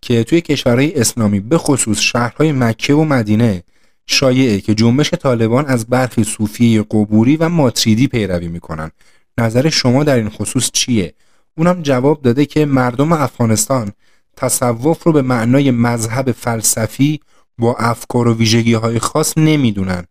که 0.00 0.24
توی 0.24 0.40
کشورهای 0.40 1.00
اسلامی 1.00 1.40
به 1.40 1.58
خصوص 1.58 2.00
شهرهای 2.00 2.52
مکه 2.52 2.94
و 2.94 3.04
مدینه 3.04 3.62
شایعه 4.06 4.60
که 4.60 4.74
جنبش 4.74 5.10
طالبان 5.10 5.66
از 5.66 5.86
برخی 5.86 6.24
صوفی 6.24 6.84
قبوری 6.90 7.36
و 7.36 7.48
ماتریدی 7.48 8.06
پیروی 8.08 8.48
می‌کنن 8.48 8.90
نظر 9.38 9.68
شما 9.68 10.04
در 10.04 10.16
این 10.16 10.28
خصوص 10.28 10.70
چیه؟ 10.70 11.14
اونم 11.58 11.82
جواب 11.82 12.22
داده 12.22 12.46
که 12.46 12.66
مردم 12.66 13.12
افغانستان 13.12 13.92
تصوف 14.36 15.02
رو 15.02 15.12
به 15.12 15.22
معنای 15.22 15.70
مذهب 15.70 16.32
فلسفی 16.32 17.20
با 17.58 17.74
افکار 17.74 18.28
و 18.28 18.34
ویژگی 18.34 18.74
های 18.74 18.98
خاص 18.98 19.38
نمی‌دونن 19.38 20.04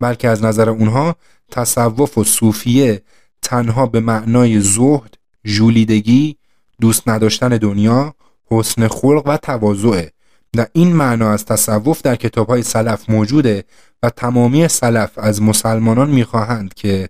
بلکه 0.00 0.28
از 0.28 0.44
نظر 0.44 0.70
اونها 0.70 1.16
تصوف 1.50 2.18
و 2.18 2.24
صوفیه 2.24 3.02
تنها 3.42 3.86
به 3.86 4.00
معنای 4.00 4.60
زهد، 4.60 5.14
ژولیدگی، 5.44 6.36
دوست 6.80 7.08
نداشتن 7.08 7.48
دنیا، 7.48 8.14
حسن 8.46 8.88
خلق 8.88 9.22
و 9.26 9.36
تواضعه 9.36 10.12
و 10.56 10.66
این 10.72 10.96
معنا 10.96 11.30
از 11.30 11.44
تصوف 11.44 12.02
در 12.02 12.16
کتاب 12.16 12.48
های 12.48 12.62
سلف 12.62 13.10
موجوده 13.10 13.64
و 14.02 14.10
تمامی 14.10 14.68
سلف 14.68 15.10
از 15.16 15.42
مسلمانان 15.42 16.10
می‌خواهند 16.10 16.74
که 16.74 17.08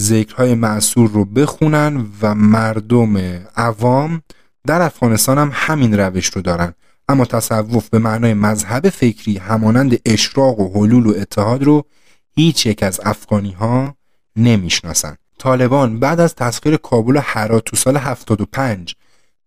ذکرهای 0.00 0.54
مأثور 0.54 1.10
رو 1.10 1.24
بخونن 1.24 2.06
و 2.22 2.34
مردم 2.34 3.16
عوام 3.56 4.22
در 4.66 4.82
افغانستان 4.82 5.38
هم 5.38 5.50
همین 5.52 5.98
روش 5.98 6.26
رو 6.26 6.42
دارن. 6.42 6.74
اما 7.08 7.24
تصوف 7.24 7.88
به 7.88 7.98
معنای 7.98 8.34
مذهب 8.34 8.88
فکری 8.88 9.38
همانند 9.38 10.00
اشراق 10.04 10.60
و 10.60 10.72
حلول 10.74 11.06
و 11.06 11.14
اتحاد 11.16 11.62
رو 11.62 11.84
هیچ 12.34 12.66
یک 12.66 12.82
از 12.82 13.00
افغانی 13.04 13.52
ها 13.52 13.94
نمی‌شناسن. 14.36 15.16
طالبان 15.38 16.00
بعد 16.00 16.20
از 16.20 16.34
تسخیر 16.34 16.76
کابل 16.76 17.16
و 17.16 17.20
هرات 17.20 17.64
تو 17.64 17.76
سال 17.76 17.96
75 17.96 18.94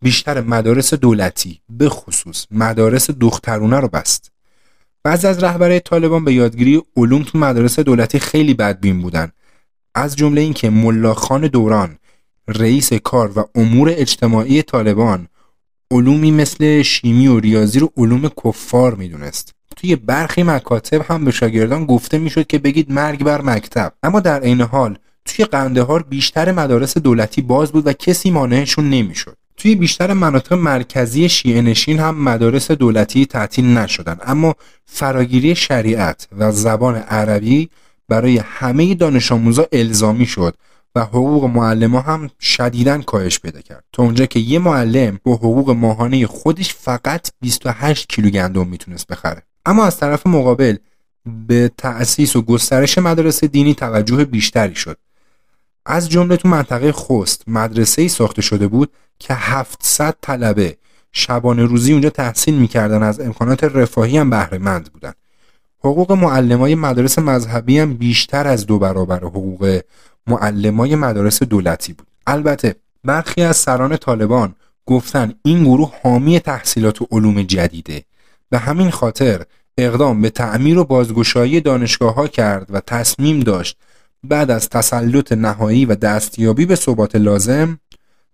بیشتر 0.01 0.41
مدارس 0.41 0.93
دولتی 0.93 1.61
به 1.69 1.89
خصوص 1.89 2.45
مدارس 2.51 3.09
دخترونه 3.09 3.79
رو 3.79 3.87
بست. 3.87 4.31
بعضی 5.03 5.27
از 5.27 5.43
رهبرای 5.43 5.79
طالبان 5.79 6.25
به 6.25 6.33
یادگیری 6.33 6.81
علوم 6.97 7.23
تو 7.23 7.37
مدارس 7.37 7.79
دولتی 7.79 8.19
خیلی 8.19 8.53
بدبین 8.53 9.01
بودن. 9.01 9.31
از 9.95 10.15
جمله 10.15 10.41
اینکه 10.41 10.69
ملا 10.69 11.13
خان 11.13 11.41
دوران 11.41 11.97
رئیس 12.47 12.93
کار 12.93 13.39
و 13.39 13.45
امور 13.55 13.89
اجتماعی 13.95 14.61
طالبان 14.61 15.27
علومی 15.91 16.31
مثل 16.31 16.81
شیمی 16.81 17.27
و 17.27 17.39
ریاضی 17.39 17.79
رو 17.79 17.91
علوم 17.97 18.29
کفار 18.45 18.95
می‌دونست. 18.95 19.53
توی 19.75 19.95
برخی 19.95 20.43
مکاتب 20.43 21.11
هم 21.11 21.25
به 21.25 21.31
شاگردان 21.31 21.85
گفته 21.85 22.17
می‌شد 22.17 22.47
که 22.47 22.59
بگید 22.59 22.91
مرگ 22.91 23.23
بر 23.23 23.41
مکتب. 23.41 23.93
اما 24.03 24.19
در 24.19 24.41
عین 24.41 24.61
حال 24.61 24.97
توی 25.25 25.45
قندهار 25.45 26.03
بیشتر 26.03 26.51
مدارس 26.51 26.97
دولتی 26.97 27.41
باز 27.41 27.71
بود 27.71 27.87
و 27.87 27.93
کسی 27.93 28.31
مانعشون 28.31 28.89
نمی‌شد. 28.89 29.37
توی 29.59 29.75
بیشتر 29.75 30.13
مناطق 30.13 30.53
مرکزی 30.53 31.29
شیعه 31.29 31.61
نشین 31.61 31.99
هم 31.99 32.23
مدارس 32.23 32.71
دولتی 32.71 33.25
تعطیل 33.25 33.65
نشدن. 33.65 34.17
اما 34.21 34.55
فراگیری 34.85 35.55
شریعت 35.55 36.27
و 36.37 36.51
زبان 36.51 36.95
عربی 36.95 37.69
برای 38.07 38.37
همه 38.37 38.95
دانش 38.95 39.31
آموزا 39.31 39.67
الزامی 39.71 40.25
شد 40.25 40.55
و 40.95 41.01
حقوق 41.03 41.45
معلم 41.45 41.95
هم 41.95 42.29
شدیدن 42.39 43.01
کاهش 43.01 43.39
پیدا 43.39 43.61
کرد. 43.61 43.83
تا 43.93 44.03
اونجا 44.03 44.25
که 44.25 44.39
یه 44.39 44.59
معلم 44.59 45.19
با 45.23 45.35
حقوق 45.35 45.69
ماهانه 45.69 46.27
خودش 46.27 46.73
فقط 46.73 47.29
28 47.41 48.09
کیلو 48.09 48.29
گندم 48.29 48.67
می‌تونست 48.67 49.07
بخره. 49.07 49.43
اما 49.65 49.85
از 49.85 49.97
طرف 49.97 50.27
مقابل 50.27 50.75
به 51.47 51.71
تأسیس 51.77 52.35
و 52.35 52.41
گسترش 52.41 52.97
مدارس 52.97 53.43
دینی 53.43 53.73
توجه 53.73 54.25
بیشتری 54.25 54.75
شد. 54.75 54.97
از 55.85 56.09
جمله 56.09 56.37
تو 56.37 56.47
منطقه 56.47 56.91
خوست 56.91 57.43
مدرسه 57.47 58.01
ای 58.01 58.09
ساخته 58.09 58.41
شده 58.41 58.67
بود 58.67 58.91
که 59.19 59.33
700 59.33 60.15
طلبه 60.21 60.77
شبانه 61.11 61.65
روزی 61.65 61.91
اونجا 61.91 62.09
تحصیل 62.09 62.55
می‌کردن 62.55 63.03
از 63.03 63.19
امکانات 63.19 63.63
رفاهی 63.63 64.17
هم 64.17 64.29
بهره 64.29 64.57
مند 64.57 64.93
بودن. 64.93 65.13
حقوق 65.79 66.11
معلمای 66.11 66.75
مدارس 66.75 67.19
مذهبی 67.19 67.79
هم 67.79 67.93
بیشتر 67.93 68.47
از 68.47 68.65
دو 68.65 68.79
برابر 68.79 69.19
حقوق 69.19 69.81
معلمای 70.27 70.95
مدارس 70.95 71.43
دولتی 71.43 71.93
بود. 71.93 72.07
البته 72.27 72.75
برخی 73.03 73.41
از 73.41 73.57
سران 73.57 73.97
طالبان 73.97 74.55
گفتن 74.85 75.33
این 75.43 75.63
گروه 75.63 75.93
حامی 76.03 76.39
تحصیلات 76.39 77.01
و 77.01 77.07
علوم 77.11 77.41
جدیده. 77.41 78.03
به 78.49 78.57
همین 78.57 78.89
خاطر 78.89 79.43
اقدام 79.77 80.21
به 80.21 80.29
تعمیر 80.29 80.77
و 80.77 80.83
بازگشایی 80.83 81.61
دانشگاه 81.61 82.15
ها 82.15 82.27
کرد 82.27 82.67
و 82.69 82.79
تصمیم 82.79 83.39
داشت 83.39 83.77
بعد 84.23 84.51
از 84.51 84.69
تسلط 84.69 85.31
نهایی 85.31 85.85
و 85.85 85.95
دستیابی 85.95 86.65
به 86.65 86.75
ثبات 86.75 87.15
لازم 87.15 87.79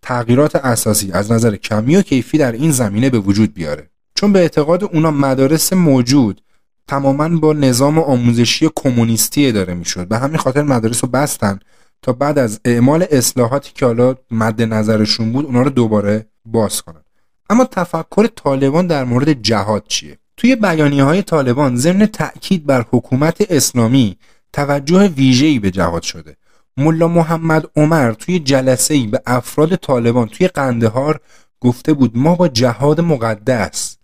تغییرات 0.01 0.55
اساسی 0.55 1.11
از 1.11 1.31
نظر 1.31 1.55
کمی 1.55 1.95
و 1.95 2.01
کیفی 2.01 2.37
در 2.37 2.51
این 2.51 2.71
زمینه 2.71 3.09
به 3.09 3.19
وجود 3.19 3.53
بیاره. 3.53 3.89
چون 4.15 4.33
به 4.33 4.39
اعتقاد 4.39 4.83
اونا 4.83 5.11
مدارس 5.11 5.73
موجود 5.73 6.41
تماما 6.87 7.29
با 7.29 7.53
نظام 7.53 7.99
آموزشی 7.99 8.69
کمونیستی 8.75 9.47
اداره 9.47 9.73
می‌شد. 9.73 10.07
به 10.07 10.17
همین 10.17 10.37
خاطر 10.37 10.61
مدارس 10.61 11.03
رو 11.03 11.09
بستن 11.09 11.59
تا 12.01 12.13
بعد 12.13 12.39
از 12.39 12.59
اعمال 12.65 13.05
اصلاحاتی 13.11 13.71
که 13.75 13.85
حالا 13.85 14.15
مد 14.31 14.61
نظرشون 14.61 15.31
بود 15.31 15.45
اونا 15.45 15.61
رو 15.61 15.69
دوباره 15.69 16.25
باز 16.45 16.81
کنن. 16.81 17.01
اما 17.49 17.65
تفکر 17.65 18.27
طالبان 18.27 18.87
در 18.87 19.03
مورد 19.03 19.33
جهاد 19.33 19.83
چیه؟ 19.87 20.17
توی 20.37 20.55
بیانیه 20.55 21.03
های 21.03 21.21
طالبان 21.21 21.75
ضمن 21.75 22.05
تأکید 22.05 22.65
بر 22.65 22.85
حکومت 22.91 23.51
اسلامی 23.51 24.17
توجه 24.53 25.07
ویژه‌ای 25.07 25.59
به 25.59 25.71
جهاد 25.71 26.01
شده. 26.01 26.35
ملا 26.77 27.07
محمد 27.07 27.65
عمر 27.75 28.11
توی 28.11 28.39
جلسه 28.39 28.93
ای 28.93 29.07
به 29.07 29.21
افراد 29.25 29.75
طالبان 29.75 30.27
توی 30.27 30.47
قندهار 30.47 31.19
گفته 31.59 31.93
بود 31.93 32.17
ما 32.17 32.35
با 32.35 32.47
جهاد 32.47 33.01
مقدس 33.01 33.97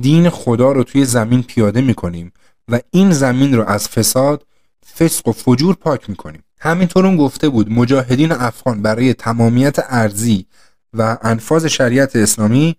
دین 0.00 0.30
خدا 0.30 0.72
رو 0.72 0.84
توی 0.84 1.04
زمین 1.04 1.42
پیاده 1.42 1.80
می‌کنیم 1.80 2.32
و 2.68 2.80
این 2.90 3.12
زمین 3.12 3.54
رو 3.54 3.64
از 3.64 3.88
فساد 3.88 4.46
فسق 4.98 5.28
و 5.28 5.32
فجور 5.32 5.74
پاک 5.74 6.10
می‌کنیم. 6.10 6.42
همینطور 6.60 7.06
اون 7.06 7.16
گفته 7.16 7.48
بود 7.48 7.72
مجاهدین 7.72 8.32
افغان 8.32 8.82
برای 8.82 9.14
تمامیت 9.14 9.76
ارزی 9.88 10.46
و 10.92 11.18
انفاظ 11.22 11.66
شریعت 11.66 12.16
اسلامی 12.16 12.76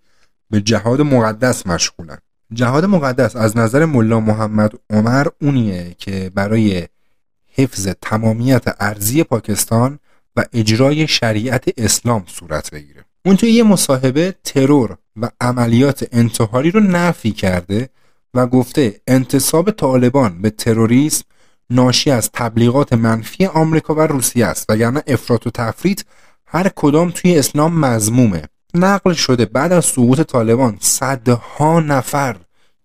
به 0.49 0.61
جهاد 0.61 1.01
مقدس 1.01 1.67
مشغولن. 1.67 2.17
جهاد 2.53 2.85
مقدس 2.85 3.35
از 3.35 3.57
نظر 3.57 3.85
ملا 3.85 4.19
محمد 4.19 4.71
عمر 4.89 5.27
اونیه 5.41 5.95
که 5.97 6.31
برای 6.35 6.87
حفظ 7.55 7.87
تمامیت 8.01 8.63
ارزی 8.79 9.23
پاکستان 9.23 9.99
و 10.35 10.43
اجرای 10.53 11.07
شریعت 11.07 11.65
اسلام 11.77 12.23
صورت 12.27 12.71
بگیره. 12.71 13.05
اون 13.25 13.35
توی 13.35 13.51
یه 13.51 13.63
مصاحبه 13.63 14.35
ترور 14.43 14.97
و 15.21 15.29
عملیات 15.41 16.07
انتحاری 16.11 16.71
رو 16.71 16.79
نفی 16.79 17.31
کرده 17.31 17.89
و 18.33 18.47
گفته 18.47 19.01
انتصاب 19.07 19.71
طالبان 19.71 20.41
به 20.41 20.49
تروریسم 20.49 21.23
ناشی 21.69 22.11
از 22.11 22.29
تبلیغات 22.33 22.93
منفی 22.93 23.45
آمریکا 23.45 23.95
و 23.95 23.99
روسیه 23.99 24.45
است 24.45 24.65
وگرنه 24.69 25.03
افراط 25.07 25.47
و 25.47 25.49
تفریط 25.49 26.01
هر 26.47 26.69
کدام 26.75 27.11
توی 27.11 27.39
اسلام 27.39 27.79
مزمومه 27.79 28.43
نقل 28.73 29.13
شده 29.13 29.45
بعد 29.45 29.71
از 29.71 29.85
سقوط 29.85 30.21
طالبان 30.21 30.77
صدها 30.79 31.79
نفر 31.79 32.35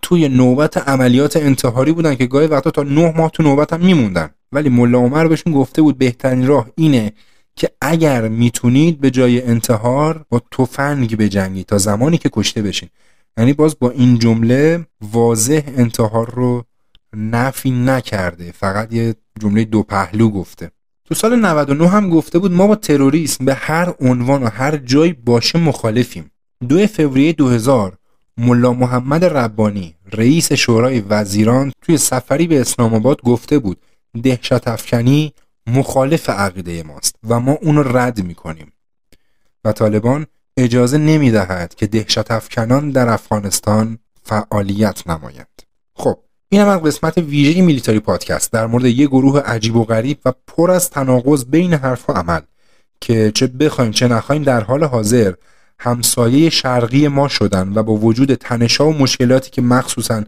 توی 0.03 0.29
نوبت 0.29 0.89
عملیات 0.89 1.37
انتحاری 1.37 1.93
بودن 1.93 2.15
که 2.15 2.27
گاهی 2.27 2.47
وقتا 2.47 2.71
تا 2.71 2.83
نه 2.83 3.13
ماه 3.17 3.31
تو 3.31 3.43
نوبت 3.43 3.73
هم 3.73 3.81
میموندن. 3.81 4.31
ولی 4.53 4.69
ملا 4.69 4.99
عمر 4.99 5.27
بهشون 5.27 5.53
گفته 5.53 5.83
بود 5.83 5.99
بهترین 5.99 6.47
راه 6.47 6.71
اینه 6.77 7.13
که 7.57 7.71
اگر 7.81 8.29
می‌تونید 8.29 9.01
به 9.01 9.11
جای 9.11 9.43
انتحار 9.43 10.25
با 10.29 10.43
تفنگ 10.51 11.17
بجنگید 11.17 11.67
تا 11.67 11.79
زمانی 11.79 12.19
که 12.19 12.31
کشته 12.33 12.63
بشین. 12.63 12.89
یعنی 13.39 13.53
باز 13.53 13.79
با 13.79 13.91
این 13.91 14.19
جمله 14.19 14.87
واضح 15.13 15.63
انتحار 15.77 16.31
رو 16.31 16.65
نفی 17.17 17.71
نکرده. 17.71 18.53
فقط 18.53 18.93
یه 18.93 19.15
جمله 19.41 19.65
دو 19.65 19.83
پهلو 19.83 20.31
گفته. 20.31 20.71
تو 21.05 21.15
سال 21.15 21.37
99 21.37 21.89
هم 21.89 22.11
گفته 22.11 22.39
بود 22.39 22.53
ما 22.53 22.67
با 22.67 22.77
تروریسم 22.77 23.45
به 23.45 23.55
هر 23.55 23.95
عنوان 24.01 24.43
و 24.43 24.49
هر 24.49 24.77
جایی 24.77 25.13
باشه 25.13 25.59
مخالفیم. 25.59 26.31
دو 26.69 26.87
فوریه 26.87 27.33
2000 27.33 27.97
ملا 28.37 28.73
محمد 28.73 29.25
ربانی 29.25 29.95
رئیس 30.13 30.53
شورای 30.53 31.01
وزیران 31.01 31.73
توی 31.83 31.97
سفری 31.97 32.47
به 32.47 32.61
اسلام 32.61 32.95
آباد 32.95 33.23
گفته 33.23 33.59
بود 33.59 33.79
دهشت 34.23 34.69
افکنی 34.69 35.35
مخالف 35.67 36.31
عقیده 36.31 36.83
ماست 36.83 37.17
و 37.29 37.41
ما 37.41 37.53
اون 37.53 37.77
رو 37.77 37.97
رد 37.97 38.25
می‌کنیم. 38.25 38.73
و 39.65 39.73
طالبان 39.73 40.27
اجازه 40.57 40.99
نمی‌دهد 40.99 41.75
که 41.75 41.87
دهشت 41.87 42.31
افکنان 42.31 42.91
در 42.91 43.09
افغانستان 43.09 43.99
فعالیت 44.23 45.07
نمایند. 45.07 45.63
خب 45.95 46.19
این 46.49 46.61
هم 46.61 46.69
از 46.69 46.83
قسمت 46.83 47.19
ویژه 47.19 47.63
میلیتاری 47.63 48.01
پادکست 48.01 48.53
در 48.53 48.67
مورد 48.67 48.85
یه 48.85 49.07
گروه 49.07 49.41
عجیب 49.41 49.77
و 49.77 49.85
غریب 49.85 50.19
و 50.25 50.33
پر 50.47 50.71
از 50.71 50.91
تناقض 50.91 51.45
بین 51.45 51.75
حرف 51.75 52.11
و 52.11 52.13
عمل 52.13 52.41
که 53.01 53.33
چه 53.35 53.47
بخوایم 53.47 53.91
چه 53.91 54.09
نخوایم 54.09 54.43
در 54.43 54.61
حال 54.61 54.85
حاضر 54.85 55.35
همسایه 55.79 56.51
شرقی 56.51 57.09
ما 57.09 57.29
شدن 57.29 57.73
و 57.75 57.83
با 57.83 57.93
وجود 57.93 58.35
تنشا 58.35 58.89
و 58.89 58.93
مشکلاتی 58.93 59.51
که 59.51 59.63
مخصوصا 59.63 60.25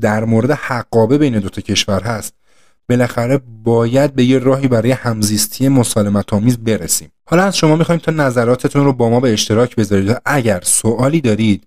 در 0.00 0.24
مورد 0.24 0.50
حقابه 0.50 1.18
بین 1.18 1.38
دوتا 1.38 1.60
کشور 1.60 2.02
هست 2.02 2.34
بالاخره 2.90 3.40
باید 3.64 4.14
به 4.14 4.24
یه 4.24 4.38
راهی 4.38 4.68
برای 4.68 4.90
همزیستی 4.90 5.68
مسالمت 5.68 6.32
آمیز 6.32 6.58
برسیم. 6.58 7.12
حالا 7.26 7.44
از 7.44 7.56
شما 7.56 7.76
می‌خوایم 7.76 8.00
تا 8.00 8.12
نظراتتون 8.12 8.84
رو 8.84 8.92
با 8.92 9.10
ما 9.10 9.20
به 9.20 9.32
اشتراک 9.32 9.76
بذارید. 9.76 10.16
اگر 10.24 10.60
سوالی 10.60 11.20
دارید 11.20 11.66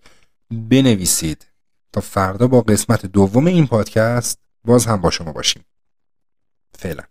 بنویسید. 0.51 1.47
تا 1.93 2.01
فردا 2.01 2.47
با 2.47 2.61
قسمت 2.61 3.05
دوم 3.05 3.45
این 3.45 3.67
پادکست 3.67 4.39
باز 4.65 4.86
هم 4.86 5.01
با 5.01 5.11
شما 5.11 5.32
باشیم. 5.32 5.65
فعلا. 6.80 7.03